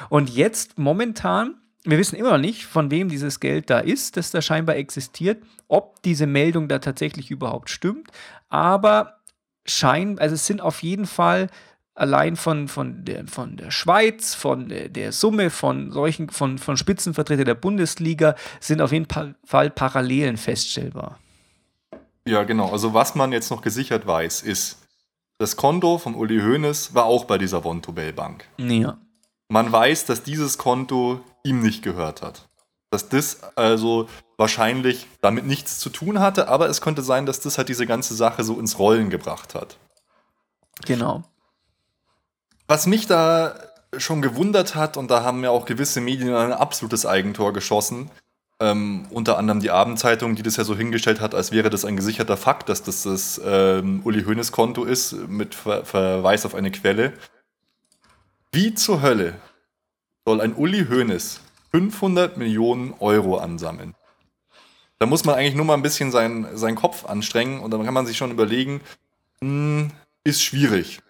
Und 0.09 0.29
jetzt 0.29 0.79
momentan, 0.79 1.55
wir 1.83 1.97
wissen 1.97 2.15
immer 2.15 2.31
noch 2.31 2.37
nicht, 2.37 2.65
von 2.65 2.91
wem 2.91 3.09
dieses 3.09 3.39
Geld 3.39 3.69
da 3.69 3.79
ist, 3.79 4.17
das 4.17 4.31
da 4.31 4.41
scheinbar 4.41 4.75
existiert, 4.77 5.43
ob 5.67 6.01
diese 6.03 6.27
Meldung 6.27 6.67
da 6.67 6.79
tatsächlich 6.79 7.31
überhaupt 7.31 7.69
stimmt. 7.69 8.09
Aber 8.49 9.21
scheint, 9.65 10.19
also 10.19 10.35
es 10.35 10.45
sind 10.45 10.61
auf 10.61 10.81
jeden 10.83 11.05
Fall 11.05 11.47
allein 12.01 12.35
von, 12.35 12.67
von, 12.67 13.05
der, 13.05 13.27
von 13.27 13.55
der 13.57 13.69
Schweiz, 13.69 14.33
von 14.33 14.69
der, 14.69 14.89
der 14.89 15.11
Summe 15.11 15.51
von 15.51 15.91
solchen, 15.91 16.29
von, 16.29 16.57
von 16.57 16.75
Spitzenvertretern 16.75 17.45
der 17.45 17.55
Bundesliga, 17.55 18.35
sind 18.59 18.81
auf 18.81 18.91
jeden 18.91 19.07
Fall 19.45 19.69
Parallelen 19.69 20.37
feststellbar. 20.37 21.19
Ja, 22.27 22.43
genau. 22.43 22.71
Also 22.71 22.95
was 22.95 23.13
man 23.13 23.31
jetzt 23.31 23.51
noch 23.51 23.61
gesichert 23.61 24.07
weiß, 24.07 24.41
ist, 24.41 24.79
das 25.37 25.55
Konto 25.55 25.99
vom 25.99 26.15
Uli 26.15 26.39
Hoeneß 26.39 26.93
war 26.93 27.05
auch 27.05 27.25
bei 27.25 27.37
dieser 27.37 27.63
Vontobel 27.63 28.13
Bank. 28.13 28.45
Ja. 28.57 28.97
Man 29.49 29.71
weiß, 29.71 30.05
dass 30.05 30.23
dieses 30.23 30.57
Konto 30.57 31.21
ihm 31.43 31.61
nicht 31.61 31.83
gehört 31.83 32.21
hat. 32.21 32.47
Dass 32.89 33.09
das 33.09 33.43
also 33.55 34.07
wahrscheinlich 34.37 35.07
damit 35.21 35.45
nichts 35.45 35.79
zu 35.79 35.89
tun 35.89 36.19
hatte, 36.19 36.47
aber 36.47 36.67
es 36.67 36.81
könnte 36.81 37.03
sein, 37.03 37.25
dass 37.25 37.39
das 37.39 37.57
halt 37.57 37.69
diese 37.69 37.85
ganze 37.85 38.15
Sache 38.15 38.43
so 38.43 38.59
ins 38.59 38.79
Rollen 38.79 39.09
gebracht 39.09 39.55
hat. 39.55 39.77
Genau. 40.85 41.23
Was 42.71 42.87
mich 42.87 43.05
da 43.05 43.55
schon 43.97 44.21
gewundert 44.21 44.75
hat, 44.75 44.95
und 44.95 45.11
da 45.11 45.25
haben 45.25 45.43
ja 45.43 45.49
auch 45.49 45.65
gewisse 45.65 45.99
Medien 45.99 46.33
ein 46.33 46.53
absolutes 46.53 47.05
Eigentor 47.05 47.51
geschossen, 47.51 48.09
ähm, 48.61 49.07
unter 49.09 49.37
anderem 49.37 49.59
die 49.59 49.71
Abendzeitung, 49.71 50.35
die 50.35 50.41
das 50.41 50.55
ja 50.55 50.63
so 50.63 50.73
hingestellt 50.73 51.19
hat, 51.19 51.35
als 51.35 51.51
wäre 51.51 51.69
das 51.69 51.83
ein 51.83 51.97
gesicherter 51.97 52.37
Fakt, 52.37 52.69
dass 52.69 52.81
das 52.81 53.03
das 53.03 53.41
ähm, 53.43 53.99
Uli 54.05 54.23
Hoeneß 54.23 54.53
Konto 54.53 54.85
ist, 54.85 55.11
mit 55.27 55.53
Ver 55.53 55.83
Verweis 55.83 56.45
auf 56.45 56.55
eine 56.55 56.71
Quelle. 56.71 57.11
Wie 58.53 58.73
zur 58.73 59.01
Hölle 59.01 59.35
soll 60.25 60.39
ein 60.39 60.55
Uli 60.55 60.85
Hoeneß 60.85 61.41
500 61.71 62.37
Millionen 62.37 62.93
Euro 63.01 63.35
ansammeln? 63.35 63.95
Da 64.97 65.07
muss 65.07 65.25
man 65.25 65.35
eigentlich 65.35 65.55
nur 65.55 65.65
mal 65.65 65.73
ein 65.73 65.81
bisschen 65.81 66.09
seinen, 66.09 66.55
seinen 66.55 66.77
Kopf 66.77 67.03
anstrengen 67.03 67.59
und 67.59 67.71
dann 67.71 67.83
kann 67.83 67.93
man 67.93 68.05
sich 68.05 68.15
schon 68.15 68.31
überlegen, 68.31 68.79
hm, 69.41 69.91
ist 70.23 70.41
schwierig 70.41 71.01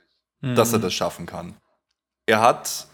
dass 0.42 0.74
er 0.74 0.80
das 0.80 0.94
schaffen 0.94 1.26
kann. 1.26 1.56
Er 2.26 2.42
hat 2.42 2.88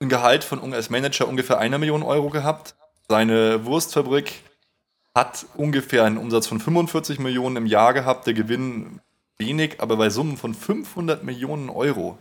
ein 0.00 0.08
Gehalt 0.08 0.44
von 0.44 0.72
als 0.74 0.90
Manager 0.90 1.28
ungefähr 1.28 1.58
einer 1.58 1.78
Million 1.78 2.02
Euro 2.02 2.28
gehabt. 2.30 2.74
Seine 3.08 3.64
Wurstfabrik 3.64 4.42
hat 5.16 5.46
ungefähr 5.54 6.04
einen 6.04 6.16
Umsatz 6.18 6.46
von 6.46 6.60
45 6.60 7.18
Millionen 7.18 7.56
im 7.56 7.66
Jahr 7.66 7.92
gehabt. 7.92 8.26
Der 8.26 8.34
Gewinn 8.34 9.00
wenig, 9.38 9.80
aber 9.80 9.96
bei 9.96 10.10
Summen 10.10 10.36
von 10.36 10.54
500 10.54 11.22
Millionen 11.24 11.68
Euro, 11.70 12.18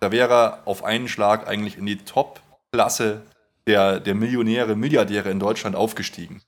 da 0.00 0.10
wäre 0.10 0.32
er 0.34 0.62
auf 0.66 0.82
einen 0.84 1.08
Schlag 1.08 1.46
eigentlich 1.46 1.76
in 1.78 1.86
die 1.86 1.98
Top-Klasse 1.98 3.22
der, 3.66 4.00
der 4.00 4.14
Millionäre, 4.14 4.74
Milliardäre 4.74 5.30
in 5.30 5.38
Deutschland 5.38 5.76
aufgestiegen. 5.76 6.42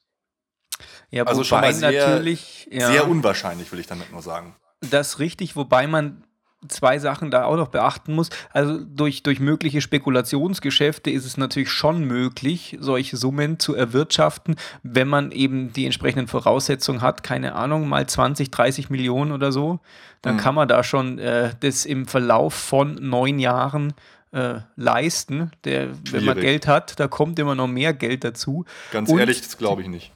Ja, 1.10 1.24
Also 1.24 1.44
schon 1.44 1.60
mal 1.60 1.72
sehr- 1.72 1.92
natürlich, 2.08 2.66
ja, 2.72 2.90
Sehr 2.90 3.06
unwahrscheinlich, 3.08 3.70
will 3.70 3.78
ich 3.78 3.86
damit 3.86 4.10
nur 4.10 4.22
sagen. 4.22 4.56
das 4.80 5.10
ist 5.10 5.18
richtig, 5.20 5.54
wobei 5.54 5.86
man 5.86 6.23
zwei 6.68 6.98
Sachen 6.98 7.30
da 7.30 7.44
auch 7.44 7.56
noch 7.56 7.68
beachten 7.68 8.14
muss. 8.14 8.30
Also 8.52 8.78
durch, 8.84 9.22
durch 9.22 9.40
mögliche 9.40 9.80
Spekulationsgeschäfte 9.80 11.10
ist 11.10 11.24
es 11.24 11.36
natürlich 11.36 11.70
schon 11.70 12.04
möglich, 12.04 12.76
solche 12.80 13.16
Summen 13.16 13.58
zu 13.58 13.74
erwirtschaften, 13.74 14.56
wenn 14.82 15.08
man 15.08 15.30
eben 15.32 15.72
die 15.72 15.84
entsprechenden 15.84 16.28
Voraussetzungen 16.28 17.02
hat, 17.02 17.22
keine 17.22 17.54
Ahnung, 17.54 17.88
mal 17.88 18.06
20, 18.06 18.50
30 18.50 18.90
Millionen 18.90 19.32
oder 19.32 19.52
so, 19.52 19.80
dann 20.22 20.36
Mhm. 20.36 20.40
kann 20.40 20.54
man 20.54 20.68
da 20.68 20.82
schon 20.82 21.18
äh, 21.18 21.50
das 21.60 21.84
im 21.84 22.06
Verlauf 22.06 22.54
von 22.54 22.94
neun 22.94 23.38
Jahren 23.38 23.92
äh, 24.32 24.60
leisten. 24.76 25.52
Der, 25.64 25.88
wenn 26.10 26.24
man. 26.24 26.40
Geld 26.40 26.66
hat, 26.66 26.98
da 26.98 27.06
kommt 27.08 27.38
immer 27.38 27.54
noch 27.54 27.68
mehr 27.68 27.92
Geld 27.94 28.24
dazu. 28.24 28.64
Ganz 28.90 29.08
Und- 29.10 29.18
ehrlich, 29.20 29.40
das 29.42 29.58
glaube 29.58 29.82
ich 29.82 29.88
nicht. 29.88 30.12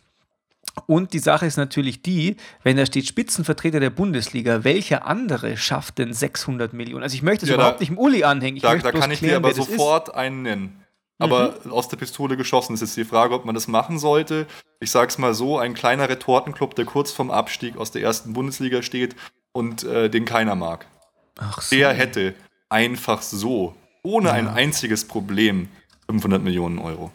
Und 0.87 1.13
die 1.13 1.19
Sache 1.19 1.47
ist 1.47 1.57
natürlich 1.57 2.03
die, 2.03 2.37
wenn 2.63 2.77
da 2.77 2.87
steht 2.87 3.07
Spitzenvertreter 3.07 3.81
der 3.81 3.91
Bundesliga, 3.91 4.65
welcher 4.65 5.07
andere 5.07 5.57
schafft 5.57 5.99
denn 5.99 6.13
600 6.13 6.73
Millionen? 6.73 7.03
Also 7.03 7.15
ich 7.15 7.23
möchte 7.23 7.45
es 7.45 7.51
Ja, 7.51 7.57
überhaupt 7.57 7.77
da- 7.77 7.81
nicht 7.81 7.91
im 7.91 7.99
Uli 7.99 8.25
anhängen. 8.25 8.57
Ich 8.57 8.63
Da, 8.63 8.75
da 8.77 8.93
kann 8.93 9.11
ich 9.11 9.21
dir 9.21 9.27
klären, 9.29 9.45
aber 9.45 9.57
wer 9.57 9.65
das 9.65 9.67
sofort 9.67 10.15
einen 10.15 10.43
nennen. 10.43 10.85
Aber 11.21 11.57
Mhm. 11.65 11.73
aus 11.73 11.89
der 11.89 11.97
Pistole 11.97 12.37
geschossen 12.37 12.75
ist 12.75 12.81
jetzt 12.81 12.97
die 12.97 13.05
Frage, 13.05 13.35
ob 13.35 13.45
man 13.45 13.55
das 13.55 13.67
machen 13.67 13.99
sollte. 13.99 14.47
Ich 14.81 14.91
sag's 14.93 15.19
mal 15.19 15.35
so: 15.35 15.59
ein 15.59 15.75
kleiner 15.75 16.09
Retortenclub, 16.09 16.77
der 16.77 16.85
kurz 16.85 17.11
vorm 17.11 17.31
Abstieg 17.33 17.77
aus 17.77 17.91
der 17.91 18.03
ersten 18.03 18.33
Bundesliga 18.35 18.83
steht 18.83 19.17
und 19.53 19.83
äh, 19.83 20.09
den 20.09 20.25
keiner 20.25 20.55
mag. 20.55 20.83
ist. 20.83 21.43
Ach 21.45 21.61
so. 21.63 21.75
Der 21.77 21.93
hätte 21.93 22.35
einfach 22.69 23.23
so, 23.23 23.75
ohne 24.05 24.31
ein 24.31 24.47
Ja. 24.47 24.53
einziges 24.53 25.07
Problem, 25.09 25.69
500 26.09 26.43
Millionen 26.43 26.79
Euro. 26.79 27.11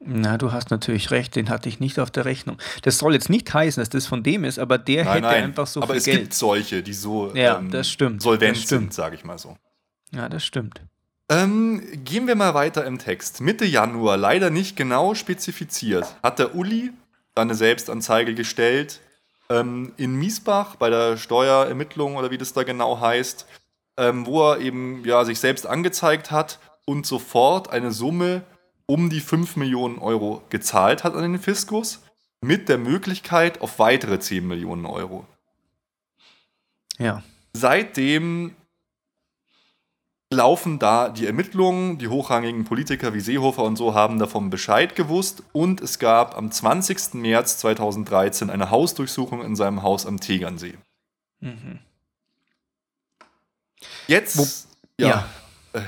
Na, 0.00 0.38
du 0.38 0.52
hast 0.52 0.70
natürlich 0.70 1.10
recht, 1.10 1.34
den 1.34 1.48
hatte 1.48 1.68
ich 1.68 1.80
nicht 1.80 1.98
auf 1.98 2.10
der 2.10 2.24
Rechnung. 2.24 2.58
Das 2.82 2.98
soll 2.98 3.14
jetzt 3.14 3.28
nicht 3.30 3.52
heißen, 3.52 3.80
dass 3.80 3.90
das 3.90 4.06
von 4.06 4.22
dem 4.22 4.44
ist, 4.44 4.58
aber 4.58 4.78
der 4.78 5.04
Nein, 5.04 5.14
hätte 5.14 5.26
nein. 5.26 5.44
einfach 5.44 5.66
so 5.66 5.80
aber 5.82 5.94
viel 5.94 5.98
es 5.98 6.04
Geld. 6.04 6.18
gibt 6.20 6.34
solche, 6.34 6.82
die 6.82 6.92
so 6.92 7.34
Ja, 7.34 7.60
das 7.60 7.90
stimmt, 7.90 8.22
solvent 8.22 8.56
das 8.56 8.62
stimmt. 8.62 8.80
sind, 8.82 8.94
sage 8.94 9.16
ich 9.16 9.24
mal 9.24 9.38
so. 9.38 9.56
Ja, 10.14 10.28
das 10.28 10.44
stimmt. 10.44 10.80
Ähm, 11.28 11.82
gehen 12.04 12.26
wir 12.26 12.36
mal 12.36 12.54
weiter 12.54 12.86
im 12.86 12.98
Text. 12.98 13.40
Mitte 13.40 13.64
Januar, 13.66 14.16
leider 14.16 14.50
nicht 14.50 14.76
genau 14.76 15.14
spezifiziert, 15.14 16.06
hat 16.22 16.38
der 16.38 16.54
Uli 16.54 16.92
eine 17.34 17.54
Selbstanzeige 17.54 18.34
gestellt 18.34 19.00
ähm, 19.50 19.92
in 19.96 20.14
Miesbach 20.14 20.76
bei 20.76 20.90
der 20.90 21.16
Steuerermittlung 21.16 22.16
oder 22.16 22.30
wie 22.30 22.38
das 22.38 22.52
da 22.52 22.62
genau 22.62 23.00
heißt, 23.00 23.46
ähm, 23.98 24.26
wo 24.26 24.52
er 24.52 24.60
eben 24.60 25.04
ja, 25.04 25.24
sich 25.24 25.38
selbst 25.40 25.66
angezeigt 25.66 26.30
hat 26.30 26.60
und 26.86 27.04
sofort 27.04 27.68
eine 27.70 27.90
Summe 27.92 28.42
um 28.88 29.10
die 29.10 29.20
5 29.20 29.56
Millionen 29.56 29.98
Euro 29.98 30.42
gezahlt 30.48 31.04
hat 31.04 31.14
an 31.14 31.22
den 31.22 31.40
Fiskus 31.40 32.02
mit 32.40 32.68
der 32.68 32.78
Möglichkeit 32.78 33.60
auf 33.60 33.78
weitere 33.78 34.18
10 34.18 34.46
Millionen 34.46 34.86
Euro. 34.86 35.26
Ja. 36.98 37.22
Seitdem 37.52 38.54
laufen 40.30 40.78
da 40.78 41.08
die 41.10 41.26
Ermittlungen. 41.26 41.98
Die 41.98 42.08
hochrangigen 42.08 42.64
Politiker 42.64 43.14
wie 43.14 43.20
Seehofer 43.20 43.62
und 43.64 43.76
so 43.76 43.94
haben 43.94 44.18
davon 44.18 44.50
Bescheid 44.50 44.94
gewusst. 44.94 45.42
Und 45.52 45.80
es 45.80 45.98
gab 45.98 46.36
am 46.36 46.50
20. 46.50 47.14
März 47.14 47.58
2013 47.58 48.50
eine 48.50 48.70
Hausdurchsuchung 48.70 49.42
in 49.42 49.56
seinem 49.56 49.82
Haus 49.82 50.06
am 50.06 50.20
Tegernsee. 50.20 50.76
Mhm. 51.40 51.80
Jetzt, 54.06 54.38
Wo- 54.38 55.02
ja, 55.02 55.28
ja. 55.74 55.80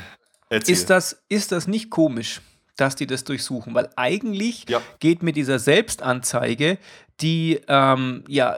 Äh. 0.51 0.59
Ist, 0.67 0.91
das, 0.91 1.23
ist 1.29 1.53
das 1.53 1.67
nicht 1.67 1.91
komisch, 1.91 2.41
dass 2.81 2.97
die 2.97 3.07
das 3.07 3.25
durchsuchen? 3.25 3.75
Weil 3.75 3.91
eigentlich 3.97 4.67
Ja. 4.69 4.81
geht 4.99 5.23
mit 5.23 5.37
dieser 5.37 5.59
Selbstanzeige, 5.59 6.79
die 7.21 7.61
ähm, 7.69 8.25
ja 8.29 8.57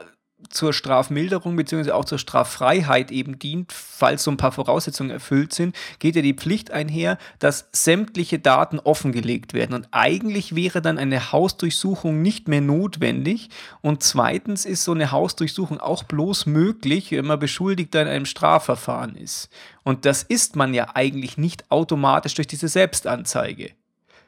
zur 0.49 0.73
Strafmilderung 0.73 1.55
bzw. 1.55 1.91
auch 1.91 2.05
zur 2.05 2.17
Straffreiheit 2.17 3.11
eben 3.11 3.39
dient, 3.39 3.71
falls 3.71 4.23
so 4.23 4.31
ein 4.31 4.37
paar 4.37 4.51
Voraussetzungen 4.51 5.09
erfüllt 5.09 5.53
sind, 5.53 5.75
geht 5.99 6.15
ja 6.15 6.21
die 6.21 6.33
Pflicht 6.33 6.71
einher, 6.71 7.17
dass 7.39 7.69
sämtliche 7.71 8.39
Daten 8.39 8.79
offengelegt 8.79 9.53
werden. 9.53 9.73
Und 9.73 9.87
eigentlich 9.91 10.55
wäre 10.55 10.81
dann 10.81 10.97
eine 10.97 11.31
Hausdurchsuchung 11.31 12.21
nicht 12.21 12.47
mehr 12.47 12.61
notwendig. 12.61 13.49
Und 13.81 14.03
zweitens 14.03 14.65
ist 14.65 14.83
so 14.83 14.91
eine 14.91 15.11
Hausdurchsuchung 15.11 15.79
auch 15.79 16.03
bloß 16.03 16.45
möglich, 16.45 17.11
wenn 17.11 17.25
man 17.25 17.39
Beschuldigter 17.39 18.01
in 18.01 18.07
einem 18.07 18.25
Strafverfahren 18.25 19.15
ist. 19.15 19.49
Und 19.83 20.05
das 20.05 20.23
ist 20.23 20.55
man 20.55 20.73
ja 20.73 20.95
eigentlich 20.95 21.37
nicht 21.37 21.71
automatisch 21.71 22.35
durch 22.35 22.47
diese 22.47 22.67
Selbstanzeige. 22.67 23.71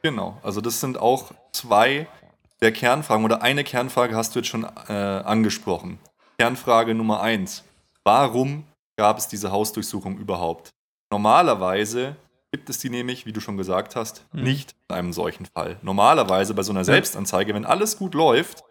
Genau, 0.02 0.38
also 0.42 0.60
das 0.60 0.80
sind 0.80 0.98
auch 0.98 1.32
zwei 1.52 2.06
der 2.60 2.72
Kernfragen 2.72 3.24
oder 3.24 3.42
eine 3.42 3.64
Kernfrage 3.64 4.16
hast 4.16 4.34
du 4.34 4.38
jetzt 4.38 4.48
schon 4.48 4.64
äh, 4.88 4.92
angesprochen. 4.92 5.98
Kernfrage 6.38 6.94
Nummer 6.94 7.20
eins. 7.20 7.64
Warum 8.04 8.64
gab 8.96 9.18
es 9.18 9.28
diese 9.28 9.50
Hausdurchsuchung 9.50 10.18
überhaupt? 10.18 10.70
Normalerweise 11.10 12.16
gibt 12.52 12.70
es 12.70 12.78
die 12.78 12.90
nämlich, 12.90 13.26
wie 13.26 13.32
du 13.32 13.40
schon 13.40 13.56
gesagt 13.56 13.96
hast, 13.96 14.24
mhm. 14.32 14.42
nicht 14.42 14.74
in 14.88 14.96
einem 14.96 15.12
solchen 15.12 15.46
Fall. 15.46 15.76
Normalerweise 15.82 16.54
bei 16.54 16.62
so 16.62 16.72
einer 16.72 16.84
Selbstanzeige, 16.84 17.54
wenn 17.54 17.66
alles 17.66 17.98
gut 17.98 18.14
läuft, 18.14 18.64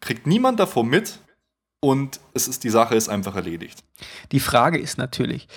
kriegt 0.00 0.26
niemand 0.26 0.60
davon 0.60 0.88
mit 0.88 1.18
und 1.80 2.20
es 2.32 2.48
ist 2.48 2.64
die 2.64 2.70
Sache 2.70 2.94
ist 2.94 3.08
einfach 3.08 3.36
erledigt. 3.36 3.84
Die 4.32 4.40
Frage 4.40 4.78
ist 4.78 4.98
natürlich, 4.98 5.48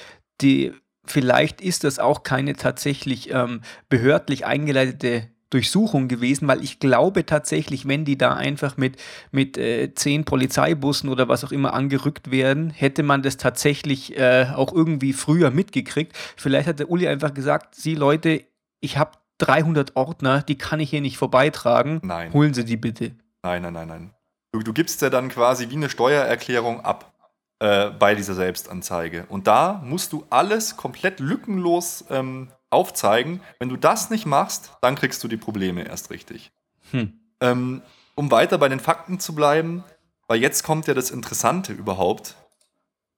die 0.42 0.74
vielleicht 1.06 1.62
ist 1.62 1.84
das 1.84 2.00
auch 2.00 2.24
keine 2.24 2.54
tatsächlich 2.54 3.34
ähm, 3.34 3.62
behördlich 3.90 4.46
eingeleitete 4.46 5.30
Durchsuchung 5.50 6.08
gewesen, 6.08 6.48
weil 6.48 6.64
ich 6.64 6.80
glaube 6.80 7.26
tatsächlich, 7.26 7.88
wenn 7.88 8.06
die 8.06 8.18
da 8.18 8.34
einfach 8.34 8.78
mit, 8.78 9.02
mit 9.32 9.58
äh, 9.58 9.94
zehn 9.96 10.24
Polizeibussen 10.24 11.10
oder 11.10 11.28
was 11.28 11.44
auch 11.44 11.52
immer 11.52 11.74
angerückt 11.74 12.30
werden, 12.30 12.70
hätte 12.70 13.02
man 13.02 13.24
das 13.24 13.38
tatsächlich 13.38 14.18
äh, 14.18 14.48
auch 14.54 14.72
irgendwie 14.72 15.14
früher 15.14 15.50
mitgekriegt. 15.50 16.16
Vielleicht 16.38 16.68
hat 16.68 16.80
der 16.80 16.90
Uli 16.90 17.08
einfach 17.08 17.34
gesagt, 17.34 17.74
Sie 17.74 17.96
Leute, 17.96 18.44
ich 18.80 18.98
habe 18.98 19.12
300 19.40 19.96
Ordner, 19.96 20.44
die 20.44 20.58
kann 20.58 20.80
ich 20.80 20.92
hier 20.92 21.02
nicht 21.02 21.18
vorbeitragen. 21.18 22.00
Nein. 22.04 22.32
Holen 22.32 22.54
Sie 22.54 22.66
die 22.66 22.78
bitte. 22.78 23.16
Nein, 23.42 23.64
nein, 23.64 23.74
nein, 23.74 23.88
nein. 23.88 24.14
Du, 24.52 24.60
du 24.60 24.74
gibst 24.74 25.02
ja 25.02 25.10
dann 25.10 25.30
quasi 25.30 25.70
wie 25.70 25.76
eine 25.76 25.90
Steuererklärung 25.90 26.82
ab 26.82 27.14
äh, 27.60 27.90
bei 27.90 28.16
dieser 28.16 28.36
Selbstanzeige. 28.36 29.26
Und 29.30 29.48
da 29.48 29.82
musst 29.84 30.14
du 30.14 30.26
alles 30.30 30.78
komplett 30.78 31.20
lückenlos 31.20 32.06
ähm, 32.10 32.50
aufzeigen. 32.70 33.42
Wenn 33.60 33.70
du 33.70 33.78
das 33.78 34.10
nicht 34.10 34.26
machst, 34.26 34.72
dann 34.82 34.96
kriegst 34.96 35.24
du 35.24 35.28
die 35.28 35.38
Probleme 35.38 35.84
erst 35.84 36.10
richtig. 36.10 36.52
Hm. 36.92 37.20
Ähm, 37.42 37.82
um 38.16 38.32
weiter 38.32 38.58
bei 38.58 38.70
den 38.70 38.80
Fakten 38.80 39.20
zu 39.20 39.36
bleiben, 39.36 39.84
weil 40.28 40.40
jetzt 40.40 40.64
kommt 40.64 40.88
ja 40.88 40.94
das 40.94 41.12
Interessante 41.12 41.74
überhaupt. 41.74 42.36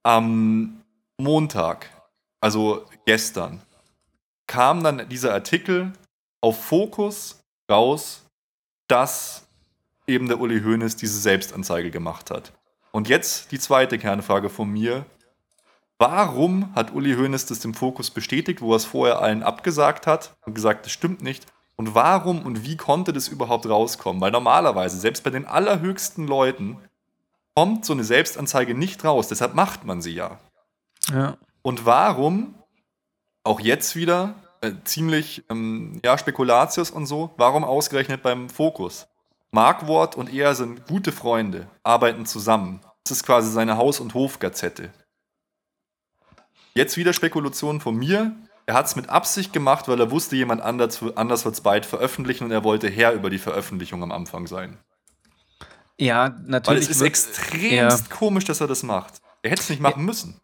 Am 0.04 0.82
Montag, 1.18 1.90
also 2.40 2.86
gestern, 3.06 3.62
kam 4.48 4.84
dann 4.84 5.08
dieser 5.10 5.34
Artikel 5.34 5.94
auf 6.42 6.64
Fokus 6.64 7.44
raus, 7.70 8.24
dass 8.88 9.48
eben 10.08 10.28
der 10.28 10.40
Uli 10.40 10.62
Hoeneß 10.62 10.96
diese 10.96 11.20
Selbstanzeige 11.20 11.92
gemacht 11.92 12.32
hat. 12.32 12.52
Und 12.92 13.10
jetzt 13.10 13.52
die 13.52 13.60
zweite 13.60 13.98
Kernfrage 13.98 14.50
von 14.50 14.70
mir. 14.70 15.06
Warum 15.98 16.74
hat 16.76 16.94
Uli 16.94 17.14
Hoeneß 17.14 17.46
das 17.46 17.60
dem 17.60 17.74
Fokus 17.74 18.10
bestätigt, 18.10 18.62
wo 18.62 18.74
er 18.74 18.78
es 18.78 18.86
vorher 18.86 19.22
allen 19.22 19.44
abgesagt 19.44 20.08
hat 20.08 20.36
und 20.46 20.56
gesagt, 20.56 20.86
das 20.86 20.92
stimmt 20.92 21.22
nicht? 21.22 21.46
Und 21.76 21.96
warum 21.96 22.44
und 22.46 22.66
wie 22.66 22.78
konnte 22.78 23.14
das 23.14 23.28
überhaupt 23.28 23.68
rauskommen? 23.68 24.22
Weil 24.22 24.32
normalerweise, 24.32 24.98
selbst 25.00 25.24
bei 25.24 25.30
den 25.30 25.46
allerhöchsten 25.46 26.28
Leuten, 26.28 26.78
kommt 27.56 27.86
so 27.86 27.94
eine 27.94 28.04
Selbstanzeige 28.04 28.74
nicht 28.74 29.04
raus. 29.04 29.28
Deshalb 29.28 29.56
macht 29.56 29.86
man 29.86 30.02
sie 30.02 30.14
ja. 30.14 30.40
Ja. 31.12 31.38
Und 31.62 31.86
warum, 31.86 32.56
auch 33.44 33.60
jetzt 33.60 33.96
wieder, 33.96 34.36
äh, 34.62 34.74
ziemlich, 34.84 35.44
ähm, 35.50 36.00
ja, 36.04 36.18
Spekulatius 36.18 36.92
und 36.92 37.06
so, 37.06 37.32
warum 37.38 37.64
ausgerechnet 37.64 38.24
beim 38.24 38.50
Fokus? 38.50 39.08
Markwort 39.52 40.16
und 40.16 40.34
er 40.34 40.56
sind 40.56 40.88
gute 40.88 41.12
Freunde, 41.12 41.68
arbeiten 41.84 42.26
zusammen. 42.26 42.82
Das 43.04 43.18
ist 43.18 43.26
quasi 43.26 43.52
seine 43.52 43.78
Haus- 43.78 44.00
und 44.00 44.14
Hofgazette. 44.14 44.92
Jetzt 46.74 46.96
wieder 46.96 47.12
Spekulation 47.12 47.82
von 47.82 47.96
mir. 47.96 48.36
Er 48.66 48.76
hat 48.76 48.86
es 48.86 48.96
mit 48.96 49.10
Absicht 49.10 49.52
gemacht, 49.52 49.88
weil 49.88 50.00
er 50.00 50.12
wusste, 50.12 50.38
jemand 50.38 50.62
anders, 50.62 51.04
anders 51.16 51.44
wird 51.44 51.56
es 51.56 51.62
bald 51.62 51.86
veröffentlichen 51.86 52.46
und 52.46 52.52
er 52.52 52.64
wollte 52.64 52.90
Herr 52.90 53.12
über 53.12 53.30
die 53.30 53.40
Veröffentlichung 53.40 54.02
am 54.04 54.12
Anfang 54.12 54.48
sein. 54.48 54.78
Ja, 56.00 56.30
natürlich. 56.46 56.68
Weil 56.68 56.78
es 56.78 56.90
ist 56.90 57.02
extremst 57.02 58.10
ja. 58.10 58.16
komisch, 58.16 58.46
dass 58.46 58.62
er 58.62 58.68
das 58.68 58.84
macht. 58.84 59.16
Er 59.42 59.52
hätte 59.52 59.64
es 59.64 59.70
nicht 59.70 59.82
machen 59.82 60.06
müssen. 60.06 60.40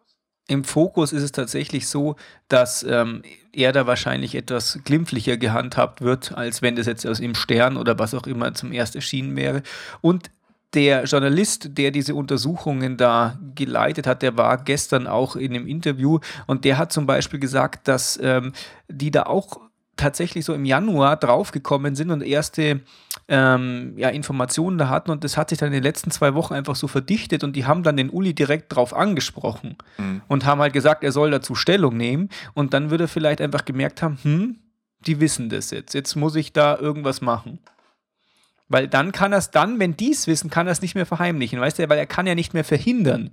Im 0.48 0.64
Fokus 0.64 1.12
ist 1.12 1.22
es 1.22 1.32
tatsächlich 1.32 1.86
so, 1.88 2.16
dass 2.48 2.82
ähm, 2.82 3.22
er 3.52 3.72
da 3.72 3.86
wahrscheinlich 3.86 4.34
etwas 4.34 4.80
glimpflicher 4.82 5.36
gehandhabt 5.36 6.00
wird, 6.00 6.36
als 6.36 6.62
wenn 6.62 6.74
das 6.74 6.86
jetzt 6.86 7.06
aus 7.06 7.18
dem 7.18 7.34
Stern 7.34 7.76
oder 7.76 7.98
was 7.98 8.14
auch 8.14 8.26
immer 8.26 8.54
zum 8.54 8.72
erst 8.72 8.96
erschienen 8.96 9.36
wäre. 9.36 9.62
Und 10.00 10.30
der 10.74 11.04
Journalist, 11.04 11.76
der 11.76 11.90
diese 11.90 12.14
Untersuchungen 12.14 12.96
da 12.96 13.38
geleitet 13.54 14.06
hat, 14.06 14.22
der 14.22 14.36
war 14.36 14.56
gestern 14.64 15.06
auch 15.06 15.36
in 15.36 15.54
einem 15.54 15.66
Interview 15.66 16.18
und 16.46 16.64
der 16.64 16.78
hat 16.78 16.92
zum 16.92 17.06
Beispiel 17.06 17.40
gesagt, 17.40 17.86
dass 17.86 18.18
ähm, 18.22 18.52
die 18.88 19.10
da 19.10 19.24
auch 19.24 19.60
tatsächlich 19.98 20.44
so 20.44 20.54
im 20.54 20.64
Januar 20.64 21.16
draufgekommen 21.16 21.94
sind 21.94 22.10
und 22.10 22.22
erste 22.22 22.80
ähm, 23.28 23.92
ja, 23.96 24.08
Informationen 24.08 24.78
da 24.78 24.88
hatten 24.88 25.10
und 25.10 25.24
das 25.24 25.36
hat 25.36 25.50
sich 25.50 25.58
dann 25.58 25.68
in 25.68 25.74
den 25.74 25.82
letzten 25.82 26.10
zwei 26.10 26.34
Wochen 26.34 26.54
einfach 26.54 26.76
so 26.76 26.88
verdichtet 26.88 27.44
und 27.44 27.54
die 27.54 27.66
haben 27.66 27.82
dann 27.82 27.98
den 27.98 28.08
Uli 28.08 28.34
direkt 28.34 28.74
drauf 28.74 28.94
angesprochen 28.94 29.76
mhm. 29.98 30.22
und 30.28 30.46
haben 30.46 30.60
halt 30.60 30.72
gesagt, 30.72 31.04
er 31.04 31.12
soll 31.12 31.30
dazu 31.30 31.54
Stellung 31.54 31.96
nehmen 31.96 32.30
und 32.54 32.72
dann 32.72 32.90
würde 32.90 33.04
er 33.04 33.08
vielleicht 33.08 33.42
einfach 33.42 33.66
gemerkt 33.66 34.00
haben, 34.00 34.18
hm, 34.22 34.56
die 35.06 35.20
wissen 35.20 35.50
das 35.50 35.70
jetzt, 35.70 35.92
jetzt 35.92 36.16
muss 36.16 36.34
ich 36.34 36.52
da 36.52 36.78
irgendwas 36.78 37.20
machen. 37.20 37.58
Weil 38.70 38.86
dann 38.86 39.12
kann 39.12 39.32
er 39.32 39.38
es 39.38 39.50
dann, 39.50 39.78
wenn 39.78 39.96
die 39.96 40.12
es 40.12 40.26
wissen, 40.26 40.50
kann 40.50 40.66
er 40.66 40.72
es 40.72 40.82
nicht 40.82 40.94
mehr 40.94 41.06
verheimlichen, 41.06 41.60
weißt 41.60 41.78
du, 41.78 41.88
weil 41.88 41.98
er 41.98 42.06
kann 42.06 42.26
ja 42.26 42.34
nicht 42.34 42.54
mehr 42.54 42.64
verhindern, 42.64 43.30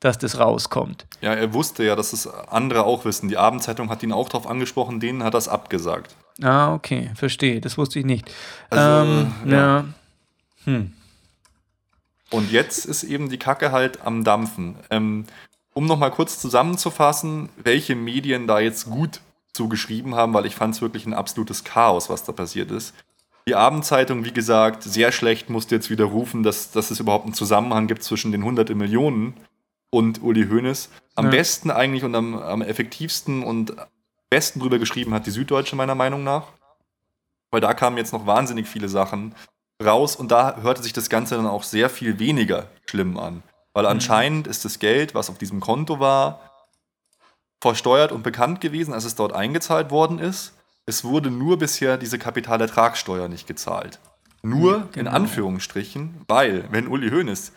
dass 0.00 0.18
das 0.18 0.38
rauskommt. 0.38 1.06
Ja, 1.20 1.34
er 1.34 1.52
wusste 1.54 1.84
ja, 1.84 1.96
dass 1.96 2.12
es 2.12 2.26
andere 2.26 2.84
auch 2.84 3.04
wissen. 3.04 3.28
Die 3.28 3.36
Abendzeitung 3.36 3.88
hat 3.88 4.02
ihn 4.02 4.12
auch 4.12 4.28
darauf 4.28 4.46
angesprochen, 4.46 5.00
denen 5.00 5.22
hat 5.22 5.34
das 5.34 5.48
abgesagt. 5.48 6.14
Ah, 6.42 6.74
okay, 6.74 7.10
verstehe. 7.14 7.60
Das 7.60 7.78
wusste 7.78 7.98
ich 7.98 8.04
nicht. 8.04 8.30
Also, 8.70 9.10
ähm, 9.10 9.32
ja. 9.46 9.56
ja. 9.56 9.84
Hm. 10.64 10.92
Und 12.30 12.50
jetzt 12.50 12.84
ist 12.84 13.04
eben 13.04 13.30
die 13.30 13.38
Kacke 13.38 13.72
halt 13.72 14.04
am 14.04 14.24
Dampfen. 14.24 14.76
Ähm, 14.90 15.24
um 15.72 15.86
nochmal 15.86 16.10
kurz 16.10 16.40
zusammenzufassen, 16.40 17.48
welche 17.62 17.94
Medien 17.94 18.46
da 18.46 18.60
jetzt 18.60 18.86
gut 18.86 19.20
zugeschrieben 19.52 20.14
haben, 20.14 20.34
weil 20.34 20.46
ich 20.46 20.54
fand 20.54 20.74
es 20.74 20.82
wirklich 20.82 21.06
ein 21.06 21.14
absolutes 21.14 21.64
Chaos, 21.64 22.10
was 22.10 22.24
da 22.24 22.32
passiert 22.32 22.70
ist. 22.70 22.94
Die 23.48 23.54
Abendzeitung, 23.54 24.24
wie 24.24 24.32
gesagt, 24.32 24.82
sehr 24.82 25.12
schlecht, 25.12 25.50
musste 25.50 25.76
jetzt 25.76 25.88
wieder 25.88 26.06
rufen, 26.06 26.42
dass, 26.42 26.72
dass 26.72 26.90
es 26.90 26.98
überhaupt 26.98 27.26
einen 27.26 27.34
Zusammenhang 27.34 27.86
gibt 27.86 28.02
zwischen 28.02 28.32
den 28.32 28.44
hunderten 28.44 28.76
Millionen 28.76 29.34
und 29.90 30.22
Uli 30.22 30.46
Hoeneß. 30.48 30.90
Am 31.14 31.26
ja. 31.26 31.30
besten 31.30 31.70
eigentlich 31.70 32.04
und 32.04 32.14
am, 32.14 32.36
am 32.36 32.62
effektivsten 32.62 33.42
und 33.42 33.74
besten 34.30 34.60
drüber 34.60 34.78
geschrieben 34.78 35.14
hat 35.14 35.26
die 35.26 35.30
Süddeutsche 35.30 35.76
meiner 35.76 35.94
Meinung 35.94 36.24
nach. 36.24 36.48
Weil 37.50 37.60
da 37.60 37.74
kamen 37.74 37.96
jetzt 37.96 38.12
noch 38.12 38.26
wahnsinnig 38.26 38.68
viele 38.68 38.88
Sachen 38.88 39.34
raus 39.82 40.16
und 40.16 40.30
da 40.30 40.56
hörte 40.62 40.82
sich 40.82 40.92
das 40.92 41.08
Ganze 41.08 41.36
dann 41.36 41.46
auch 41.46 41.62
sehr 41.62 41.90
viel 41.90 42.18
weniger 42.18 42.68
schlimm 42.86 43.18
an. 43.18 43.42
Weil 43.72 43.84
mhm. 43.84 43.90
anscheinend 43.90 44.46
ist 44.46 44.64
das 44.64 44.78
Geld, 44.78 45.14
was 45.14 45.30
auf 45.30 45.38
diesem 45.38 45.60
Konto 45.60 46.00
war, 46.00 46.40
versteuert 47.60 48.12
und 48.12 48.22
bekannt 48.22 48.60
gewesen, 48.60 48.92
als 48.92 49.04
es 49.04 49.14
dort 49.14 49.32
eingezahlt 49.32 49.90
worden 49.90 50.18
ist. 50.18 50.54
Es 50.86 51.04
wurde 51.04 51.30
nur 51.30 51.58
bisher 51.58 51.96
diese 51.96 52.18
Kapitalertragssteuer 52.18 53.28
nicht 53.28 53.46
gezahlt. 53.46 53.98
Nur 54.42 54.88
genau. 54.92 55.00
in 55.00 55.08
Anführungsstrichen, 55.08 56.22
weil, 56.28 56.66
wenn 56.70 56.86
Uli 56.86 57.10
Hoeneß 57.10 57.52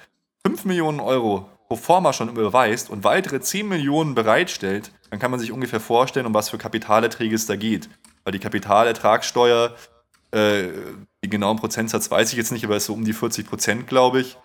5 0.46 0.66
Millionen 0.66 1.00
Euro 1.00 1.50
pro 1.70 1.76
forma 1.76 2.14
schon 2.14 2.30
überweist 2.30 2.90
und 2.90 3.04
weitere 3.04 3.40
10 3.40 3.68
Millionen 3.68 4.16
bereitstellt, 4.16 4.92
dann 5.12 5.20
kann 5.20 5.30
man 5.30 5.40
sich 5.40 5.52
ungefähr 5.52 5.80
vorstellen, 5.80 6.26
um 6.26 6.34
was 6.34 6.50
für 6.50 6.58
Kapitalerträge 6.58 7.36
es 7.36 7.46
da 7.46 7.56
geht. 7.56 7.90
Weil 8.24 8.34
die 8.34 8.40
Kapitalertragssteuer, 8.40 9.76
äh, 10.32 10.64
den 11.24 11.30
genauen 11.30 11.58
Prozentsatz 11.58 12.10
weiß 12.10 12.32
ich 12.32 12.38
jetzt 12.38 12.52
nicht, 12.52 12.66
aber 12.66 12.76
es 12.76 12.84
ist 12.84 12.88
so 12.88 12.94
um 12.94 13.06
die 13.06 13.14
40 13.14 13.48
Prozent, 13.48 13.88
glaube 13.88 14.22
ich. 14.22 14.38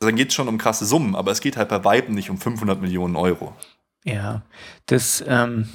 Also 0.00 0.08
dann 0.08 0.16
geht 0.16 0.28
es 0.28 0.34
schon 0.34 0.48
um 0.48 0.56
krasse 0.56 0.86
Summen, 0.86 1.14
aber 1.14 1.30
es 1.30 1.42
geht 1.42 1.58
halt 1.58 1.68
bei 1.68 1.84
Weitem 1.84 2.14
nicht 2.14 2.30
um 2.30 2.38
500 2.38 2.80
Millionen 2.80 3.16
Euro. 3.16 3.54
Ja, 4.04 4.42
das, 4.86 5.22
ähm, 5.26 5.68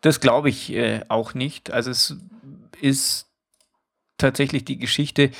das 0.00 0.20
glaube 0.20 0.48
ich 0.48 0.72
äh, 0.72 1.02
auch 1.08 1.34
nicht. 1.34 1.70
Also 1.70 1.90
es 1.90 2.16
ist 2.80 3.25
tatsächlich 4.18 4.64
die 4.64 4.78
Geschichte, 4.78 5.30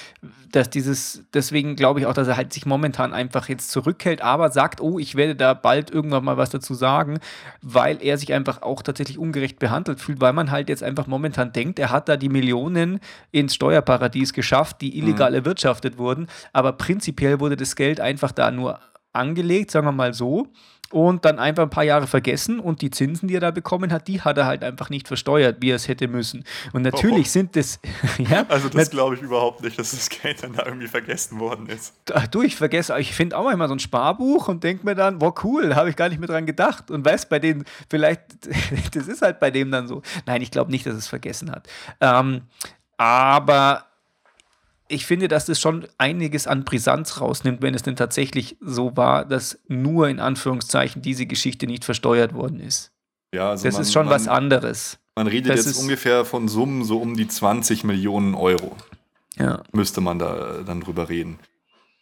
dass 0.53 0.70
dieses, 0.70 1.24
deswegen 1.33 1.77
glaube 1.77 2.01
ich 2.01 2.07
auch, 2.07 2.12
dass 2.12 2.29
er 2.29 2.37
halt 2.37 2.53
sich 2.53 2.66
momentan 2.66 3.12
einfach 3.12 3.49
jetzt 3.49 3.70
zurückhält, 3.70 4.20
aber 4.22 4.51
sagt, 4.51 4.81
oh, 4.81 4.99
ich 4.99 5.14
werde 5.14 5.35
da 5.35 5.55
bald 5.55 5.91
irgendwann 5.91 6.24
mal 6.24 6.37
was 6.37 6.51
dazu 6.51 6.74
sagen, 6.74 7.18
weil 7.62 8.03
er 8.03 8.18
sich 8.18 8.33
einfach 8.33 8.62
auch 8.62 8.83
tatsächlich 8.83 9.18
ungerecht 9.18 9.59
behandelt 9.59 10.01
fühlt, 10.01 10.20
weil 10.20 10.33
man 10.33 10.51
halt 10.51 10.68
jetzt 10.68 10.83
einfach 10.83 11.07
momentan 11.07 11.53
denkt, 11.53 11.79
er 11.79 11.91
hat 11.91 12.09
da 12.09 12.16
die 12.16 12.29
Millionen 12.29 13.01
ins 13.33 13.55
Steuerparadies 13.55 14.33
geschafft, 14.33 14.81
die 14.81 14.99
illegal 14.99 15.31
mhm. 15.31 15.37
erwirtschaftet 15.37 15.99
wurden, 15.99 16.27
aber 16.53 16.72
prinzipiell 16.72 17.41
wurde 17.41 17.57
das 17.57 17.77
Geld 17.77 18.01
einfach 18.01 18.33
da 18.33 18.51
nur 18.51 18.81
angelegt, 19.12 19.70
sagen 19.70 19.87
wir 19.87 19.93
mal 19.93 20.12
so 20.12 20.49
und 20.91 21.24
dann 21.24 21.39
einfach 21.39 21.64
ein 21.64 21.70
paar 21.70 21.84
Jahre 21.84 22.07
vergessen 22.07 22.61
und 22.61 22.80
die 22.82 22.91
Zinsen, 22.91 23.28
die 23.28 23.34
er 23.34 23.41
da 23.41 23.51
bekommen 23.51 23.93
hat, 23.93 24.09
die 24.09 24.20
hat 24.20 24.39
er 24.39 24.47
halt 24.47 24.62
einfach 24.62 24.91
nicht 24.91 25.09
versteuert, 25.09 25.57
wie 25.61 25.70
er 25.70 25.76
es 25.76 25.89
hätte 25.89 26.09
müssen. 26.09 26.45
Und 26.72 26.82
natürlich 26.82 27.26
oh. 27.26 27.30
sind 27.30 27.57
das. 27.57 27.80
ja, 28.18 28.45
also, 28.49 28.68
das 28.68 28.91
glaube 28.91 29.16
ich 29.16 29.22
überhaupt 29.22 29.62
nicht, 29.62 29.78
dass 29.78 29.91
das 29.91 30.09
Geld 30.09 30.43
dann 30.43 30.53
da 30.53 30.66
irgendwie 30.66 30.89
vergessen 30.89 31.41
worden 31.41 31.66
ist. 31.66 31.95
Ach, 32.12 32.26
du, 32.26 32.43
ich 32.43 32.57
vergesse, 32.57 32.97
ich 32.99 33.14
finde 33.14 33.37
auch 33.37 33.45
manchmal 33.45 33.68
so 33.68 33.74
ein 33.74 33.80
Sparbuch 33.80 34.49
und 34.49 34.62
denke 34.62 34.84
mir 34.84 34.95
dann, 34.95 35.18
boah, 35.18 35.34
cool, 35.45 35.74
habe 35.74 35.91
ich 35.91 35.97
gar 35.97 36.09
nicht 36.09 36.18
mehr 36.18 36.28
dran 36.28 36.47
gedacht. 36.47 36.91
Und 36.91 37.05
weiß 37.05 37.28
bei 37.28 37.39
denen, 37.39 37.64
vielleicht, 37.91 38.20
das 38.95 39.09
ist 39.09 39.22
halt 39.22 39.41
bei 39.41 39.51
dem 39.51 39.70
dann 39.70 39.89
so. 39.89 40.03
Nein, 40.26 40.43
ich 40.43 40.51
glaube 40.51 40.70
nicht, 40.70 40.87
dass 40.87 40.95
es 40.95 41.09
vergessen 41.09 41.51
hat. 41.51 41.68
Ähm, 42.01 42.43
aber 42.97 43.86
ich 44.89 45.07
finde, 45.07 45.28
dass 45.28 45.47
das 45.47 45.61
schon 45.61 45.87
einiges 45.99 46.47
an 46.47 46.64
Brisanz 46.64 47.20
rausnimmt, 47.20 47.62
wenn 47.62 47.74
es 47.74 47.82
denn 47.82 47.97
tatsächlich 47.97 48.57
so 48.61 48.97
war, 48.97 49.24
dass 49.24 49.59
nur 49.68 50.09
in 50.09 50.20
Anführungszeichen 50.20 51.03
diese 51.03 51.26
Geschichte 51.26 51.66
nicht 51.66 51.84
versteuert 51.84 52.34
worden 52.34 52.61
ist. 52.61 52.93
Ja, 53.34 53.51
also 53.51 53.64
das 53.64 53.74
man, 53.74 53.82
ist 53.82 53.93
schon 53.93 54.07
man, 54.07 54.14
was 54.14 54.28
anderes. 54.28 54.99
Man 55.16 55.26
redet 55.26 55.51
Das 55.51 55.64
jetzt 55.64 55.76
ist- 55.76 55.78
ungefähr 55.82 56.24
von 56.24 56.49
Summen 56.49 56.84
so 56.84 56.99
um 56.99 57.16
die 57.16 57.26
20 57.28 57.84
Millionen 57.84 58.34
Euro. 58.34 58.76
Ja. 59.39 59.62
Müsste 59.72 60.01
man 60.01 60.18
da 60.18 60.61
dann 60.64 60.80
drüber 60.80 61.09
reden. 61.09 61.39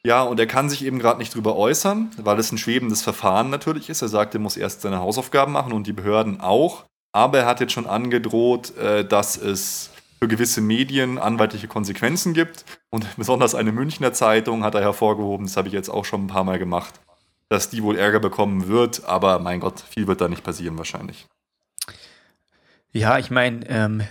Ja, 0.06 0.22
und 0.22 0.38
er 0.38 0.46
kann 0.46 0.68
sich 0.68 0.84
eben 0.84 0.98
gerade 0.98 1.18
nicht 1.18 1.34
drüber 1.34 1.56
äußern, 1.56 2.10
weil 2.18 2.38
es 2.38 2.52
ein 2.52 2.58
schwebendes 2.58 3.00
Verfahren 3.02 3.48
natürlich 3.48 3.88
ist. 3.88 4.02
Er 4.02 4.08
sagt, 4.08 4.34
er 4.34 4.40
muss 4.40 4.56
erst 4.58 4.82
seine 4.82 4.98
Hausaufgaben 5.00 5.52
machen 5.52 5.72
und 5.72 5.86
die 5.86 5.94
Behörden 5.94 6.40
auch. 6.40 6.84
Aber 7.12 7.38
er 7.38 7.46
hat 7.46 7.60
jetzt 7.60 7.72
schon 7.72 7.86
angedroht, 7.86 8.76
äh, 8.76 9.04
dass 9.06 9.36
es 9.38 9.90
für 10.24 10.28
gewisse 10.28 10.62
Medien 10.62 11.18
anwaltliche 11.18 11.68
Konsequenzen 11.68 12.32
gibt. 12.32 12.64
Und 12.88 13.06
besonders 13.18 13.54
eine 13.54 13.72
Münchner 13.72 14.14
Zeitung 14.14 14.64
hat 14.64 14.74
er 14.74 14.80
hervorgehoben, 14.80 15.46
das 15.46 15.58
habe 15.58 15.68
ich 15.68 15.74
jetzt 15.74 15.90
auch 15.90 16.06
schon 16.06 16.24
ein 16.24 16.28
paar 16.28 16.44
Mal 16.44 16.58
gemacht, 16.58 16.94
dass 17.50 17.68
die 17.68 17.82
wohl 17.82 17.98
Ärger 17.98 18.20
bekommen 18.20 18.66
wird. 18.68 19.04
Aber 19.04 19.38
mein 19.38 19.60
Gott, 19.60 19.80
viel 19.80 20.06
wird 20.06 20.22
da 20.22 20.28
nicht 20.28 20.42
passieren 20.42 20.78
wahrscheinlich. 20.78 21.26
Ja, 22.90 23.18
ich 23.18 23.30
meine, 23.30 23.68
ähm, 23.68 24.02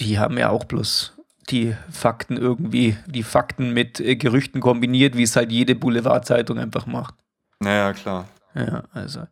die 0.00 0.18
haben 0.18 0.36
ja 0.36 0.50
auch 0.50 0.64
bloß 0.64 1.12
die 1.48 1.76
Fakten 1.92 2.36
irgendwie, 2.36 2.96
die 3.06 3.22
Fakten 3.22 3.72
mit 3.72 4.00
äh, 4.00 4.16
Gerüchten 4.16 4.60
kombiniert, 4.60 5.16
wie 5.16 5.22
es 5.22 5.36
halt 5.36 5.52
jede 5.52 5.76
Boulevardzeitung 5.76 6.58
einfach 6.58 6.86
macht. 6.86 7.14
Naja, 7.60 7.92
klar. 7.92 8.26
Ja, 8.54 8.82
also. 8.92 9.26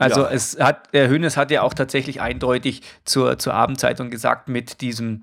Also 0.00 0.22
Ja. 0.22 0.30
es 0.30 0.58
hat, 0.58 0.92
der 0.94 1.08
Hönes 1.08 1.36
hat 1.36 1.50
ja 1.50 1.62
auch 1.62 1.74
tatsächlich 1.74 2.20
eindeutig 2.20 2.82
zur, 3.04 3.38
zur 3.38 3.54
Abendzeitung 3.54 4.10
gesagt, 4.10 4.48
mit 4.48 4.80
diesem 4.80 5.22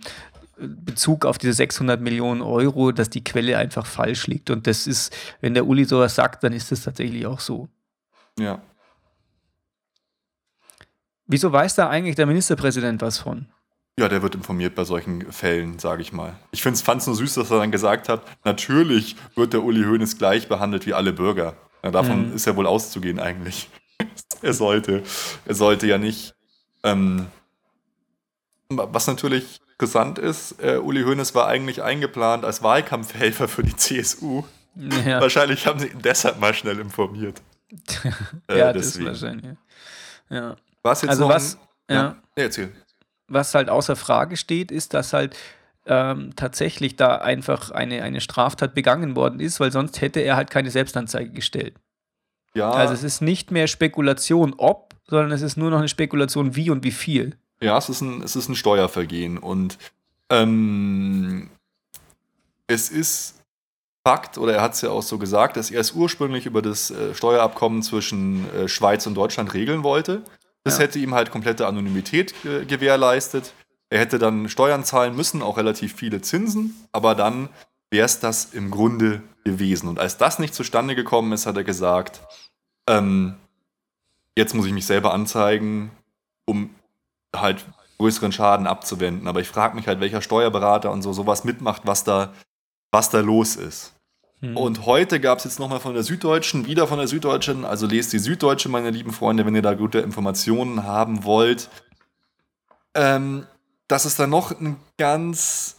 äh, 0.60 0.68
Bezug 0.68 1.26
auf 1.26 1.38
diese 1.38 1.54
600 1.54 2.00
Millionen 2.00 2.42
Euro, 2.42 2.92
dass 2.92 3.10
die 3.10 3.24
Quelle 3.24 3.58
einfach 3.58 3.86
falsch 3.86 4.28
liegt. 4.28 4.50
Und 4.52 4.68
das 4.68 4.88
ist, 4.88 5.14
wenn 5.42 5.54
der 5.56 5.66
Uli 5.66 5.84
sowas 5.86 6.16
sagt, 6.16 6.44
dann 6.44 6.54
ist 6.54 6.72
das 6.72 6.84
tatsächlich 6.84 7.26
auch 7.26 7.40
so. 7.40 7.68
Ja. 8.40 8.62
Wieso 11.26 11.52
weiß 11.52 11.76
da 11.76 11.90
eigentlich 11.90 12.16
der 12.16 12.26
Ministerpräsident 12.26 13.02
was 13.02 13.18
von? 13.18 13.48
Ja, 14.00 14.08
der 14.08 14.22
wird 14.22 14.36
informiert 14.36 14.76
bei 14.76 14.84
solchen 14.84 15.32
Fällen, 15.32 15.80
sage 15.80 16.04
ich 16.04 16.14
mal. 16.14 16.36
Ich 16.52 16.62
fand 16.62 16.78
es 16.78 17.08
nur 17.08 17.16
süß, 17.16 17.34
dass 17.34 17.50
er 17.50 17.58
dann 17.60 17.72
gesagt 17.72 18.10
hat, 18.10 18.22
natürlich 18.46 19.16
wird 19.36 19.54
der 19.54 19.64
Uli 19.64 19.84
Hoeneß 19.84 20.20
gleich 20.20 20.48
behandelt 20.48 20.86
wie 20.86 20.94
alle 20.94 21.14
Bürger. 21.14 21.56
Ja, 21.84 21.90
davon 21.92 22.30
Mhm. 22.30 22.36
ist 22.36 22.46
ja 22.46 22.56
wohl 22.56 22.68
auszugehen 22.68 23.20
eigentlich. 23.20 23.70
Er 24.42 24.54
sollte, 24.54 25.04
er 25.46 25.56
sollte 25.56 25.88
ja 25.88 25.98
nicht. 25.98 26.36
Ähm, 26.84 27.28
was 28.70 29.08
natürlich 29.08 29.60
interessant 29.74 30.20
ist, 30.20 30.62
äh, 30.62 30.78
Uli 30.78 31.04
Hoeneß 31.04 31.36
war 31.36 31.48
eigentlich 31.48 31.84
eingeplant 31.84 32.46
als 32.46 32.64
Wahlkampfhelfer 32.64 33.48
für 33.48 33.64
die 33.64 33.76
CSU. 33.76 34.44
Ja, 34.76 35.22
Wahrscheinlich 35.22 35.66
haben 35.66 35.80
sie 35.80 35.88
ihn 35.88 36.02
deshalb 36.02 36.40
mal 36.40 36.54
schnell 36.54 36.80
informiert. 36.80 37.42
Äh, 38.48 38.60
ja 38.60 38.72
das 38.72 38.86
ist 38.86 38.96
deswegen. 38.96 39.08
wahrscheinlich. 39.08 39.58
Ja. 40.30 40.56
Was 40.84 41.02
jetzt 41.02 41.10
Also 41.10 41.28
was, 41.28 41.58
Ein, 41.88 41.96
ja. 41.96 42.02
ja. 42.04 42.18
Erzähl. 42.36 42.72
was 43.28 43.54
halt 43.54 43.70
außer 43.70 43.98
Frage 43.98 44.38
steht, 44.38 44.72
ist, 44.72 44.94
dass 44.94 45.12
halt 45.12 45.36
ähm, 45.86 46.34
tatsächlich 46.36 46.96
da 46.96 47.18
einfach 47.18 47.72
eine, 47.72 48.04
eine 48.04 48.22
Straftat 48.22 48.74
begangen 48.74 49.18
worden 49.18 49.42
ist, 49.42 49.60
weil 49.60 49.72
sonst 49.72 50.00
hätte 50.00 50.22
er 50.22 50.38
halt 50.38 50.50
keine 50.50 50.72
Selbstanzeige 50.72 51.32
gestellt. 51.32 51.76
Ja, 52.54 52.72
Also 52.72 52.94
es 52.94 53.04
ist 53.04 53.22
nicht 53.22 53.52
mehr 53.52 53.68
Spekulation 53.68 54.54
ob, 54.58 54.96
sondern 55.08 55.32
es 55.32 55.42
ist 55.42 55.58
nur 55.58 55.70
noch 55.70 55.80
eine 55.80 55.88
Spekulation 55.90 56.56
wie 56.56 56.70
und 56.70 56.84
wie 56.84 56.92
viel. 56.92 57.38
Ja, 57.62 57.78
es 57.78 57.90
ist 57.90 58.02
ein, 58.02 58.22
es 58.22 58.36
ist 58.36 58.50
ein 58.50 58.56
Steuervergehen 58.56 59.38
und 59.38 59.78
ähm, 60.30 61.50
es 62.68 62.90
ist 62.90 63.36
Fakt, 64.06 64.38
oder 64.38 64.54
er 64.56 64.62
hat 64.62 64.74
es 64.74 64.82
ja 64.82 64.90
auch 64.90 65.02
so 65.04 65.18
gesagt, 65.18 65.58
dass 65.58 65.70
er 65.70 65.82
es 65.82 65.92
ursprünglich 65.92 66.46
über 66.46 66.62
das 66.62 66.92
äh, 66.92 67.14
Steuerabkommen 67.14 67.84
zwischen 67.84 68.50
äh, 68.54 68.68
Schweiz 68.70 69.06
und 69.06 69.16
Deutschland 69.16 69.54
regeln 69.54 69.84
wollte. 69.84 70.22
Das 70.64 70.78
Ja. 70.78 70.86
hätte 70.86 71.00
ihm 71.00 71.14
halt 71.14 71.30
komplette 71.30 71.68
Anonymität 71.68 72.34
äh, 72.46 72.64
gewährleistet. 72.66 73.54
Er 73.90 74.00
hätte 74.00 74.18
dann 74.18 74.48
Steuern 74.48 74.86
zahlen 74.86 75.14
müssen, 75.16 75.42
auch 75.42 75.58
relativ 75.58 75.94
viele 75.94 76.22
Zinsen, 76.22 76.76
aber 76.94 77.16
dann 77.16 77.50
wäre 77.90 78.06
es 78.06 78.20
das 78.20 78.54
im 78.54 78.72
Grunde 78.72 79.22
gewesen. 79.44 79.88
Und 79.88 80.00
als 80.00 80.18
das 80.18 80.40
nicht 80.40 80.54
zustande 80.54 80.96
gekommen 80.96 81.32
ist, 81.32 81.46
hat 81.46 81.58
er 81.58 81.64
gesagt, 81.64 82.22
ähm, 82.88 83.36
jetzt 84.36 84.54
muss 84.54 84.66
ich 84.66 84.74
mich 84.74 84.86
selber 84.86 85.14
anzeigen, 85.14 85.92
um 86.46 86.70
halt 87.36 87.66
größeren 87.98 88.32
Schaden 88.32 88.68
abzuwenden. 88.68 89.28
Aber 89.28 89.42
ich 89.42 89.48
frage 89.48 89.76
mich 89.76 89.88
halt, 89.88 90.00
welcher 90.00 90.22
Steuerberater 90.22 90.92
und 90.92 91.02
so 91.02 91.14
sowas 91.14 91.44
mitmacht, 91.44 91.84
was 91.86 92.04
da, 92.04 92.34
was 92.92 93.10
da 93.10 93.20
los 93.20 93.56
ist. 93.56 93.94
Hm. 94.42 94.56
Und 94.56 94.86
heute 94.86 95.20
gab 95.20 95.40
es 95.40 95.46
jetzt 95.46 95.60
nochmal 95.60 95.80
von 95.80 95.94
der 95.94 96.04
Süddeutschen, 96.04 96.68
wieder 96.68 96.88
von 96.88 97.00
der 97.00 97.08
Süddeutschen, 97.08 97.66
also 97.66 97.88
lest 97.88 98.14
die 98.14 98.20
Süddeutsche, 98.20 98.70
meine 98.70 98.92
lieben 98.92 99.12
Freunde, 99.12 99.46
wenn 99.46 99.56
ihr 99.56 99.64
da 99.64 99.74
gute 99.74 100.00
Informationen 100.00 100.84
haben 100.84 101.24
wollt, 101.24 101.70
ähm, 102.94 103.48
dass 103.88 104.06
es 104.06 104.16
da 104.16 104.28
noch 104.28 104.52
ein 104.52 104.78
ganz, 104.98 105.77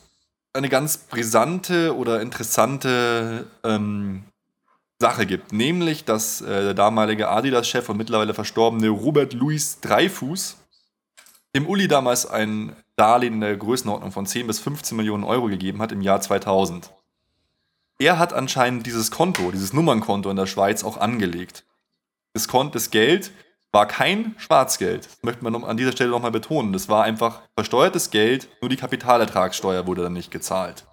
eine 0.58 0.68
ganz 0.68 0.98
brisante 0.98 1.96
oder 1.96 2.20
interessante 2.20 3.46
ähm, 3.64 4.24
Sache 4.98 5.24
gibt. 5.24 5.52
Nämlich, 5.52 6.04
dass 6.04 6.40
äh, 6.40 6.46
der 6.46 6.74
damalige 6.74 7.28
Adidas-Chef 7.28 7.88
und 7.88 7.96
mittlerweile 7.96 8.34
verstorbene 8.34 8.88
Robert 8.88 9.32
Louis 9.32 9.80
Dreyfus 9.80 10.56
dem 11.54 11.66
Uli 11.66 11.88
damals 11.88 12.26
ein 12.26 12.76
Darlehen 12.96 13.34
in 13.34 13.40
der 13.40 13.56
Größenordnung 13.56 14.12
von 14.12 14.26
10 14.26 14.46
bis 14.46 14.58
15 14.60 14.96
Millionen 14.96 15.24
Euro 15.24 15.46
gegeben 15.46 15.80
hat 15.80 15.92
im 15.92 16.02
Jahr 16.02 16.20
2000. 16.20 16.92
Er 17.98 18.18
hat 18.18 18.32
anscheinend 18.32 18.86
dieses 18.86 19.10
Konto, 19.10 19.50
dieses 19.50 19.72
Nummernkonto 19.72 20.30
in 20.30 20.36
der 20.36 20.46
Schweiz 20.46 20.84
auch 20.84 20.98
angelegt. 20.98 21.64
Das, 22.32 22.48
Kon 22.48 22.70
das 22.70 22.90
Geld 22.90 23.32
war 23.72 23.86
kein 23.86 24.34
Schwarzgeld. 24.38 25.06
Das 25.06 25.22
möchte 25.22 25.44
man 25.44 25.64
an 25.64 25.76
dieser 25.76 25.92
Stelle 25.92 26.10
nochmal 26.10 26.30
betonen. 26.30 26.72
Das 26.72 26.88
war 26.88 27.04
einfach 27.04 27.42
versteuertes 27.54 28.10
Geld, 28.10 28.48
nur 28.60 28.68
die 28.68 28.76
Kapitalertragssteuer 28.76 29.86
wurde 29.86 30.02
dann 30.02 30.14
nicht 30.14 30.30
gezahlt. 30.30 30.84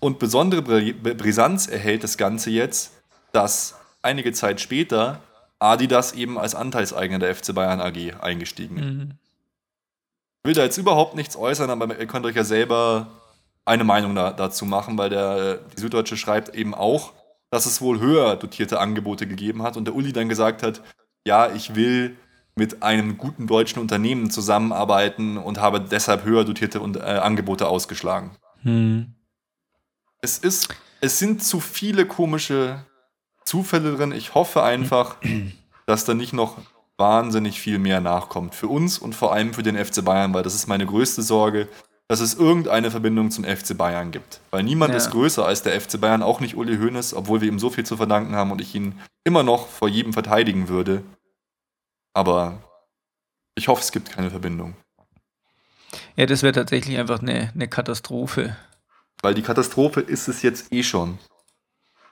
Und 0.00 0.18
besondere 0.18 0.62
Bri 0.62 0.92
Brisanz 0.92 1.66
erhält 1.66 2.04
das 2.04 2.16
Ganze 2.16 2.50
jetzt, 2.50 2.92
dass 3.32 3.76
einige 4.00 4.32
Zeit 4.32 4.60
später 4.60 5.20
Adidas 5.58 6.12
eben 6.12 6.38
als 6.38 6.54
Anteilseigner 6.54 7.18
der 7.18 7.34
FC 7.34 7.54
Bayern 7.54 7.80
AG 7.80 8.14
eingestiegen 8.20 8.76
ist. 8.76 8.84
Mhm. 8.84 9.12
Ich 10.42 10.48
will 10.48 10.54
da 10.54 10.62
jetzt 10.62 10.78
überhaupt 10.78 11.16
nichts 11.16 11.36
äußern, 11.36 11.68
aber 11.68 11.98
ihr 11.98 12.06
könnt 12.06 12.24
euch 12.24 12.36
ja 12.36 12.44
selber 12.44 13.08
eine 13.64 13.84
Meinung 13.84 14.14
da, 14.14 14.30
dazu 14.30 14.64
machen, 14.64 14.96
weil 14.96 15.10
der, 15.10 15.56
die 15.56 15.80
Süddeutsche 15.80 16.16
schreibt 16.16 16.54
eben 16.54 16.74
auch, 16.74 17.12
dass 17.50 17.66
es 17.66 17.80
wohl 17.80 17.98
höher 18.00 18.36
dotierte 18.36 18.78
Angebote 18.78 19.26
gegeben 19.26 19.62
hat 19.62 19.76
und 19.76 19.84
der 19.84 19.94
Uli 19.94 20.12
dann 20.12 20.28
gesagt 20.28 20.62
hat, 20.62 20.80
ja, 21.28 21.52
ich 21.54 21.74
will 21.76 22.16
mit 22.56 22.82
einem 22.82 23.18
guten 23.18 23.46
deutschen 23.46 23.78
Unternehmen 23.80 24.30
zusammenarbeiten 24.30 25.36
und 25.36 25.60
habe 25.60 25.80
deshalb 25.80 26.24
höher 26.24 26.44
dotierte 26.44 26.80
und, 26.80 26.96
äh, 26.96 27.00
Angebote 27.00 27.68
ausgeschlagen. 27.68 28.32
Hm. 28.62 29.14
Es 30.20 30.38
ist, 30.38 30.68
es 31.00 31.18
sind 31.20 31.44
zu 31.44 31.60
viele 31.60 32.04
komische 32.06 32.84
Zufälle 33.44 33.94
drin. 33.96 34.10
Ich 34.12 34.34
hoffe 34.34 34.62
einfach, 34.64 35.16
dass 35.86 36.04
da 36.04 36.14
nicht 36.14 36.32
noch 36.32 36.56
wahnsinnig 36.96 37.60
viel 37.60 37.78
mehr 37.78 38.00
nachkommt. 38.00 38.56
Für 38.56 38.66
uns 38.66 38.98
und 38.98 39.14
vor 39.14 39.32
allem 39.32 39.54
für 39.54 39.62
den 39.62 39.76
FC 39.76 40.04
Bayern, 40.04 40.34
weil 40.34 40.42
das 40.42 40.54
ist 40.56 40.66
meine 40.66 40.84
größte 40.86 41.22
Sorge, 41.22 41.68
dass 42.08 42.18
es 42.20 42.34
irgendeine 42.34 42.90
Verbindung 42.90 43.30
zum 43.30 43.44
FC 43.44 43.76
Bayern 43.76 44.10
gibt. 44.10 44.40
Weil 44.50 44.64
niemand 44.64 44.90
Ja. 44.90 44.96
ist 44.96 45.10
größer 45.10 45.46
als 45.46 45.62
der 45.62 45.80
FC 45.80 46.00
Bayern, 46.00 46.22
auch 46.22 46.40
nicht 46.40 46.56
Uli 46.56 46.76
Hoeneß, 46.78 47.14
obwohl 47.14 47.40
wir 47.40 47.48
ihm 47.48 47.58
so 47.60 47.70
viel 47.70 47.84
zu 47.84 47.96
verdanken 47.96 48.34
haben 48.34 48.50
und 48.50 48.60
ich 48.60 48.74
ihn 48.74 48.98
immer 49.24 49.44
noch 49.44 49.68
vor 49.68 49.88
jedem 49.88 50.12
verteidigen 50.12 50.68
würde. 50.68 51.02
Aber 52.18 52.60
ich 53.54 53.68
hoffe, 53.68 53.80
es 53.80 53.92
gibt 53.92 54.10
keine 54.10 54.28
Verbindung. 54.28 54.74
Ja, 56.16 56.26
das 56.26 56.42
wäre 56.42 56.52
tatsächlich 56.52 56.98
einfach 56.98 57.20
eine, 57.20 57.52
eine 57.54 57.68
Katastrophe. 57.68 58.56
Weil 59.22 59.34
die 59.34 59.42
Katastrophe 59.42 60.00
ist 60.00 60.26
es 60.26 60.42
jetzt 60.42 60.72
eh 60.72 60.82
schon. 60.82 61.20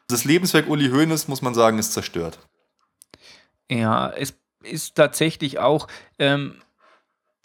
Das 0.07 0.22
Lebenswerk 0.22 0.68
Uli 0.68 0.90
Hoeneß, 0.90 1.26
muss 1.26 1.42
man 1.42 1.54
sagen, 1.54 1.80
ist 1.80 1.92
zerstört. 1.92 2.38
Ja, 3.68 4.11
es 4.11 4.38
ist 4.62 4.94
tatsächlich 4.94 5.59
auch, 5.59 5.88
ähm, 6.20 6.62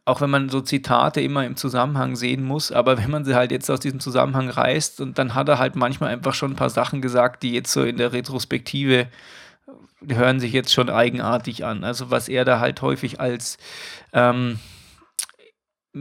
auch 0.06 0.22
wenn 0.22 0.30
man 0.30 0.50
so 0.50 0.62
Zitate 0.62 1.20
immer 1.22 1.44
im 1.48 1.56
Zusammenhang 1.56 2.16
sehen 2.16 2.44
muss, 2.44 2.72
aber 2.72 3.00
wenn 3.00 3.10
man 3.10 3.26
sie 3.26 3.34
halt 3.34 3.52
jetzt 3.52 3.72
aus 3.72 3.80
diesem 3.80 4.00
Zusammenhang 4.00 4.52
reißt 4.52 5.02
und 5.02 5.18
dann 5.18 5.34
hat 5.34 5.50
er 5.50 5.58
halt 5.58 5.76
manchmal 5.76 6.12
einfach 6.12 6.36
schon 6.36 6.52
ein 6.52 6.58
paar 6.58 6.70
Sachen 6.70 7.02
gesagt, 7.02 7.42
die 7.42 7.54
jetzt 7.54 7.72
so 7.72 7.82
in 7.84 7.98
der 7.98 8.14
Retrospektive 8.14 9.08
hören 10.08 10.40
sich 10.40 10.52
jetzt 10.54 10.74
schon 10.74 10.90
eigenartig 10.90 11.64
an. 11.66 11.84
Also 11.84 12.10
was 12.12 12.28
er 12.30 12.46
da 12.46 12.60
halt 12.60 12.82
häufig 12.82 13.20
als 13.20 13.58
ähm, 14.14 14.60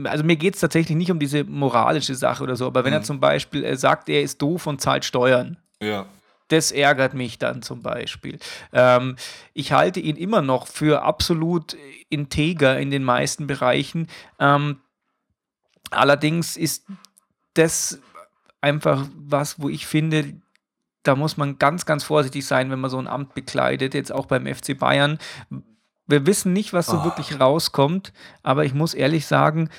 also 0.05 0.23
mir 0.23 0.37
geht 0.37 0.55
es 0.55 0.61
tatsächlich 0.61 0.95
nicht 0.97 1.11
um 1.11 1.19
diese 1.19 1.43
moralische 1.43 2.15
Sache 2.15 2.43
oder 2.43 2.55
so, 2.55 2.65
aber 2.65 2.85
wenn 2.85 2.93
er 2.93 2.99
Mhm. 2.99 3.05
zum 3.05 3.19
Beispiel 3.19 3.63
er 3.63 3.75
sagt, 3.77 4.07
er 4.09 4.21
ist 4.21 4.41
doof 4.41 4.65
und 4.67 4.79
zahlt 4.81 5.03
Steuern, 5.03 5.57
Ja. 5.81 6.05
das 6.47 6.71
ärgert 6.71 7.13
mich 7.13 7.39
dann 7.39 7.61
zum 7.61 7.81
Beispiel. 7.81 8.39
Ähm, 8.71 9.17
ich 9.53 9.73
halte 9.73 9.99
ihn 9.99 10.15
immer 10.15 10.41
noch 10.41 10.67
für 10.67 11.01
absolut 11.03 11.75
integer 12.09 12.79
in 12.79 12.89
den 12.89 13.03
meisten 13.03 13.47
Bereichen. 13.47 14.07
Ähm, 14.39 14.79
allerdings 15.89 16.57
ist 16.57 16.85
das 17.53 17.99
einfach 18.61 19.07
was, 19.15 19.59
wo 19.59 19.67
ich 19.69 19.85
finde, 19.87 20.33
da 21.03 21.15
muss 21.15 21.37
man 21.37 21.57
ganz, 21.57 21.85
ganz 21.85 22.03
vorsichtig 22.03 22.45
sein, 22.45 22.69
wenn 22.71 22.79
man 22.79 22.89
so 22.89 22.99
ein 22.99 23.07
Amt 23.07 23.33
bekleidet, 23.33 23.93
jetzt 23.93 24.11
auch 24.11 24.25
beim 24.25 24.45
FC 24.45 24.77
Bayern. 24.77 25.17
Wir 26.07 26.25
wissen 26.25 26.53
nicht, 26.53 26.73
was 26.73 26.87
so 26.87 26.97
oh. 26.99 27.03
wirklich 27.03 27.39
rauskommt, 27.39 28.13
aber 28.43 28.65
ich 28.65 28.73
muss 28.73 28.93
ehrlich 28.93 29.25
sagen, 29.25 29.69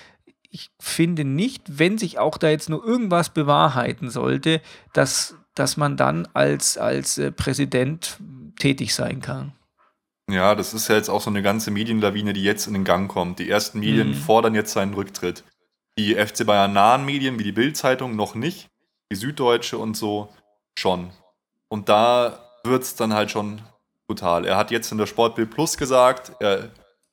ich 0.50 0.70
finde 0.80 1.24
nicht, 1.24 1.78
wenn 1.78 1.96
sich 1.96 2.18
auch 2.18 2.36
da 2.36 2.50
jetzt 2.50 2.68
nur 2.68 2.84
irgendwas 2.84 3.30
bewahrheiten 3.30 4.10
sollte, 4.10 4.60
dass, 4.92 5.36
dass 5.54 5.76
man 5.76 5.96
dann 5.96 6.28
als, 6.34 6.76
als 6.76 7.16
äh, 7.18 7.32
Präsident 7.32 8.18
tätig 8.58 8.94
sein 8.94 9.20
kann. 9.20 9.52
Ja, 10.30 10.54
das 10.54 10.74
ist 10.74 10.88
ja 10.88 10.96
jetzt 10.96 11.08
auch 11.08 11.20
so 11.20 11.30
eine 11.30 11.42
ganze 11.42 11.70
Medienlawine, 11.70 12.32
die 12.32 12.42
jetzt 12.42 12.66
in 12.66 12.74
den 12.74 12.84
Gang 12.84 13.10
kommt. 13.10 13.38
Die 13.38 13.48
ersten 13.48 13.80
Medien 13.80 14.10
mhm. 14.10 14.14
fordern 14.14 14.54
jetzt 14.54 14.72
seinen 14.72 14.94
Rücktritt. 14.94 15.44
Die 15.98 16.14
FC 16.14 16.46
Bayern 16.46 16.72
nahen 16.72 17.04
Medien 17.04 17.38
wie 17.38 17.44
die 17.44 17.52
Bild-Zeitung 17.52 18.14
noch 18.16 18.34
nicht, 18.34 18.70
die 19.10 19.16
Süddeutsche 19.16 19.78
und 19.78 19.96
so 19.96 20.32
schon. 20.78 21.10
Und 21.68 21.88
da 21.88 22.38
wird 22.64 22.82
es 22.82 22.94
dann 22.94 23.14
halt 23.14 23.30
schon 23.30 23.62
brutal. 24.06 24.44
Er 24.44 24.56
hat 24.56 24.70
jetzt 24.70 24.92
in 24.92 24.98
der 24.98 25.06
Sportbild 25.06 25.50
Plus 25.50 25.76
gesagt, 25.76 26.32
er 26.40 26.70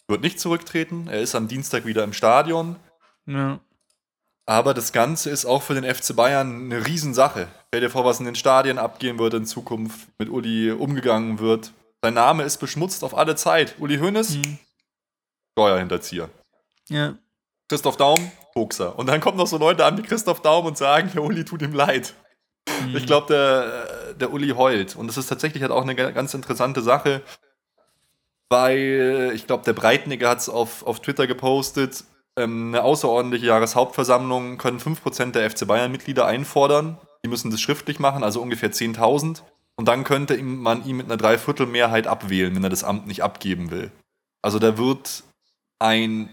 wird 0.08 0.22
nicht 0.22 0.40
zurücktreten. 0.40 1.08
Er 1.08 1.22
ist 1.22 1.36
am 1.36 1.48
Dienstag 1.48 1.86
wieder 1.86 2.04
im 2.04 2.14
Stadion. 2.14 2.76
Ja. 3.26 3.60
Aber 4.46 4.74
das 4.74 4.92
Ganze 4.92 5.30
ist 5.30 5.46
auch 5.46 5.62
für 5.62 5.80
den 5.80 5.84
FC 5.84 6.16
Bayern 6.16 6.66
eine 6.66 6.86
Riesensache. 6.88 7.48
Stell 7.68 7.82
dir 7.82 7.90
vor, 7.92 8.04
was 8.04 8.20
in 8.20 8.26
den 8.26 8.36
Stadien 8.36 8.80
abgehen 8.80 9.20
wird 9.20 9.36
in 9.36 9.46
Zukunft, 9.46 10.08
mit 10.18 10.30
Uli 10.30 10.72
umgegangen 10.72 11.38
wird. 11.38 11.72
Sein 12.02 12.16
Name 12.16 12.44
ist 12.44 12.58
beschmutzt 12.58 13.04
auf 13.04 13.16
alle 13.16 13.36
Zeit. 13.36 13.76
Uli 13.78 14.00
Hoeneß, 14.00 14.38
mhm. 14.38 14.58
Steuerhinterzieher. 15.52 16.30
Ja. 16.90 17.16
Christoph 17.70 17.98
Daum, 17.98 18.32
Boxer. 18.56 18.98
Und 18.98 19.08
dann 19.08 19.22
kommen 19.22 19.38
noch 19.38 19.46
so 19.46 19.58
Leute 19.58 19.86
an 19.86 19.98
wie 19.98 20.02
Christoph 20.02 20.42
Daum 20.42 20.66
und 20.66 20.78
sagen, 20.78 21.12
der 21.14 21.24
Uli 21.24 21.46
tut 21.46 21.62
ihm 21.62 21.74
leid. 21.74 22.16
Ich 22.94 23.06
glaube, 23.06 23.28
der, 23.28 24.14
der 24.16 24.34
Uli 24.34 24.50
heult. 24.50 24.96
Und 24.96 25.08
das 25.08 25.18
ist 25.18 25.28
tatsächlich 25.28 25.62
halt 25.62 25.72
auch 25.72 25.82
eine 25.82 25.96
ganz 25.96 26.34
interessante 26.34 26.82
Sache, 26.82 27.22
weil 28.50 29.32
ich 29.36 29.48
glaube, 29.48 29.64
der 29.64 29.74
Breitniger 29.74 30.30
hat 30.30 30.40
es 30.40 30.50
auf, 30.50 30.86
auf 30.86 31.02
Twitter 31.02 31.28
gepostet. 31.28 32.04
Ähm, 32.38 32.70
eine 32.74 32.84
außerordentliche 32.84 33.48
Jahreshauptversammlung 33.48 34.58
können 34.58 34.80
5% 34.80 35.32
der 35.32 35.50
FC 35.50 35.68
Bayern-Mitglieder 35.68 36.26
einfordern. 36.26 36.98
Die 37.24 37.30
müssen 37.30 37.52
das 37.52 37.62
schriftlich 37.62 38.00
machen, 38.00 38.24
also 38.24 38.42
ungefähr 38.42 38.72
10.000. 38.72 39.42
Und 39.76 39.88
dann 39.88 40.04
könnte 40.04 40.42
man 40.42 40.86
ihn 40.86 40.98
mit 40.98 41.06
einer 41.06 41.18
Dreiviertelmehrheit 41.18 42.08
abwählen, 42.08 42.56
wenn 42.56 42.64
er 42.64 42.70
das 42.70 42.84
Amt 42.84 43.08
nicht 43.08 43.24
abgeben 43.24 43.72
will. 43.72 43.92
Also 44.42 44.60
da 44.60 44.78
wird 44.78 45.24
ein 45.80 46.30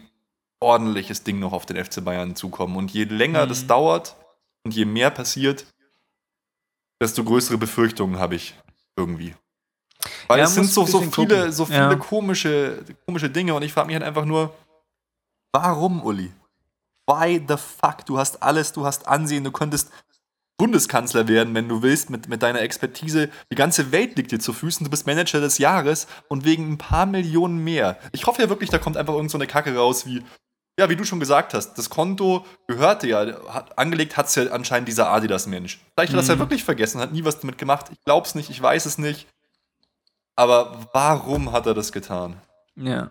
ordentliches 0.60 1.22
Ding 1.22 1.38
noch 1.38 1.52
auf 1.52 1.66
den 1.66 1.82
FC 1.82 2.04
Bayern 2.04 2.34
zukommen. 2.34 2.76
Und 2.76 2.92
je 2.92 3.04
länger 3.04 3.44
mhm. 3.44 3.48
das 3.48 3.66
dauert 3.66 4.16
und 4.64 4.74
je 4.74 4.84
mehr 4.84 5.10
passiert, 5.10 5.66
desto 7.00 7.24
größere 7.24 7.58
Befürchtungen 7.58 8.18
habe 8.18 8.34
ich 8.34 8.54
irgendwie. 8.96 9.34
Weil 10.28 10.38
ja, 10.38 10.44
es 10.44 10.54
sind 10.54 10.70
so, 10.70 10.86
so 10.86 11.00
viele, 11.00 11.52
so 11.52 11.66
viele 11.66 11.78
ja. 11.78 11.96
komische, 11.96 12.84
komische 13.06 13.30
Dinge 13.30 13.54
und 13.54 13.62
ich 13.62 13.72
frage 13.72 13.86
mich 13.86 13.94
halt 13.94 14.04
einfach 14.04 14.24
nur, 14.24 14.54
warum, 15.52 16.02
Uli? 16.02 16.32
Why 17.06 17.44
the 17.46 17.56
fuck? 17.56 18.04
Du 18.06 18.18
hast 18.18 18.42
alles, 18.42 18.72
du 18.72 18.84
hast 18.84 19.06
Ansehen, 19.06 19.44
du 19.44 19.52
könntest 19.52 19.90
Bundeskanzler 20.58 21.28
werden, 21.28 21.54
wenn 21.54 21.68
du 21.68 21.82
willst, 21.82 22.08
mit, 22.10 22.28
mit 22.28 22.42
deiner 22.42 22.62
Expertise. 22.62 23.28
Die 23.50 23.56
ganze 23.56 23.92
Welt 23.92 24.16
liegt 24.16 24.32
dir 24.32 24.40
zu 24.40 24.52
Füßen, 24.52 24.84
du 24.84 24.90
bist 24.90 25.06
Manager 25.06 25.40
des 25.40 25.58
Jahres 25.58 26.06
und 26.28 26.44
wegen 26.44 26.72
ein 26.72 26.78
paar 26.78 27.06
Millionen 27.06 27.62
mehr. 27.62 27.98
Ich 28.12 28.26
hoffe 28.26 28.42
ja 28.42 28.48
wirklich, 28.48 28.70
da 28.70 28.78
kommt 28.78 28.96
einfach 28.96 29.14
irgend 29.14 29.30
so 29.30 29.38
eine 29.38 29.46
Kacke 29.46 29.76
raus 29.76 30.06
wie, 30.06 30.22
ja, 30.78 30.88
wie 30.90 30.96
du 30.96 31.04
schon 31.04 31.20
gesagt 31.20 31.54
hast, 31.54 31.74
das 31.74 31.88
Konto 31.88 32.44
gehörte 32.66 33.06
ja, 33.08 33.24
hat, 33.48 33.78
angelegt 33.78 34.16
hat 34.16 34.26
es 34.26 34.34
ja 34.34 34.50
anscheinend 34.50 34.88
dieser 34.88 35.10
Adidas-Mensch. 35.10 35.80
Vielleicht 35.94 35.96
hat 35.96 36.08
er 36.08 36.12
mhm. 36.12 36.16
das 36.16 36.28
ja 36.28 36.38
wirklich 36.38 36.64
vergessen, 36.64 37.00
hat 37.00 37.12
nie 37.12 37.24
was 37.24 37.40
damit 37.40 37.56
gemacht. 37.56 37.86
Ich 37.90 37.98
glaub's 38.04 38.34
nicht, 38.34 38.50
ich 38.50 38.60
weiß 38.60 38.84
es 38.84 38.98
nicht. 38.98 39.26
Aber 40.36 40.86
warum 40.92 41.52
hat 41.52 41.66
er 41.66 41.72
das 41.72 41.92
getan? 41.92 42.40
Ja. 42.76 43.10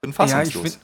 Bin 0.00 0.12
fassungslos. 0.12 0.74
Ja, 0.74 0.80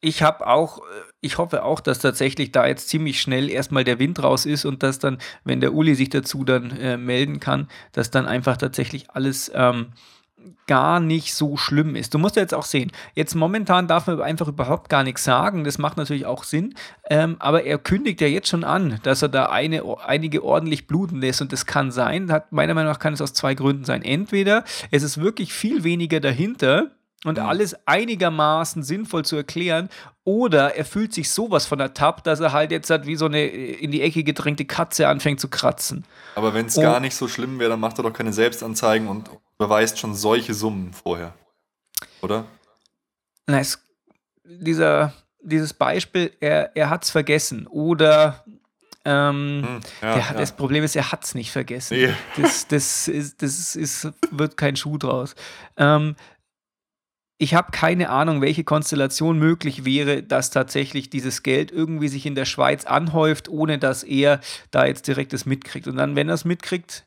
ich, 0.00 0.16
ich 0.16 0.22
habe 0.22 0.46
auch, 0.46 0.78
äh, 0.78 0.82
ich 1.20 1.36
hoffe 1.36 1.62
auch, 1.62 1.80
dass 1.80 1.98
tatsächlich 1.98 2.52
da 2.52 2.66
jetzt 2.66 2.88
ziemlich 2.88 3.20
schnell 3.20 3.50
erstmal 3.50 3.84
der 3.84 3.98
Wind 3.98 4.22
raus 4.22 4.46
ist 4.46 4.64
und 4.64 4.82
dass 4.82 4.98
dann, 4.98 5.18
wenn 5.44 5.60
der 5.60 5.74
Uli 5.74 5.94
sich 5.94 6.08
dazu 6.08 6.44
dann 6.44 6.70
äh, 6.70 6.96
melden 6.96 7.38
kann, 7.38 7.68
dass 7.92 8.10
dann 8.10 8.26
einfach 8.26 8.56
tatsächlich 8.56 9.10
alles 9.10 9.50
ähm, 9.54 9.92
gar 10.66 11.00
nicht 11.00 11.34
so 11.34 11.56
schlimm 11.56 11.96
ist. 11.96 12.14
Du 12.14 12.18
musst 12.18 12.36
ja 12.36 12.42
jetzt 12.42 12.54
auch 12.54 12.64
sehen, 12.64 12.92
jetzt 13.14 13.34
momentan 13.34 13.88
darf 13.88 14.06
man 14.06 14.20
einfach 14.20 14.48
überhaupt 14.48 14.88
gar 14.88 15.04
nichts 15.04 15.24
sagen, 15.24 15.64
das 15.64 15.78
macht 15.78 15.96
natürlich 15.96 16.26
auch 16.26 16.44
Sinn, 16.44 16.74
ähm, 17.10 17.36
aber 17.38 17.64
er 17.64 17.78
kündigt 17.78 18.20
ja 18.20 18.26
jetzt 18.26 18.48
schon 18.48 18.64
an, 18.64 19.00
dass 19.02 19.22
er 19.22 19.28
da 19.28 19.46
eine, 19.46 19.82
einige 20.04 20.44
ordentlich 20.44 20.86
bluten 20.86 21.20
lässt 21.20 21.42
und 21.42 21.52
das 21.52 21.66
kann 21.66 21.90
sein, 21.90 22.30
hat, 22.30 22.52
meiner 22.52 22.74
Meinung 22.74 22.92
nach 22.92 22.98
kann 22.98 23.14
es 23.14 23.20
aus 23.20 23.32
zwei 23.32 23.54
Gründen 23.54 23.84
sein. 23.84 24.02
Entweder 24.02 24.64
es 24.90 25.02
ist 25.02 25.20
wirklich 25.20 25.52
viel 25.52 25.84
weniger 25.84 26.20
dahinter, 26.20 26.90
und 27.24 27.38
mhm. 27.38 27.44
alles 27.44 27.76
einigermaßen 27.86 28.82
sinnvoll 28.82 29.24
zu 29.24 29.36
erklären. 29.36 29.88
Oder 30.24 30.76
er 30.76 30.84
fühlt 30.84 31.12
sich 31.12 31.30
sowas 31.30 31.66
von 31.66 31.80
ertappt, 31.80 32.26
dass 32.26 32.40
er 32.40 32.52
halt 32.52 32.70
jetzt 32.70 32.90
halt 32.90 33.06
wie 33.06 33.16
so 33.16 33.26
eine 33.26 33.44
in 33.46 33.90
die 33.90 34.02
Ecke 34.02 34.22
gedrängte 34.22 34.64
Katze 34.64 35.08
anfängt 35.08 35.40
zu 35.40 35.48
kratzen. 35.48 36.04
Aber 36.36 36.54
wenn 36.54 36.66
es 36.66 36.76
gar 36.76 37.00
nicht 37.00 37.16
so 37.16 37.26
schlimm 37.26 37.58
wäre, 37.58 37.70
dann 37.70 37.80
macht 37.80 37.98
er 37.98 38.04
doch 38.04 38.12
keine 38.12 38.32
Selbstanzeigen 38.32 39.08
und 39.08 39.30
beweist 39.62 39.98
schon 39.98 40.14
solche 40.14 40.54
Summen 40.54 40.92
vorher. 40.92 41.34
Oder? 42.20 42.46
Na, 43.46 43.60
es, 43.60 43.78
dieser, 44.44 45.12
dieses 45.40 45.72
Beispiel, 45.72 46.32
er, 46.40 46.76
er 46.76 46.90
hat 46.90 47.04
es 47.04 47.10
vergessen. 47.10 47.66
Oder 47.68 48.44
ähm, 49.04 49.62
hm, 49.64 49.80
ja, 50.00 50.14
der, 50.14 50.24
ja. 50.24 50.32
Das 50.34 50.56
Problem 50.56 50.82
ist, 50.84 50.96
er 50.96 51.12
hat 51.12 51.24
es 51.24 51.34
nicht 51.34 51.52
vergessen. 51.52 51.96
Nee. 51.96 52.14
Das, 52.40 52.66
das, 52.66 53.08
ist, 53.08 53.42
das 53.42 53.76
ist, 53.76 54.08
wird 54.30 54.56
kein 54.56 54.76
Schuh 54.76 54.98
draus. 54.98 55.34
Ähm, 55.76 56.16
ich 57.38 57.54
habe 57.54 57.72
keine 57.72 58.10
Ahnung, 58.10 58.40
welche 58.40 58.62
Konstellation 58.62 59.38
möglich 59.38 59.84
wäre, 59.84 60.22
dass 60.22 60.50
tatsächlich 60.50 61.10
dieses 61.10 61.42
Geld 61.42 61.72
irgendwie 61.72 62.06
sich 62.06 62.26
in 62.26 62.36
der 62.36 62.44
Schweiz 62.44 62.84
anhäuft, 62.84 63.48
ohne 63.48 63.78
dass 63.78 64.04
er 64.04 64.40
da 64.70 64.86
jetzt 64.86 65.08
direkt 65.08 65.32
das 65.32 65.46
mitkriegt. 65.46 65.88
Und 65.88 65.96
dann, 65.96 66.14
wenn 66.14 66.28
er 66.28 66.34
es 66.34 66.44
mitkriegt, 66.44 67.04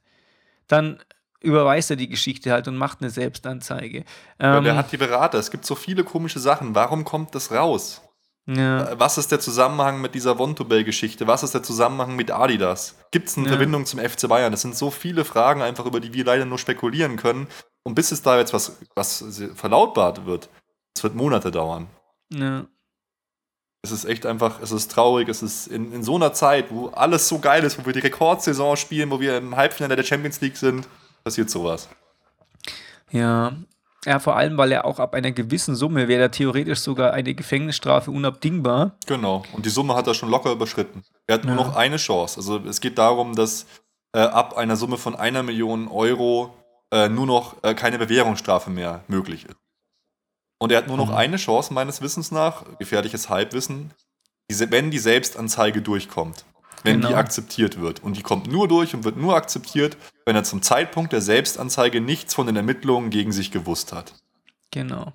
dann 0.68 0.99
überweist 1.41 1.89
er 1.89 1.95
die 1.95 2.09
Geschichte 2.09 2.51
halt 2.51 2.67
und 2.67 2.77
macht 2.77 3.01
eine 3.01 3.09
Selbstanzeige. 3.09 4.03
Ja, 4.41 4.59
der 4.59 4.71
ähm, 4.71 4.77
hat 4.77 4.91
die 4.91 4.97
Berater. 4.97 5.38
Es 5.38 5.51
gibt 5.51 5.65
so 5.65 5.75
viele 5.75 6.03
komische 6.03 6.39
Sachen. 6.39 6.75
Warum 6.75 7.03
kommt 7.03 7.36
das 7.36 7.51
raus? 7.51 8.01
Ja. 8.47 8.91
Äh, 8.91 8.99
was 8.99 9.17
ist 9.17 9.31
der 9.31 9.39
Zusammenhang 9.39 10.01
mit 10.01 10.15
dieser 10.15 10.38
Vontobel-Geschichte? 10.38 11.27
Was 11.27 11.43
ist 11.43 11.53
der 11.53 11.63
Zusammenhang 11.63 12.15
mit 12.15 12.31
Adidas? 12.31 12.95
Gibt 13.11 13.29
es 13.29 13.38
eine 13.38 13.47
ja. 13.47 13.53
Verbindung 13.53 13.86
zum 13.86 13.99
FC 13.99 14.27
Bayern? 14.27 14.51
Das 14.51 14.61
sind 14.61 14.75
so 14.75 14.91
viele 14.91 15.25
Fragen, 15.25 15.61
einfach 15.61 15.86
über 15.86 15.99
die 15.99 16.13
wir 16.13 16.25
leider 16.25 16.45
nur 16.45 16.59
spekulieren 16.59 17.17
können. 17.17 17.47
Und 17.83 17.95
bis 17.95 18.11
es 18.11 18.21
da 18.21 18.38
jetzt 18.38 18.53
was, 18.53 18.77
was 18.95 19.23
verlautbart 19.55 20.25
wird, 20.25 20.49
es 20.95 21.03
wird 21.03 21.15
Monate 21.15 21.51
dauern. 21.51 21.88
Ja. 22.33 22.65
Es 23.83 23.91
ist 23.91 24.05
echt 24.05 24.25
einfach, 24.25 24.61
es 24.61 24.71
ist 24.71 24.91
traurig, 24.91 25.29
es 25.29 25.43
ist 25.43 25.67
in, 25.67 25.93
in 25.93 26.03
so 26.03 26.15
einer 26.15 26.33
Zeit, 26.33 26.71
wo 26.71 26.88
alles 26.88 27.27
so 27.27 27.38
geil 27.38 27.63
ist, 27.63 27.77
wo 27.77 27.86
wir 27.86 27.93
die 27.93 27.99
Rekordsaison 27.99 28.77
spielen, 28.77 29.11
wo 29.11 29.19
wir 29.19 29.38
im 29.38 29.55
Halbfinale 29.55 29.95
der 29.95 30.03
Champions 30.03 30.41
League 30.41 30.57
sind, 30.57 30.88
passiert 31.26 31.49
sowas. 31.49 31.89
Ja, 33.11 33.53
ja, 34.05 34.19
vor 34.19 34.36
allem, 34.38 34.57
weil 34.57 34.71
er 34.71 34.86
auch 34.86 34.99
ab 34.99 35.15
einer 35.15 35.32
gewissen 35.32 35.76
Summe 35.76 36.07
wäre 36.07 36.30
theoretisch 36.30 36.80
sogar 36.80 37.13
eine 37.13 37.34
Gefängnisstrafe 37.34 38.11
unabdingbar. 38.11 38.95
Genau, 39.07 39.43
und 39.53 39.65
die 39.65 39.71
Summe 39.71 39.95
hat 39.95 40.05
er 40.05 40.13
schon 40.13 40.30
locker 40.30 40.51
überschritten. 40.51 41.03
Er 41.26 41.36
hat 41.36 41.45
ja. 41.45 41.53
nur 41.53 41.63
noch 41.63 41.76
eine 41.76 41.97
Chance. 41.97 42.38
Also 42.38 42.59
es 42.59 42.80
geht 42.82 42.99
darum, 42.99 43.36
dass 43.36 43.65
äh, 44.13 44.19
ab 44.19 44.55
einer 44.55 44.76
Summe 44.76 44.97
von 44.97 45.15
einer 45.15 45.41
Million 45.41 45.88
Euro 45.88 46.53
äh, 46.91 47.09
nur 47.09 47.26
noch 47.26 47.63
äh, 47.63 47.73
keine 47.73 47.97
Bewährungsstrafe 47.97 48.69
mehr 48.69 49.03
möglich 49.07 49.45
ist. 49.45 49.57
Und 50.59 50.71
er 50.71 50.78
hat 50.78 50.88
nur 50.88 50.97
noch 50.97 51.09
mhm. 51.09 51.15
eine 51.15 51.38
Chance, 51.38 51.73
meines 51.73 52.01
Wissens 52.01 52.32
nach, 52.32 52.63
gefährliches 52.78 53.30
Halbwissen, 53.30 53.91
wenn 54.47 54.91
die 54.91 54.99
Selbstanzeige 54.99 55.82
durchkommt. 55.82 56.45
Wenn 56.86 56.97
genau. 56.97 57.09
die 57.09 57.15
akzeptiert 57.15 57.81
wird. 57.81 58.03
Und 58.03 58.15
die 58.15 58.21
kommt 58.21 58.51
nur 58.51 58.67
durch 58.67 58.93
und 58.93 59.03
wird 59.03 59.17
nur 59.17 59.36
akzeptiert, 59.36 59.97
wenn 60.25 60.36
er 60.36 60.43
zum 60.43 60.61
Zeitpunkt 60.61 61.11
der 61.13 61.21
Selbstanzeige 61.21 61.99
nichts 61.99 62.33
von 62.33 62.45
den 62.45 62.55
Ermittlungen 62.55 63.09
gegen 63.09 63.31
sich 63.31 63.51
gewusst 63.51 63.91
hat. 63.91 64.13
Genau. 64.71 65.13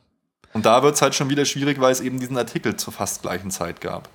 Und 0.53 0.67
da 0.67 0.83
wird 0.83 0.97
es 0.97 1.03
halt 1.03 1.15
schon 1.15 1.31
wieder 1.31 1.45
schwierig, 1.45 1.81
weil 1.81 1.93
es 1.93 2.01
eben 2.01 2.19
diesen 2.19 2.37
Artikel 2.37 2.77
zur 2.77 2.93
fast 2.93 3.23
gleichen 3.23 3.51
Zeit 3.51 3.81
gab. 3.81 4.09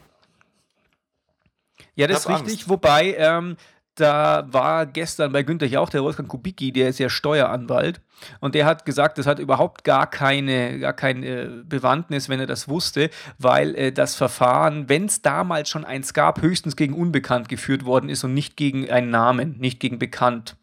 Ja, 1.96 2.08
das 2.08 2.20
ist 2.20 2.30
richtig. 2.30 2.54
Angst. 2.54 2.70
Wobei, 2.70 3.16
ähm, 3.18 3.58
da 3.96 4.46
war 4.52 4.86
gestern 4.86 5.32
bei 5.32 5.44
Günther 5.44 5.68
Jauch 5.68 5.90
der 5.90 6.04
Wolfgang 6.04 6.30
Kubicki, 6.30 6.72
der 6.72 6.90
ist 6.90 7.00
ja 7.00 7.10
Steueranwalt 7.10 8.02
und 8.40 8.56
der 8.56 8.66
hat 8.66 8.86
gesagt, 8.86 9.18
das 9.18 9.26
hat 9.26 9.40
überhaupt 9.40 9.84
gar 9.84 10.08
keine, 10.08 10.80
gar 10.80 10.94
keine 10.94 11.26
äh, 11.26 11.50
Bewandtnis, 11.64 12.30
wenn 12.30 12.40
er 12.40 12.48
das 12.48 12.68
wusste, 12.68 13.10
weil 13.38 13.76
äh, 13.76 13.92
das 13.92 14.16
Verfahren, 14.16 14.90
wenn 14.90 15.06
es 15.06 15.22
damals 15.22 15.70
schon 15.70 15.86
eins 15.86 16.14
gab, 16.14 16.42
höchstens 16.42 16.76
gegen 16.76 16.94
Unbekannt 16.94 17.50
geführt 17.50 17.86
worden 17.86 18.10
ist 18.10 18.24
und 18.24 18.34
nicht 18.34 18.58
gegen 18.58 18.90
einen 18.90 19.10
Namen, 19.10 19.56
nicht 19.60 19.80
gegen 19.80 19.98
Bekannt. 20.00 20.58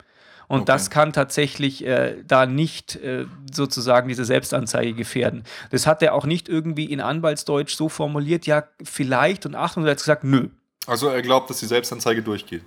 Und 0.49 0.61
okay. 0.61 0.67
das 0.67 0.91
kann 0.91 1.15
tatsächlich 1.15 1.87
äh, 1.87 2.23
da 2.27 2.45
nicht 2.45 2.97
äh, 2.97 3.25
sozusagen 3.51 4.09
diese 4.09 4.27
Selbstanzeige 4.27 4.93
gefährden. 4.93 5.45
Das 5.71 5.87
hat 5.87 6.03
er 6.03 6.13
auch 6.13 6.27
nicht 6.27 6.47
irgendwie 6.47 6.85
in 6.85 7.01
Anwaltsdeutsch 7.01 7.75
so 7.75 7.89
formuliert, 7.89 8.45
ja, 8.45 8.65
vielleicht 8.83 9.47
und 9.47 9.55
Achtung, 9.55 9.85
er 9.85 9.93
hat 9.93 9.99
gesagt, 9.99 10.25
nö, 10.25 10.49
Also 10.87 11.09
er 11.09 11.23
glaubt, 11.23 11.49
dass 11.49 11.61
die 11.61 11.67
Selbstanzeige 11.67 12.23
durchgeht. 12.23 12.65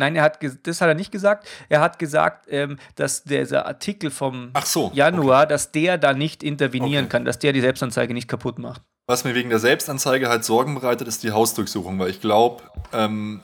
Nein, 0.00 0.16
er 0.16 0.22
hat 0.24 0.38
das 0.66 0.80
hat 0.80 0.88
er 0.88 0.94
nicht 0.94 1.12
gesagt. 1.12 1.46
Er 1.68 1.80
hat 1.80 1.98
gesagt, 1.98 2.46
ähm, 2.50 2.78
dass 2.96 3.22
dieser 3.24 3.66
Artikel 3.66 4.10
vom 4.10 4.50
so, 4.64 4.90
Januar, 4.94 5.42
okay. 5.42 5.48
dass 5.50 5.72
der 5.72 5.98
da 5.98 6.12
nicht 6.14 6.42
intervenieren 6.42 7.04
Okay. 7.04 7.10
kann, 7.12 7.24
dass 7.24 7.38
der 7.38 7.52
die 7.52 7.60
Selbstanzeige 7.60 8.14
nicht 8.14 8.28
kaputt 8.28 8.58
macht. 8.58 8.82
Was 9.06 9.24
mir 9.24 9.34
wegen 9.34 9.50
der 9.50 9.58
Selbstanzeige 9.58 10.28
halt 10.28 10.44
Sorgen 10.44 10.74
bereitet, 10.74 11.06
ist 11.06 11.22
die 11.22 11.32
Hausdurchsuchung, 11.32 11.98
weil 11.98 12.10
ich 12.10 12.20
glaube, 12.20 12.62
ähm, 12.92 13.40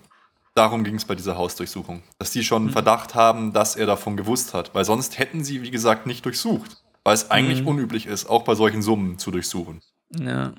darum 0.55 0.83
ging 0.85 0.95
es 0.95 1.05
bei 1.05 1.15
dieser 1.15 1.37
Hausdurchsuchung. 1.37 2.03
Dass 2.19 2.31
die 2.31 2.43
schon 2.43 2.63
einen 2.63 2.71
Verdacht 2.71 3.15
haben, 3.15 3.53
dass 3.53 3.77
er 3.77 3.87
davon 3.87 4.17
gewusst 4.17 4.55
hat. 4.55 4.75
Weil 4.75 4.85
sonst 4.85 5.19
hätten 5.19 5.45
sie, 5.45 5.63
wie 5.63 5.71
gesagt, 5.71 6.07
nicht 6.07 6.25
durchsucht. 6.25 6.79
Weil 7.05 7.15
es 7.15 7.31
eigentlich 7.31 7.61
Mhm. 7.63 7.69
unüblich 7.69 8.07
ist, 8.07 8.27
auch 8.31 8.45
bei 8.45 8.55
solchen 8.55 8.81
Summen 8.81 9.19
zu 9.19 9.31
durchsuchen. 9.31 9.83
Ja. 10.19 10.53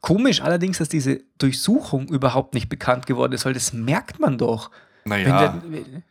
Komisch 0.00 0.40
allerdings, 0.40 0.78
dass 0.78 0.88
diese 0.88 1.20
Durchsuchung 1.38 2.08
überhaupt 2.08 2.54
nicht 2.54 2.68
bekannt 2.68 3.06
geworden 3.06 3.32
ist, 3.32 3.44
weil 3.44 3.54
das 3.54 3.72
merkt 3.72 4.18
man 4.18 4.38
doch. 4.38 4.70
Wenn 5.04 5.22
Naja, 5.24 5.60
der, 5.62 6.02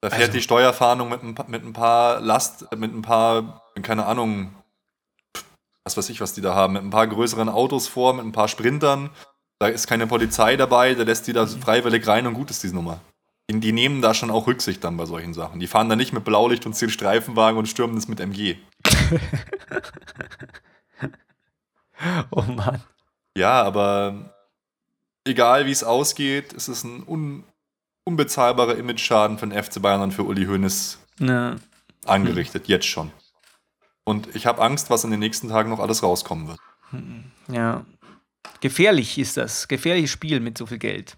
da 0.00 0.10
fährt 0.10 0.22
also- 0.22 0.32
die 0.32 0.42
Steuerfahndung 0.42 1.08
mit 1.08 1.22
ein, 1.22 1.34
paar- 1.34 1.48
mit 1.48 1.64
ein 1.64 1.72
paar 1.72 2.20
Last, 2.20 2.66
mit 2.76 2.92
ein 2.92 3.02
paar, 3.02 3.62
keine 3.82 4.06
Ahnung, 4.06 4.54
was 5.84 5.96
weiß 5.96 6.08
ich, 6.10 6.20
was 6.20 6.34
die 6.34 6.40
da 6.40 6.54
haben, 6.54 6.74
mit 6.74 6.82
ein 6.82 6.90
paar 6.90 7.06
größeren 7.06 7.48
Autos 7.48 7.88
vor, 7.88 8.14
mit 8.14 8.24
ein 8.24 8.32
paar 8.32 8.48
Sprintern. 8.48 9.10
Da 9.60 9.68
ist 9.68 9.86
keine 9.86 10.06
Polizei 10.06 10.56
dabei, 10.56 10.94
der 10.94 11.04
lässt 11.04 11.26
die 11.26 11.32
da 11.32 11.46
freiwillig 11.46 12.06
rein 12.06 12.26
und 12.26 12.34
gut 12.34 12.50
ist 12.50 12.62
die 12.62 12.68
Nummer. 12.72 13.00
Die, 13.50 13.58
die 13.60 13.72
nehmen 13.72 14.02
da 14.02 14.14
schon 14.14 14.30
auch 14.30 14.46
Rücksicht 14.46 14.84
dann 14.84 14.96
bei 14.96 15.06
solchen 15.06 15.34
Sachen. 15.34 15.58
Die 15.58 15.66
fahren 15.66 15.88
da 15.88 15.96
nicht 15.96 16.12
mit 16.12 16.24
Blaulicht 16.24 16.66
und 16.66 16.74
zehn 16.74 16.90
Streifenwagen 16.90 17.58
und 17.58 17.66
stürmen 17.66 17.96
das 17.96 18.06
mit 18.06 18.20
MG. 18.20 18.56
oh 22.30 22.42
Mann. 22.42 22.82
Ja, 23.38 23.62
aber 23.62 24.32
egal 25.24 25.66
wie 25.66 25.70
es 25.70 25.84
ausgeht, 25.84 26.52
es 26.52 26.68
ist 26.68 26.84
ein 26.84 27.04
un, 27.06 27.44
unbezahlbarer 28.04 28.76
Image-Schaden 28.76 29.36
den 29.36 29.52
FC 29.52 29.80
Bayern 29.80 30.00
und 30.02 30.12
für 30.12 30.24
Uli 30.24 30.46
Hoeneß 30.46 30.98
Ja. 31.20 31.56
angerichtet, 32.04 32.66
jetzt 32.68 32.86
schon. 32.86 33.12
Und 34.04 34.34
ich 34.34 34.46
habe 34.46 34.60
Angst, 34.62 34.90
was 34.90 35.04
in 35.04 35.10
den 35.10 35.20
nächsten 35.20 35.48
Tagen 35.48 35.70
noch 35.70 35.78
alles 35.80 36.02
rauskommen 36.02 36.48
wird. 36.48 36.58
ja. 37.48 37.84
Gefährlich 38.60 39.18
ist 39.18 39.36
das. 39.36 39.68
Gefährliches 39.68 40.10
Spiel 40.10 40.40
mit 40.40 40.58
so 40.58 40.66
viel 40.66 40.78
Geld. 40.78 41.16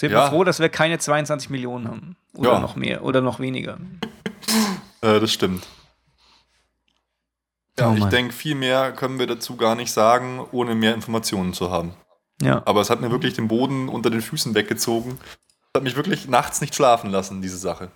Sind 0.00 0.10
wir 0.10 0.18
Ja. 0.20 0.30
froh, 0.30 0.42
dass 0.44 0.58
wir 0.58 0.70
keine 0.70 0.98
22 0.98 1.50
Millionen 1.50 1.86
haben. 1.88 2.16
Oder 2.34 2.52
Ja. 2.54 2.58
noch 2.60 2.76
mehr. 2.76 3.04
Oder 3.04 3.20
noch 3.20 3.40
weniger. 3.40 3.76
Äh, 5.02 5.20
das 5.20 5.32
stimmt. 5.32 5.66
Ja, 7.78 7.90
Oh 7.90 7.94
ich 7.96 8.04
denke, 8.04 8.32
viel 8.32 8.54
mehr 8.54 8.92
können 8.92 9.18
wir 9.18 9.26
dazu 9.26 9.56
gar 9.56 9.74
nicht 9.74 9.92
sagen, 9.92 10.40
ohne 10.52 10.74
mehr 10.74 10.94
Informationen 10.94 11.52
zu 11.54 11.70
haben. 11.70 11.94
Ja. 12.40 12.62
Aber 12.66 12.80
es 12.80 12.90
hat 12.90 13.00
mir 13.00 13.10
wirklich 13.10 13.34
den 13.34 13.48
Boden 13.48 13.88
unter 13.88 14.10
den 14.10 14.20
Füßen 14.22 14.54
weggezogen. 14.54 15.18
Es 15.20 15.78
hat 15.78 15.82
mich 15.82 15.96
wirklich 15.96 16.28
nachts 16.28 16.60
nicht 16.60 16.74
schlafen 16.74 17.10
lassen, 17.10 17.42
diese 17.42 17.56
Sache. 17.58 17.90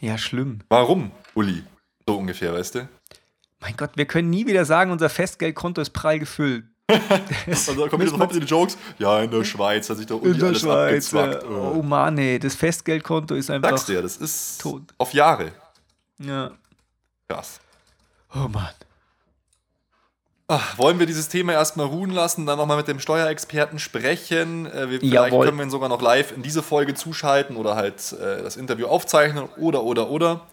Ja, 0.00 0.16
schlimm. 0.18 0.60
Warum, 0.68 1.10
Uli? 1.34 1.62
So 2.06 2.16
ungefähr, 2.18 2.54
weißt 2.54 2.74
du? 2.76 2.88
Mein 3.60 3.76
Gott, 3.76 3.90
wir 3.94 4.06
können 4.06 4.30
nie 4.30 4.46
wieder 4.46 4.64
sagen, 4.64 4.90
unser 4.90 5.08
Festgeldkonto 5.08 5.80
ist 5.80 5.90
prall 5.90 6.18
gefüllt. 6.18 6.64
Also 7.46 7.74
da 7.74 7.88
kommen 7.88 8.02
Müssen 8.04 8.18
wieder 8.20 8.40
die 8.40 8.46
Jokes. 8.46 8.76
Ja, 8.98 9.22
in 9.22 9.30
der 9.30 9.44
Schweiz 9.44 9.88
hat 9.88 9.96
sich 9.96 10.06
der 10.06 10.20
Uli 10.20 10.32
In 10.32 10.38
der 10.38 10.48
alles 10.48 10.60
Schweiz. 10.60 11.14
abgezwackt. 11.14 11.44
Äh. 11.44 11.46
Oh 11.46 11.82
Mann, 11.82 12.18
ey, 12.18 12.38
das 12.38 12.54
Festgeldkonto 12.54 13.34
ist 13.34 13.50
einfach. 13.50 13.70
Sagst 13.70 13.88
du 13.88 13.92
ja, 13.94 14.02
das 14.02 14.16
ist 14.16 14.60
tot. 14.60 14.82
auf 14.98 15.14
Jahre. 15.14 15.52
Ja. 16.18 16.50
Krass. 17.28 17.60
Oh 18.34 18.48
Mann. 18.48 18.68
Ach, 20.48 20.76
wollen 20.76 20.98
wir 20.98 21.06
dieses 21.06 21.28
Thema 21.28 21.52
erstmal 21.52 21.86
ruhen 21.86 22.10
lassen, 22.10 22.46
dann 22.46 22.58
nochmal 22.58 22.76
mit 22.76 22.88
dem 22.88 23.00
Steuerexperten 23.00 23.78
sprechen? 23.78 24.66
Äh, 24.66 24.90
wir, 24.90 25.00
vielleicht 25.00 25.12
Jawohl. 25.32 25.46
können 25.46 25.58
wir 25.58 25.64
ihn 25.64 25.70
sogar 25.70 25.88
noch 25.88 26.02
live 26.02 26.32
in 26.32 26.42
diese 26.42 26.62
Folge 26.62 26.94
zuschalten 26.94 27.56
oder 27.56 27.76
halt 27.76 28.12
äh, 28.12 28.42
das 28.42 28.56
Interview 28.56 28.86
aufzeichnen 28.86 29.44
oder, 29.56 29.82
oder, 29.84 30.10
oder. 30.10 30.46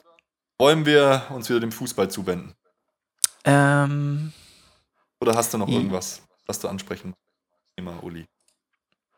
Wollen 0.57 0.85
wir 0.85 1.23
uns 1.29 1.49
wieder 1.49 1.59
dem 1.59 1.71
Fußball 1.71 2.09
zuwenden? 2.09 2.53
Ähm, 3.45 4.33
Oder 5.21 5.35
hast 5.35 5.53
du 5.53 5.57
noch 5.57 5.69
irgendwas, 5.69 6.21
was 6.45 6.59
du 6.59 6.67
ansprechen 6.67 7.13
Thema, 7.75 8.03
Uli? 8.03 8.25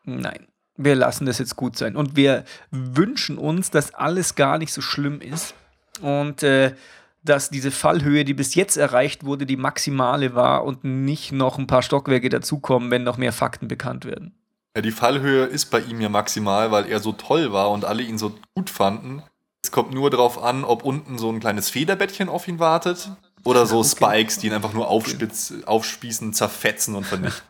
nein. 0.04 0.46
Wir 0.76 0.94
lassen 0.94 1.26
das 1.26 1.38
jetzt 1.38 1.54
gut 1.56 1.76
sein. 1.76 1.96
Und 1.96 2.16
wir 2.16 2.44
wünschen 2.70 3.36
uns, 3.36 3.70
dass 3.70 3.92
alles 3.92 4.36
gar 4.36 4.56
nicht 4.56 4.72
so 4.72 4.80
schlimm 4.80 5.20
ist. 5.20 5.54
Und 6.00 6.42
äh, 6.42 6.74
dass 7.22 7.50
diese 7.50 7.70
Fallhöhe, 7.70 8.24
die 8.24 8.34
bis 8.34 8.54
jetzt 8.54 8.76
erreicht 8.76 9.24
wurde, 9.24 9.46
die 9.46 9.56
maximale 9.56 10.34
war 10.34 10.64
und 10.64 10.84
nicht 10.84 11.32
noch 11.32 11.58
ein 11.58 11.66
paar 11.66 11.82
Stockwerke 11.82 12.28
dazukommen, 12.28 12.90
wenn 12.90 13.04
noch 13.04 13.16
mehr 13.16 13.32
Fakten 13.32 13.68
bekannt 13.68 14.04
werden. 14.04 14.34
Ja, 14.76 14.82
die 14.82 14.90
Fallhöhe 14.90 15.44
ist 15.44 15.66
bei 15.66 15.80
ihm 15.80 16.00
ja 16.00 16.08
maximal, 16.08 16.70
weil 16.72 16.86
er 16.90 16.98
so 17.00 17.12
toll 17.12 17.52
war 17.52 17.70
und 17.70 17.84
alle 17.84 18.02
ihn 18.02 18.18
so 18.18 18.34
gut 18.54 18.70
fanden. 18.70 19.22
Es 19.62 19.70
kommt 19.70 19.92
nur 19.92 20.10
darauf 20.10 20.42
an, 20.42 20.64
ob 20.64 20.82
unten 20.82 21.18
so 21.18 21.30
ein 21.30 21.40
kleines 21.40 21.70
Federbettchen 21.70 22.28
auf 22.28 22.48
ihn 22.48 22.58
wartet 22.58 23.10
oder 23.44 23.66
so 23.66 23.84
Spikes, 23.84 24.38
die 24.38 24.48
ihn 24.48 24.54
einfach 24.54 24.72
nur 24.72 24.88
aufspitz, 24.88 25.52
aufspießen, 25.66 26.32
zerfetzen 26.32 26.94
und 26.96 27.04
vernichten. 27.04 27.42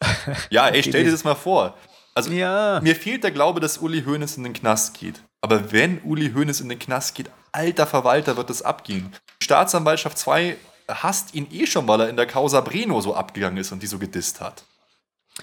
ja, 0.50 0.68
ey, 0.68 0.82
stell 0.82 1.04
dir 1.04 1.10
das 1.10 1.24
mal 1.24 1.34
vor. 1.34 1.76
Also, 2.14 2.30
Ja. 2.32 2.80
mir 2.82 2.96
fehlt 2.96 3.24
der 3.24 3.30
Glaube, 3.30 3.60
dass 3.60 3.78
Uli 3.78 4.02
Hoeneß 4.04 4.36
in 4.36 4.44
den 4.44 4.52
Knast 4.52 4.98
geht. 4.98 5.22
Aber 5.40 5.72
wenn 5.72 6.00
Uli 6.02 6.32
Hoeneß 6.32 6.60
in 6.60 6.68
den 6.68 6.78
Knast 6.78 7.14
geht, 7.14 7.30
alter 7.52 7.86
Verwalter, 7.86 8.36
wird 8.36 8.50
das 8.50 8.62
abgehen. 8.62 9.12
Die 9.40 9.44
Staatsanwaltschaft 9.44 10.18
2 10.18 10.56
hasst 10.88 11.34
ihn 11.34 11.46
eh 11.52 11.66
schon, 11.66 11.86
weil 11.88 12.00
er 12.00 12.08
in 12.08 12.16
der 12.16 12.26
Causa 12.26 12.60
Breno 12.60 13.00
so 13.00 13.14
abgegangen 13.14 13.58
ist 13.58 13.72
und 13.72 13.82
die 13.82 13.86
so 13.86 13.98
gedisst 13.98 14.40
hat. 14.40 14.64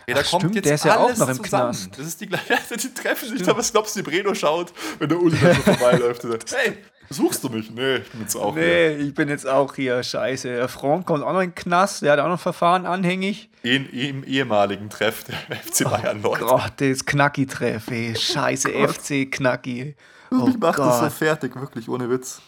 Ey, 0.05 0.14
da 0.14 0.22
Ach, 0.24 0.30
kommt 0.30 0.41
stimmt, 0.43 0.55
jetzt 0.55 0.66
der 0.66 0.76
ist 0.76 0.86
ja 0.86 0.97
auch 0.97 1.08
alles 1.08 1.18
noch 1.18 1.30
im 1.30 1.43
zusammen. 1.43 1.72
Knast. 1.72 1.97
Das 1.97 2.05
ist 2.05 2.22
die 2.22 2.28
gleiche. 2.28 2.58
Die 2.78 2.93
treffen 2.93 3.30
sich 3.30 3.41
da, 3.41 3.58
was 3.58 3.72
glaubst 3.72 3.95
du, 3.95 4.01
die 4.01 4.10
Breno 4.10 4.34
schaut, 4.36 4.72
wenn 4.99 5.10
der 5.10 5.20
Uli 5.20 5.36
so 5.38 5.47
vorbeiläuft 5.62 6.24
und 6.26 6.32
sagt, 6.32 6.51
hey, 6.55 6.78
suchst 7.10 7.43
du 7.43 7.49
mich? 7.49 7.72
Nee, 7.72 7.97
ich 7.97 8.10
bin 8.12 8.22
jetzt 8.22 8.36
auch 8.36 8.53
hier. 8.53 8.64
Nee, 8.64 8.95
ich 8.97 9.14
bin 9.14 9.30
jetzt 9.30 9.47
auch 9.47 9.74
hier. 9.74 10.03
Scheiße. 10.03 10.49
Der 10.49 10.68
Frank 10.68 11.08
kommt 11.08 11.24
auch 11.24 11.34
noch 11.34 11.41
in 11.41 11.49
den 11.49 11.55
Knast. 11.55 12.03
Der 12.03 12.12
hat 12.12 12.20
auch 12.20 12.28
noch 12.28 12.39
Verfahren 12.39 12.86
anhängig. 12.86 13.49
In, 13.64 13.89
Im 13.89 14.24
ehemaligen 14.24 14.89
Treff 14.89 15.24
der 15.24 15.36
FC 15.58 15.86
Bayern 15.86 16.22
Leute. 16.22 16.43
Gott, 16.43 16.74
das 16.78 17.05
Knacki-Treff, 17.05 17.88
ey. 17.89 18.16
Scheiße, 18.16 18.70
FC 18.70 19.32
Knacki. 19.32 19.95
Oh 20.32 20.47
ich 20.47 20.57
mach 20.57 20.75
das 20.75 20.97
so 20.97 21.03
Gott. 21.03 21.13
fertig, 21.13 21.55
wirklich, 21.55 21.88
ohne 21.89 22.09
Witz. 22.09 22.41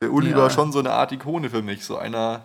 Der 0.00 0.12
Uli 0.12 0.30
Ja. 0.30 0.38
war 0.38 0.50
schon 0.50 0.72
so 0.72 0.80
eine 0.80 0.90
Art 0.92 1.12
Ikone 1.12 1.50
für 1.50 1.62
mich, 1.62 1.84
so 1.84 1.96
einer... 1.96 2.44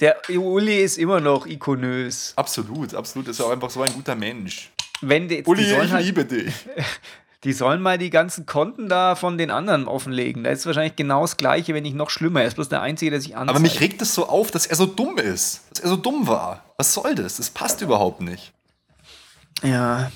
Der 0.00 0.16
Uli 0.30 0.80
ist 0.80 0.96
immer 0.96 1.20
noch 1.20 1.46
ikonös. 1.46 2.32
Absolut, 2.36 2.94
absolut, 2.94 3.28
ist 3.28 3.38
ja 3.38 3.46
auch 3.46 3.50
einfach 3.50 3.68
so 3.68 3.82
ein 3.82 3.92
guter 3.92 4.14
Mensch. 4.14 4.70
Wenn 5.02 5.28
die, 5.28 5.42
Uli, 5.44 5.62
die, 5.62 5.70
ich 5.70 5.92
halt, 5.92 6.04
liebe 6.04 6.24
dich. 6.24 6.54
die 7.44 7.52
sollen 7.52 7.82
mal 7.82 7.98
die 7.98 8.08
ganzen 8.10 8.46
Konten 8.46 8.88
da 8.88 9.14
von 9.14 9.36
den 9.36 9.50
anderen 9.50 9.86
offenlegen. 9.88 10.44
Da 10.44 10.50
ist 10.50 10.64
wahrscheinlich 10.64 10.96
genau 10.96 11.22
das 11.22 11.36
Gleiche, 11.36 11.74
wenn 11.74 11.82
nicht 11.82 11.96
noch 11.96 12.08
schlimmer. 12.10 12.40
Er 12.40 12.48
ist 12.48 12.54
bloß 12.54 12.70
der 12.70 12.80
Einzige, 12.80 13.10
der 13.10 13.20
sich 13.20 13.36
anzeigt. 13.36 13.50
Aber 13.50 13.60
mich 13.60 13.80
regt 13.80 14.00
es 14.00 14.14
so 14.14 14.26
auf, 14.26 14.50
dass 14.50 14.66
er 14.66 14.76
so 14.76 14.86
dumm 14.86 15.18
ist. 15.18 15.64
Dass 15.70 15.80
er 15.80 15.90
so 15.90 15.96
dumm 15.96 16.26
war. 16.26 16.64
Was 16.78 16.94
soll 16.94 17.14
das? 17.14 17.36
Das 17.36 17.50
passt 17.50 17.82
überhaupt 17.82 18.20
nicht. 18.22 18.52
Ja, 19.62 20.10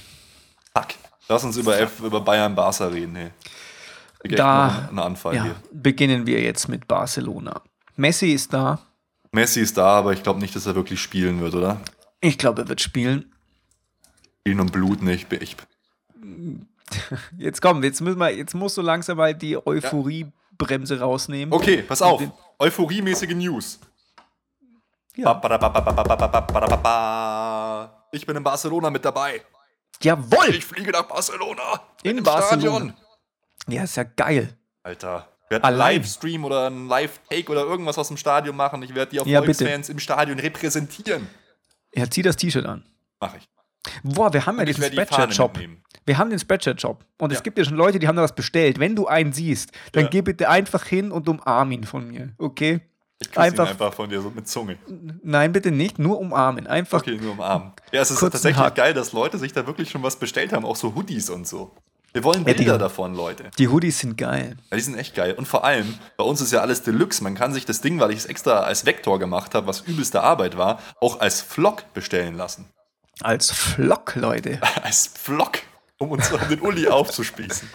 Fuck. 0.77 0.89
Lass 1.29 1.45
uns 1.45 1.57
über, 1.57 1.79
F, 1.79 2.01
über 2.01 2.21
Bayern 2.21 2.55
Barca 2.55 2.87
reden, 2.89 3.15
hey 3.17 3.31
da 4.29 4.89
ja, 5.33 5.55
beginnen 5.73 6.27
wir 6.27 6.41
jetzt 6.41 6.69
mit 6.69 6.89
Barcelona. 6.89 7.61
Messi 7.97 8.33
ist 8.33 8.53
da. 8.53 8.81
Messi 9.33 9.61
ist 9.61 9.77
da, 9.77 9.87
aber 9.87 10.13
ich 10.13 10.23
glaube 10.23 10.41
nicht, 10.41 10.55
dass 10.57 10.67
er 10.67 10.75
wirklich 10.75 11.01
spielen 11.01 11.41
wird, 11.41 11.55
oder? 11.55 11.81
Ich 12.21 12.39
glaube, 12.39 12.63
er 12.63 12.69
wird 12.69 12.81
spielen. 12.81 13.33
Spielen 14.41 14.61
und 14.61 14.73
Blut 14.73 15.03
nicht. 15.03 15.33
Ich. 15.33 15.57
Jetzt 17.39 17.61
komm, 17.61 17.83
jetzt 17.83 18.01
müssen 18.03 18.19
wir, 18.19 18.31
jetzt 18.31 18.55
musst 18.55 18.77
du 18.77 18.83
langsam 18.83 19.17
mal 19.17 19.35
die 19.35 19.57
Euphoriebremse 19.57 21.01
rausnehmen. 21.01 21.53
Okay, 21.53 21.83
pass 21.83 22.03
auf. 22.03 22.23
Euphoriemäßige 22.59 23.35
News. 23.35 23.81
Ja. 25.17 25.41
Ich 28.13 28.27
bin 28.27 28.37
in 28.37 28.45
Barcelona 28.45 28.91
mit 28.91 29.05
dabei. 29.05 29.43
Jawohl! 30.03 30.51
Ich 30.51 30.65
fliege 30.65 30.91
nach 30.93 31.05
Barcelona. 31.05 31.81
In, 32.03 32.19
in 32.19 32.25
Barcelona. 32.25 32.61
Stadion. 32.61 32.95
Ja, 33.69 33.85
ist 33.85 33.97
ja 33.97 34.03
geil. 34.05 34.57
Alter. 34.83 35.29
Ich 35.47 35.51
werde 35.51 35.65
einen. 35.67 35.77
Livestream 35.79 36.45
oder 36.45 36.67
einen 36.67 36.89
Live-Take 36.89 37.51
oder 37.53 37.63
irgendwas 37.63 37.99
aus 37.99 38.09
dem 38.09 38.17
Stadion 38.17 38.57
machen. 38.57 38.83
Ich 38.83 38.95
werde 38.95 39.11
die 39.11 39.17
Ja. 39.31 39.39
Erfolgsfans 39.41 39.89
im 39.89 39.99
Stadion 39.99 40.39
repräsentieren. 40.39 41.27
Ja, 41.95 42.09
zieh 42.11 42.23
das 42.23 42.37
T-Shirt 42.37 42.67
an. 42.67 42.85
Mach 43.21 43.35
ich. 43.37 43.49
Boah, 44.03 44.33
wir 44.33 44.47
haben 44.47 44.59
ja 44.59 44.65
diesen 44.65 44.83
Spreadshirt-Shop. 44.85 45.59
Wir 46.07 46.19
haben 46.19 46.31
den 46.31 46.39
Spreadshirt-Shop. 46.39 47.05
Und 47.19 47.33
es 47.33 47.39
Ja. 47.39 47.43
gibt 47.43 47.59
ja 47.59 47.65
schon 47.65 47.77
Leute, 47.77 47.99
die 47.99 48.09
haben 48.09 48.17
da 48.17 48.23
was 48.23 48.35
bestellt. 48.35 48.79
Wenn 48.79 48.97
du 48.97 49.07
einen 49.07 49.33
siehst, 49.33 49.71
dann 49.93 50.05
Ja. 50.05 50.11
geh 50.11 50.23
bitte 50.23 50.49
einfach 50.49 50.85
hin 50.85 51.13
und 51.13 51.29
umarm 51.29 51.71
ihn 51.73 51.85
von 51.85 52.09
mir. 52.09 52.33
Okay? 52.39 52.81
Ich 53.21 53.29
küsse 53.29 53.41
Einfach- 53.41 53.67
ihn 53.67 53.71
einfach 53.71 53.95
von 53.95 54.09
dir 54.11 54.21
so 54.21 54.31
mit 54.31 54.49
Zunge. 54.49 54.77
Nein, 55.23 55.53
bitte 55.53 55.71
nicht. 55.71 55.99
Nur 55.99 56.19
umarmen. 56.19 56.67
Einfach. 56.67 57.01
Okay, 57.01 57.17
nur 57.17 57.33
im 57.35 57.41
Arm. 57.41 57.73
Ja, 57.93 58.01
es 58.03 58.11
ist 58.11 58.21
tatsächlich 58.21 58.75
geil, 58.75 58.93
dass 58.93 59.13
Leute 59.13 59.39
sich 59.39 59.53
da 59.53 59.67
wirklich 59.67 59.91
schon 59.91 60.03
was 60.03 60.17
bestellt 60.19 60.53
haben, 60.53 60.65
auch 60.65 60.77
so 60.77 60.95
Hoodies 60.95 61.31
und 61.31 61.47
so. 61.47 61.75
Wir 62.15 62.23
wollen 62.23 62.47
Ja, 62.47 62.55
Bilder 62.55 62.79
davon, 62.79 63.17
Leute. 63.17 63.51
Die 63.59 63.67
Hoodies 63.67 63.99
sind 63.99 64.17
geil. 64.17 64.57
Ja, 64.71 64.77
die 64.77 64.83
sind 64.85 64.97
echt 64.97 65.17
geil. 65.17 65.35
Und 65.35 65.47
vor 65.49 65.65
allem, 65.65 65.99
bei 66.17 66.23
uns 66.23 66.41
ist 66.41 66.53
ja 66.53 66.61
alles 66.61 66.85
Deluxe. 66.85 67.25
Man 67.25 67.35
kann 67.35 67.53
sich 67.53 67.67
das 67.67 67.81
Ding, 67.81 67.99
weil 67.99 68.13
ich 68.13 68.19
es 68.19 68.27
extra 68.27 68.61
als 68.61 68.87
Vektor 68.87 69.19
gemacht 69.19 69.53
habe, 69.57 69.67
was 69.67 69.81
übelste 69.81 70.23
Arbeit 70.23 70.57
war, 70.57 70.79
auch 71.01 71.19
als 71.19 71.41
Vlog 71.43 71.93
bestellen 71.93 72.37
lassen. 72.37 72.67
Als 73.21 73.51
Flock, 73.51 74.15
Leute. 74.15 74.61
Als 74.83 75.09
Flock, 75.09 75.59
um 75.99 76.13
uns 76.13 76.31
den 76.49 76.61
Uli 76.61 76.87
aufzuspießen. 76.87 77.69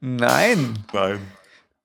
Nein. 0.00 0.82
Nein. 0.94 1.18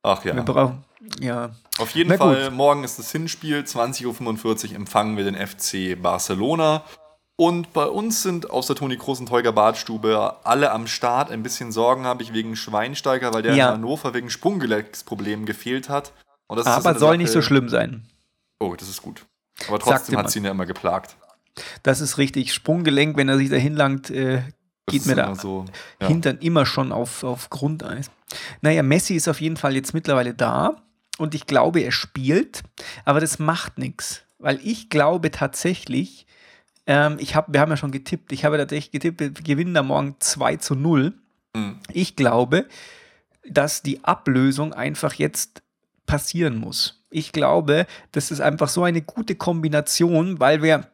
Ach 0.01 0.23
ja. 0.23 0.33
Wir 0.35 0.43
brauchen, 0.43 0.83
ja. 1.19 1.49
Auf 1.77 1.91
jeden 1.91 2.09
Na 2.11 2.17
Fall, 2.17 2.45
gut. 2.45 2.53
morgen 2.53 2.83
ist 2.85 2.99
das 2.99 3.11
Hinspiel, 3.11 3.59
20.45 3.61 4.69
Uhr 4.69 4.75
empfangen 4.75 5.17
wir 5.17 5.25
den 5.25 5.35
FC 5.35 6.01
Barcelona. 6.01 6.83
Und 7.37 7.73
bei 7.73 7.85
uns 7.85 8.23
sind 8.23 8.49
aus 8.49 8.67
der 8.67 8.77
Toni 8.77 8.97
Kroos 8.97 9.19
und 9.19 9.29
Holger 9.29 9.51
Badstube 9.51 10.37
alle 10.45 10.71
am 10.71 10.87
Start. 10.87 11.31
Ein 11.31 11.43
bisschen 11.43 11.71
Sorgen 11.73 12.05
habe 12.05 12.23
ich 12.23 12.31
wegen 12.33 12.55
Schweinsteiger, 12.55 13.33
weil 13.33 13.41
der 13.41 13.55
Ja. 13.55 13.67
in 13.69 13.73
Hannover 13.75 14.13
wegen 14.13 14.29
Sprunggelenksproblemen 14.29 15.45
gefehlt 15.45 15.89
hat. 15.89 16.13
Aber 16.47 16.63
soll 16.63 16.93
Sache- 16.99 17.17
nicht 17.17 17.31
so 17.31 17.41
schlimm 17.41 17.67
sein. 17.67 18.05
Oh, 18.59 18.75
das 18.77 18.87
ist 18.87 19.01
gut. 19.01 19.25
Aber 19.67 19.79
trotzdem 19.79 20.17
hat 20.17 20.29
sie 20.31 20.39
ihn 20.39 20.45
ja 20.45 20.51
immer 20.51 20.65
geplagt. 20.65 21.17
Das 21.83 21.99
ist 22.01 22.17
richtig. 22.17 22.53
Sprunggelenk, 22.53 23.17
wenn 23.17 23.27
er 23.29 23.37
sich 23.37 23.49
da 23.49 23.55
hinlangt, 23.57 24.09
äh, 24.11 24.41
geht 24.87 25.05
mir 25.05 25.15
da 25.15 25.35
so. 25.35 25.65
Ja. 26.01 26.07
Hintern 26.07 26.37
immer 26.39 26.65
schon 26.65 26.91
auf, 26.91 27.23
auf 27.23 27.49
Grundeis. 27.49 28.11
Naja, 28.61 28.83
Messi 28.83 29.15
ist 29.15 29.27
auf 29.27 29.41
jeden 29.41 29.57
Fall 29.57 29.75
jetzt 29.75 29.93
mittlerweile 29.93 30.33
da 30.33 30.81
und 31.17 31.33
ich 31.35 31.47
glaube, 31.47 31.81
er 31.81 31.91
spielt, 31.91 32.61
aber 33.05 33.19
das 33.19 33.39
macht 33.39 33.77
nichts, 33.77 34.23
weil 34.37 34.59
ich 34.63 34.89
glaube 34.89 35.31
tatsächlich, 35.31 36.27
ähm, 36.87 37.17
ich 37.19 37.35
hab, 37.35 37.51
wir 37.51 37.59
haben 37.59 37.71
ja 37.71 37.77
schon 37.77 37.91
getippt, 37.91 38.31
ich 38.31 38.45
habe 38.45 38.57
tatsächlich 38.57 38.91
getippt, 38.91 39.19
wir 39.19 39.31
gewinnen 39.31 39.73
da 39.73 39.83
morgen 39.83 40.15
2 40.19 40.57
zu 40.57 40.75
0. 40.75 41.13
Mhm. 41.53 41.79
Ich 41.91 42.15
glaube, 42.15 42.65
dass 43.47 43.81
die 43.81 44.03
Ablösung 44.03 44.73
einfach 44.73 45.13
jetzt 45.13 45.61
passieren 46.05 46.57
muss. 46.57 47.03
Ich 47.09 47.31
glaube, 47.31 47.87
das 48.11 48.31
ist 48.31 48.41
einfach 48.41 48.69
so 48.69 48.83
eine 48.83 49.01
gute 49.01 49.35
Kombination, 49.35 50.39
weil 50.39 50.61
wir 50.61 50.87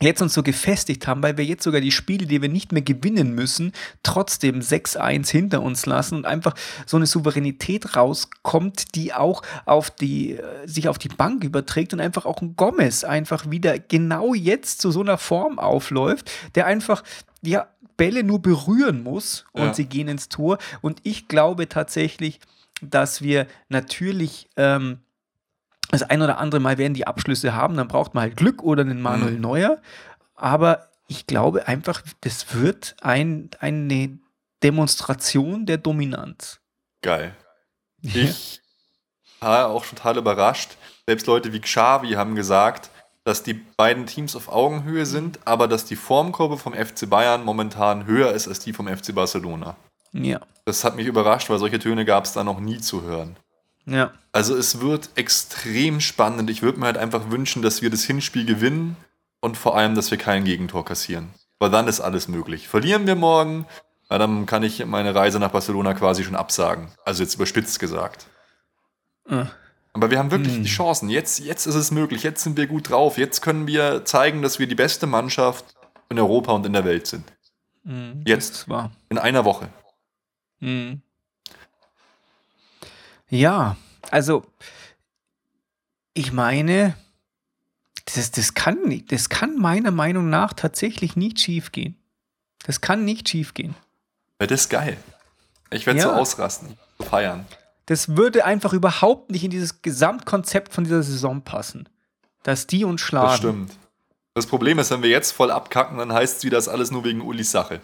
jetzt 0.00 0.20
uns 0.20 0.34
so 0.34 0.42
gefestigt 0.42 1.06
haben, 1.06 1.22
weil 1.22 1.36
wir 1.38 1.44
jetzt 1.44 1.64
sogar 1.64 1.80
die 1.80 1.90
Spiele, 1.92 2.26
die 2.26 2.42
wir 2.42 2.48
nicht 2.48 2.72
mehr 2.72 2.82
gewinnen 2.82 3.34
müssen, 3.34 3.72
trotzdem 4.02 4.60
6-1 4.60 5.30
hinter 5.30 5.62
uns 5.62 5.86
lassen 5.86 6.16
und 6.16 6.26
einfach 6.26 6.54
so 6.84 6.96
eine 6.96 7.06
Souveränität 7.06 7.96
rauskommt, 7.96 8.94
die 8.94 9.14
auch 9.14 9.42
auf 9.64 9.90
die, 9.90 10.32
äh, 10.32 10.66
sich 10.66 10.88
auf 10.88 10.98
die 10.98 11.08
Bank 11.08 11.44
überträgt 11.44 11.94
und 11.94 12.00
einfach 12.00 12.26
auch 12.26 12.42
ein 12.42 12.56
Gomez 12.56 13.04
einfach 13.04 13.50
wieder 13.50 13.78
genau 13.78 14.34
jetzt 14.34 14.80
zu 14.82 14.90
so 14.90 15.00
einer 15.00 15.18
Form 15.18 15.58
aufläuft, 15.58 16.30
der 16.54 16.66
einfach, 16.66 17.02
ja, 17.42 17.68
Bälle 17.96 18.22
nur 18.24 18.42
berühren 18.42 19.02
muss 19.02 19.46
und 19.52 19.62
Ja. 19.68 19.74
sie 19.74 19.86
gehen 19.86 20.08
ins 20.08 20.28
Tor. 20.28 20.58
Und 20.82 21.00
ich 21.02 21.28
glaube 21.28 21.66
tatsächlich, 21.68 22.40
dass 22.82 23.22
wir 23.22 23.46
natürlich 23.70 24.50
ähm, 24.58 24.98
das 25.90 26.02
ein 26.02 26.22
oder 26.22 26.38
andere 26.38 26.60
Mal 26.60 26.78
werden 26.78 26.94
die 26.94 27.06
Abschlüsse 27.06 27.54
haben, 27.54 27.76
dann 27.76 27.88
braucht 27.88 28.14
man 28.14 28.22
halt 28.22 28.36
Glück 28.36 28.62
oder 28.62 28.82
einen 28.82 29.00
Manuel 29.02 29.34
Mhm. 29.34 29.40
Neuer. 29.40 29.78
Aber 30.34 30.88
ich 31.08 31.26
glaube 31.26 31.68
einfach, 31.68 32.02
das 32.22 32.54
wird 32.54 32.96
ein, 33.00 33.50
eine 33.60 34.18
Demonstration 34.62 35.66
der 35.66 35.78
Dominanz. 35.78 36.58
Geil. 37.02 37.34
Ich 38.02 38.60
war 39.40 39.68
auch 39.68 39.84
total 39.86 40.16
überrascht. 40.18 40.76
Selbst 41.06 41.26
Leute 41.26 41.52
wie 41.52 41.60
Xavi 41.60 42.12
haben 42.12 42.34
gesagt, 42.34 42.90
dass 43.24 43.42
die 43.42 43.54
beiden 43.54 44.06
Teams 44.06 44.36
auf 44.36 44.48
Augenhöhe 44.48 45.06
sind, 45.06 45.38
aber 45.44 45.66
dass 45.68 45.84
die 45.84 45.96
Formkurve 45.96 46.58
vom 46.58 46.74
FC 46.74 47.08
Bayern 47.08 47.44
momentan 47.44 48.06
höher 48.06 48.32
ist 48.32 48.48
als 48.48 48.60
die 48.60 48.72
vom 48.72 48.86
FC 48.88 49.14
Barcelona. 49.14 49.76
Ja, 50.12 50.40
Das 50.64 50.84
hat 50.84 50.96
mich 50.96 51.06
überrascht, 51.06 51.50
weil 51.50 51.58
solche 51.58 51.78
Töne 51.78 52.04
gab 52.04 52.24
es 52.24 52.32
da 52.32 52.42
noch 52.44 52.60
nie 52.60 52.78
zu 52.80 53.02
hören. 53.02 53.36
Ja. 53.86 54.12
Also 54.32 54.54
es 54.56 54.80
wird 54.80 55.10
extrem 55.14 56.00
spannend. 56.00 56.50
Ich 56.50 56.62
würde 56.62 56.78
mir 56.78 56.86
halt 56.86 56.98
einfach 56.98 57.30
wünschen, 57.30 57.62
dass 57.62 57.80
wir 57.80 57.88
das 57.90 58.04
Hinspiel 58.04 58.44
gewinnen 58.44 58.96
und 59.40 59.56
vor 59.56 59.76
allem, 59.76 59.94
dass 59.94 60.10
wir 60.10 60.18
kein 60.18 60.44
Gegentor 60.44 60.84
kassieren. 60.84 61.30
Weil 61.58 61.70
dann 61.70 61.88
ist 61.88 62.00
alles 62.00 62.28
möglich. 62.28 62.68
Verlieren 62.68 63.06
wir 63.06 63.14
morgen, 63.14 63.66
na, 64.10 64.18
dann 64.18 64.44
kann 64.44 64.62
ich 64.62 64.84
meine 64.84 65.14
Reise 65.14 65.38
nach 65.40 65.50
Barcelona 65.52 65.94
quasi 65.94 66.22
schon 66.22 66.36
absagen. 66.36 66.88
Also 67.04 67.22
jetzt 67.22 67.34
überspitzt 67.36 67.78
gesagt. 67.80 68.26
Äh. 69.28 69.46
Aber 69.94 70.10
wir 70.10 70.18
haben 70.18 70.30
wirklich 70.30 70.56
Hm. 70.56 70.62
die 70.64 70.68
Chancen. 70.68 71.08
Jetzt, 71.08 71.38
jetzt 71.38 71.64
ist 71.66 71.74
es 71.74 71.90
möglich. 71.90 72.22
Jetzt 72.22 72.44
sind 72.44 72.58
wir 72.58 72.66
gut 72.66 72.90
drauf. 72.90 73.16
Jetzt 73.16 73.40
können 73.40 73.66
wir 73.66 74.04
zeigen, 74.04 74.42
dass 74.42 74.58
wir 74.58 74.66
die 74.66 74.74
beste 74.74 75.06
Mannschaft 75.06 75.64
in 76.10 76.18
Europa 76.18 76.52
und 76.52 76.66
in 76.66 76.74
der 76.74 76.84
Welt 76.84 77.06
sind. 77.06 77.24
Mhm, 77.84 78.22
Jetzt. 78.26 78.66
In 79.08 79.16
einer 79.18 79.44
Woche. 79.46 79.68
Mhm. 80.60 81.00
Ja, 83.28 83.76
also 84.10 84.44
ich 86.14 86.32
meine, 86.32 86.96
das, 88.14 88.30
das, 88.30 88.54
kann, 88.54 88.82
nicht- 88.84 89.10
das 89.12 89.28
kann 89.28 89.56
meiner 89.58 89.90
Meinung 89.90 90.30
nach 90.30 90.52
tatsächlich 90.52 91.16
nicht 91.16 91.40
schief 91.40 91.72
gehen. 91.72 91.96
Das 92.64 92.80
kann 92.80 93.04
nicht 93.04 93.28
schief 93.28 93.54
gehen. 93.54 93.74
Ja, 94.40 94.46
das 94.46 94.62
ist 94.62 94.68
geil. 94.70 94.96
Ich 95.70 95.86
werde 95.86 96.00
Ja. 96.00 96.04
so 96.06 96.12
ausrasten. 96.12 96.76
Feiern. 97.00 97.46
Das 97.86 98.16
würde 98.16 98.44
einfach 98.44 98.72
überhaupt 98.72 99.30
nicht 99.30 99.44
in 99.44 99.50
dieses 99.50 99.82
Gesamtkonzept 99.82 100.72
von 100.72 100.84
dieser 100.84 101.02
Saison 101.02 101.42
passen. 101.42 101.88
Dass 102.42 102.66
die 102.66 102.84
uns 102.84 103.00
schlagen. 103.00 103.26
Das 103.28 103.36
stimmt. 103.38 103.78
Das 104.34 104.46
Problem 104.46 104.78
ist, 104.78 104.90
wenn 104.90 105.02
wir 105.02 105.10
jetzt 105.10 105.32
voll 105.32 105.50
abkacken, 105.50 105.98
dann 105.98 106.12
heißt 106.12 106.38
es 106.38 106.44
wieder, 106.44 106.56
das 106.58 106.68
alles 106.68 106.90
nur 106.90 107.04
wegen 107.04 107.20
Ulis 107.22 107.50
Sache. 107.50 107.80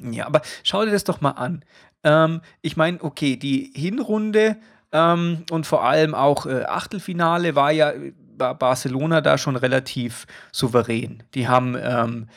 Ja, 0.00 0.26
aber 0.26 0.42
schau 0.64 0.84
dir 0.84 0.90
das 0.92 1.04
doch 1.04 1.20
mal 1.20 1.32
an. 1.32 1.64
Ähm, 2.04 2.40
ich 2.62 2.76
meine, 2.76 3.02
okay, 3.02 3.36
die 3.36 3.70
Hinrunde 3.74 4.56
ähm, 4.92 5.44
und 5.50 5.66
vor 5.66 5.84
allem 5.84 6.14
auch 6.14 6.46
äh, 6.46 6.64
Achtelfinale 6.64 7.54
war 7.54 7.70
ja 7.72 7.92
war 8.38 8.54
Barcelona 8.58 9.20
da 9.20 9.38
schon 9.38 9.56
relativ 9.56 10.26
souverän. 10.52 11.22
Die 11.34 11.46
haben, 11.48 11.76
ähm, 11.80 12.28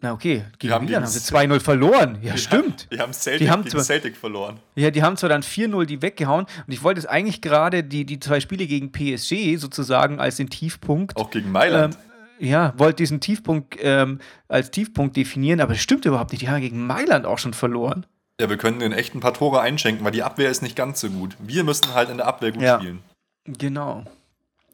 na 0.00 0.12
okay, 0.12 0.44
gegen 0.58 0.72
haben 0.74 0.84
Milan 0.86 1.02
haben 1.04 1.10
sie 1.10 1.20
2-0 1.20 1.60
verloren. 1.60 2.18
Ja, 2.22 2.36
stimmt. 2.36 2.88
Die 2.92 2.98
haben 2.98 3.12
Celtic, 3.12 3.46
Die 3.46 3.50
haben 3.50 3.66
zwar- 3.66 3.82
Celtic 3.82 4.16
verloren. 4.16 4.58
Ja, 4.74 4.90
die 4.90 5.02
haben 5.02 5.16
zwar 5.16 5.28
dann 5.28 5.42
4-0 5.42 5.84
die 5.86 6.02
weggehauen 6.02 6.46
und 6.66 6.72
ich 6.72 6.82
wollte 6.82 6.98
es 7.00 7.06
eigentlich 7.06 7.40
gerade 7.40 7.84
die, 7.84 8.04
die 8.04 8.18
zwei 8.20 8.40
Spiele 8.40 8.66
gegen 8.66 8.90
PSG 8.90 9.56
sozusagen 9.58 10.18
als 10.18 10.36
den 10.36 10.50
Tiefpunkt 10.50 11.16
Auch 11.16 11.30
gegen 11.30 11.52
Mailand. 11.52 11.94
ähm, 12.40 12.46
ja, 12.48 12.74
wollte 12.76 12.96
diesen 12.96 13.20
Tiefpunkt 13.20 13.76
ähm, 13.80 14.18
als 14.48 14.70
Tiefpunkt 14.70 15.16
definieren, 15.16 15.60
aber 15.60 15.72
das 15.74 15.82
stimmt 15.82 16.04
überhaupt 16.04 16.32
nicht. 16.32 16.42
Die 16.42 16.48
haben 16.50 16.60
gegen 16.60 16.86
Mailand 16.86 17.24
auch 17.26 17.38
schon 17.38 17.54
verloren. 17.54 18.04
Ja, 18.40 18.48
wir 18.50 18.56
können 18.56 18.78
den 18.80 18.92
echt 18.92 19.14
ein 19.14 19.20
paar 19.20 19.34
Tore 19.34 19.60
einschenken, 19.60 20.04
weil 20.04 20.12
die 20.12 20.22
Abwehr 20.22 20.50
ist 20.50 20.62
nicht 20.62 20.76
ganz 20.76 21.00
so 21.00 21.08
gut. 21.10 21.36
Wir 21.38 21.64
müssen 21.64 21.94
halt 21.94 22.10
in 22.10 22.18
der 22.18 22.26
Abwehr 22.26 22.52
gut 22.52 22.62
Ja. 22.62 22.78
spielen. 22.78 23.02
Genau. 23.44 24.04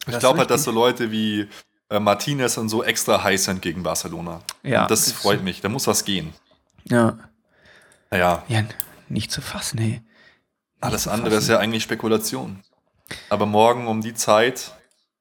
Ich 0.06 0.18
glaube 0.18 0.38
halt, 0.40 0.50
dass 0.50 0.64
so. 0.64 0.70
Leute 0.72 1.10
wie 1.12 1.48
äh, 1.88 2.00
Martinez 2.00 2.56
und 2.58 2.68
so 2.68 2.82
extra 2.82 3.22
heiß 3.22 3.44
sind 3.44 3.62
gegen 3.62 3.82
Barcelona. 3.82 4.40
Ja, 4.62 4.82
und 4.82 4.90
das 4.90 5.12
freut 5.12 5.42
mich. 5.44 5.60
Da 5.60 5.68
muss 5.68 5.86
was 5.86 6.04
gehen. 6.04 6.32
Ja. 6.84 7.18
Naja, 8.10 8.42
Ja, 8.48 8.64
nicht 9.08 9.30
zu 9.30 9.40
fassen. 9.40 9.78
Nicht 9.78 10.02
alles 10.80 11.06
andere 11.06 11.30
fassen. 11.30 11.42
ist 11.42 11.48
ja 11.48 11.58
eigentlich 11.58 11.84
Spekulation. 11.84 12.60
Aber 13.28 13.46
morgen 13.46 13.86
um 13.86 14.00
die 14.00 14.14
Zeit 14.14 14.72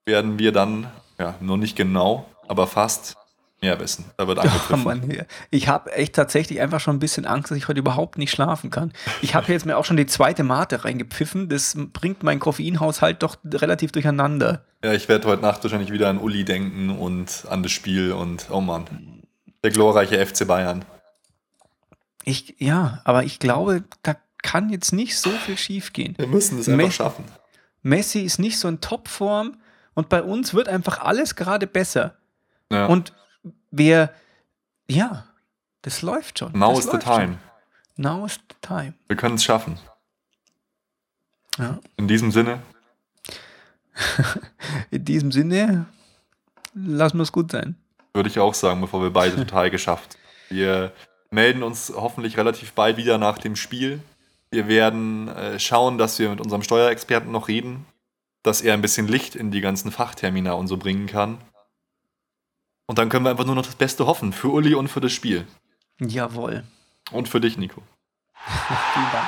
werden 0.06 0.39
wir 0.39 0.52
dann, 0.52 0.89
ja, 1.20 1.36
nur 1.42 1.58
nicht 1.58 1.76
genau, 1.76 2.26
aber 2.48 2.66
fast 2.66 3.16
mehr 3.62 3.80
wissen. 3.80 4.05
Da 4.18 4.28
wird 4.28 4.38
Oh 4.39 4.41
angegriffen. 4.41 4.84
Mann, 4.84 5.26
ich 5.51 5.68
habe 5.68 5.91
echt 5.93 6.16
tatsächlich 6.16 6.59
einfach 6.62 6.80
schon 6.80 6.95
ein 6.95 6.99
bisschen 6.99 7.26
Angst, 7.26 7.51
dass 7.51 7.57
ich 7.57 7.68
heute 7.68 7.80
überhaupt 7.80 8.18
nicht 8.18 8.32
schlafen 8.32 8.70
kann. 8.72 8.91
Ich 9.22 9.36
habe 9.36 9.51
jetzt 9.51 9.66
mir 9.66 9.78
auch 9.78 9.86
schon 9.86 9.97
die 9.97 10.05
zweite 10.07 10.43
Mate 10.43 10.84
reingepfiffen. 10.84 11.47
Das 11.49 11.78
bringt 11.93 12.24
meinen 12.24 12.39
Koffeinhaushalt 12.39 13.22
doch 13.24 13.38
relativ 13.45 13.91
durcheinander. 13.91 14.66
Ja, 14.84 14.93
ich 14.93 15.07
werde 15.07 15.28
heute 15.28 15.41
Nacht 15.43 15.64
wahrscheinlich 15.64 15.91
wieder 15.91 16.09
an 16.09 16.18
Uli 16.18 16.43
denken 16.43 16.89
und 16.89 17.45
an 17.49 17.62
das 17.64 17.72
Spiel 17.72 18.12
und 18.14 18.47
oh 18.49 18.62
Mann. 18.62 19.22
Der 19.64 19.70
glorreiche 19.72 20.26
FC 20.26 20.47
Bayern. 20.47 20.84
Ich, 22.24 22.55
ja, 22.59 23.01
aber 23.03 23.24
ich 23.24 23.39
glaube, 23.39 23.84
da 24.03 24.16
kann 24.43 24.70
jetzt 24.70 24.91
nicht 24.91 25.18
so 25.20 25.30
viel 25.30 25.57
schief 25.57 25.93
gehen. 25.93 26.16
Wir 26.18 26.28
müssen 26.28 26.59
es 26.59 26.68
Me- 26.68 26.84
einfach 26.84 26.91
schaffen. 26.91 27.26
Messi 27.84 28.22
ist 28.22 28.39
nicht 28.39 28.59
so 28.59 28.68
in 28.68 28.80
Topform 28.82 29.57
und 29.93 30.09
bei 30.09 30.22
uns 30.24 30.53
wird 30.53 30.68
einfach 30.68 30.99
alles 31.01 31.36
gerade 31.36 31.68
besser. 31.68 32.16
Ja. 32.72 32.86
Und 32.88 33.14
wir, 33.72 34.13
ja, 34.88 35.26
das 35.82 36.01
läuft 36.01 36.39
schon. 36.39 36.51
Now 36.53 36.69
das 36.76 36.80
is 36.80 36.86
the 36.86 36.91
läuft 36.91 37.03
schon. 37.07 37.15
time. 37.15 37.38
Now 37.97 38.26
is 38.26 38.34
the 38.36 38.55
time. 38.61 38.93
Wir 39.07 39.15
können 39.17 39.36
es 39.36 39.43
schaffen. 39.43 39.78
Ja. 41.57 41.80
In 41.97 42.07
diesem 42.07 42.32
Sinne, 42.32 42.59
In 44.91 45.05
diesem 45.05 45.32
Sinne, 45.32 45.86
lassen 46.74 47.17
wir 47.17 47.24
es 47.24 47.32
gut 47.32 47.51
sein. 47.51 47.76
würde 48.13 48.30
ich 48.30 48.39
auch 48.39 48.53
sagen, 48.53 48.82
bevor 48.82 49.01
wir 49.01 49.11
beide 49.11 49.36
total 49.36 49.69
geschafft. 49.69 50.17
Wir 50.49 50.91
melden 51.30 51.63
uns 51.63 51.91
hoffentlich 51.95 52.38
relativ 52.38 52.74
bald 52.74 52.97
wieder 52.97 53.17
nach 53.17 53.38
dem 53.38 53.55
Spiel. 53.55 54.01
Wir 54.49 54.67
werden 54.67 55.28
äh, 55.30 55.59
schauen, 55.59 55.97
dass 55.97 56.19
wir 56.19 56.30
mit 56.30 56.41
unserem 56.41 56.63
Steuerexperten 56.63 57.32
noch 57.32 57.47
reden, 57.47 57.86
dass 58.43 58.61
er 58.61 58.74
ein 58.74 58.82
bisschen 58.82 59.07
Licht 59.07 59.36
in 59.36 59.51
die 59.51 59.61
ganzen 59.61 59.91
Fachtermina 59.91 60.53
und 60.53 60.67
so 60.67 60.78
bringen 60.78 61.07
kann. 61.07 61.38
Und 62.92 62.98
dann 62.98 63.08
können 63.08 63.24
wir 63.24 63.30
einfach 63.30 63.46
nur 63.46 63.56
noch 63.56 63.66
das 63.66 63.76
Beste 63.76 64.06
hoffen 64.06 64.34
für 64.34 64.50
Uli 64.50 64.76
und 64.76 64.89
für 64.89 65.00
das 65.00 65.14
Spiel. 65.14 65.48
Jawohl. 66.02 66.66
Und 67.14 67.30
für 67.30 67.39
dich, 67.39 67.58
Nico. 67.58 67.82
Vielen 68.36 69.08
Dank. 69.14 69.28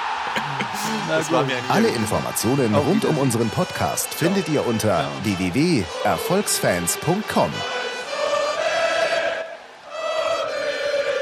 Alle 1.70 1.88
Informationen 1.88 2.76
rund 2.76 3.06
um 3.06 3.18
unseren 3.18 3.50
Podcast 3.50 4.14
findet 4.14 4.50
ihr 4.50 4.68
unter 4.68 5.10
www.erfolgsfans.com. 5.24 7.52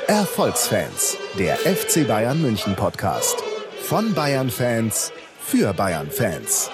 Erfolgsfans, 0.08 1.18
der 1.38 1.58
FC 1.58 2.08
Bayern 2.08 2.42
München 2.42 2.76
Podcast. 2.76 3.36
Von 3.84 4.16
Bayern 4.16 4.50
Fans 4.50 5.14
für 5.40 5.74
Bayern 5.74 6.10
Fans. 6.10 6.72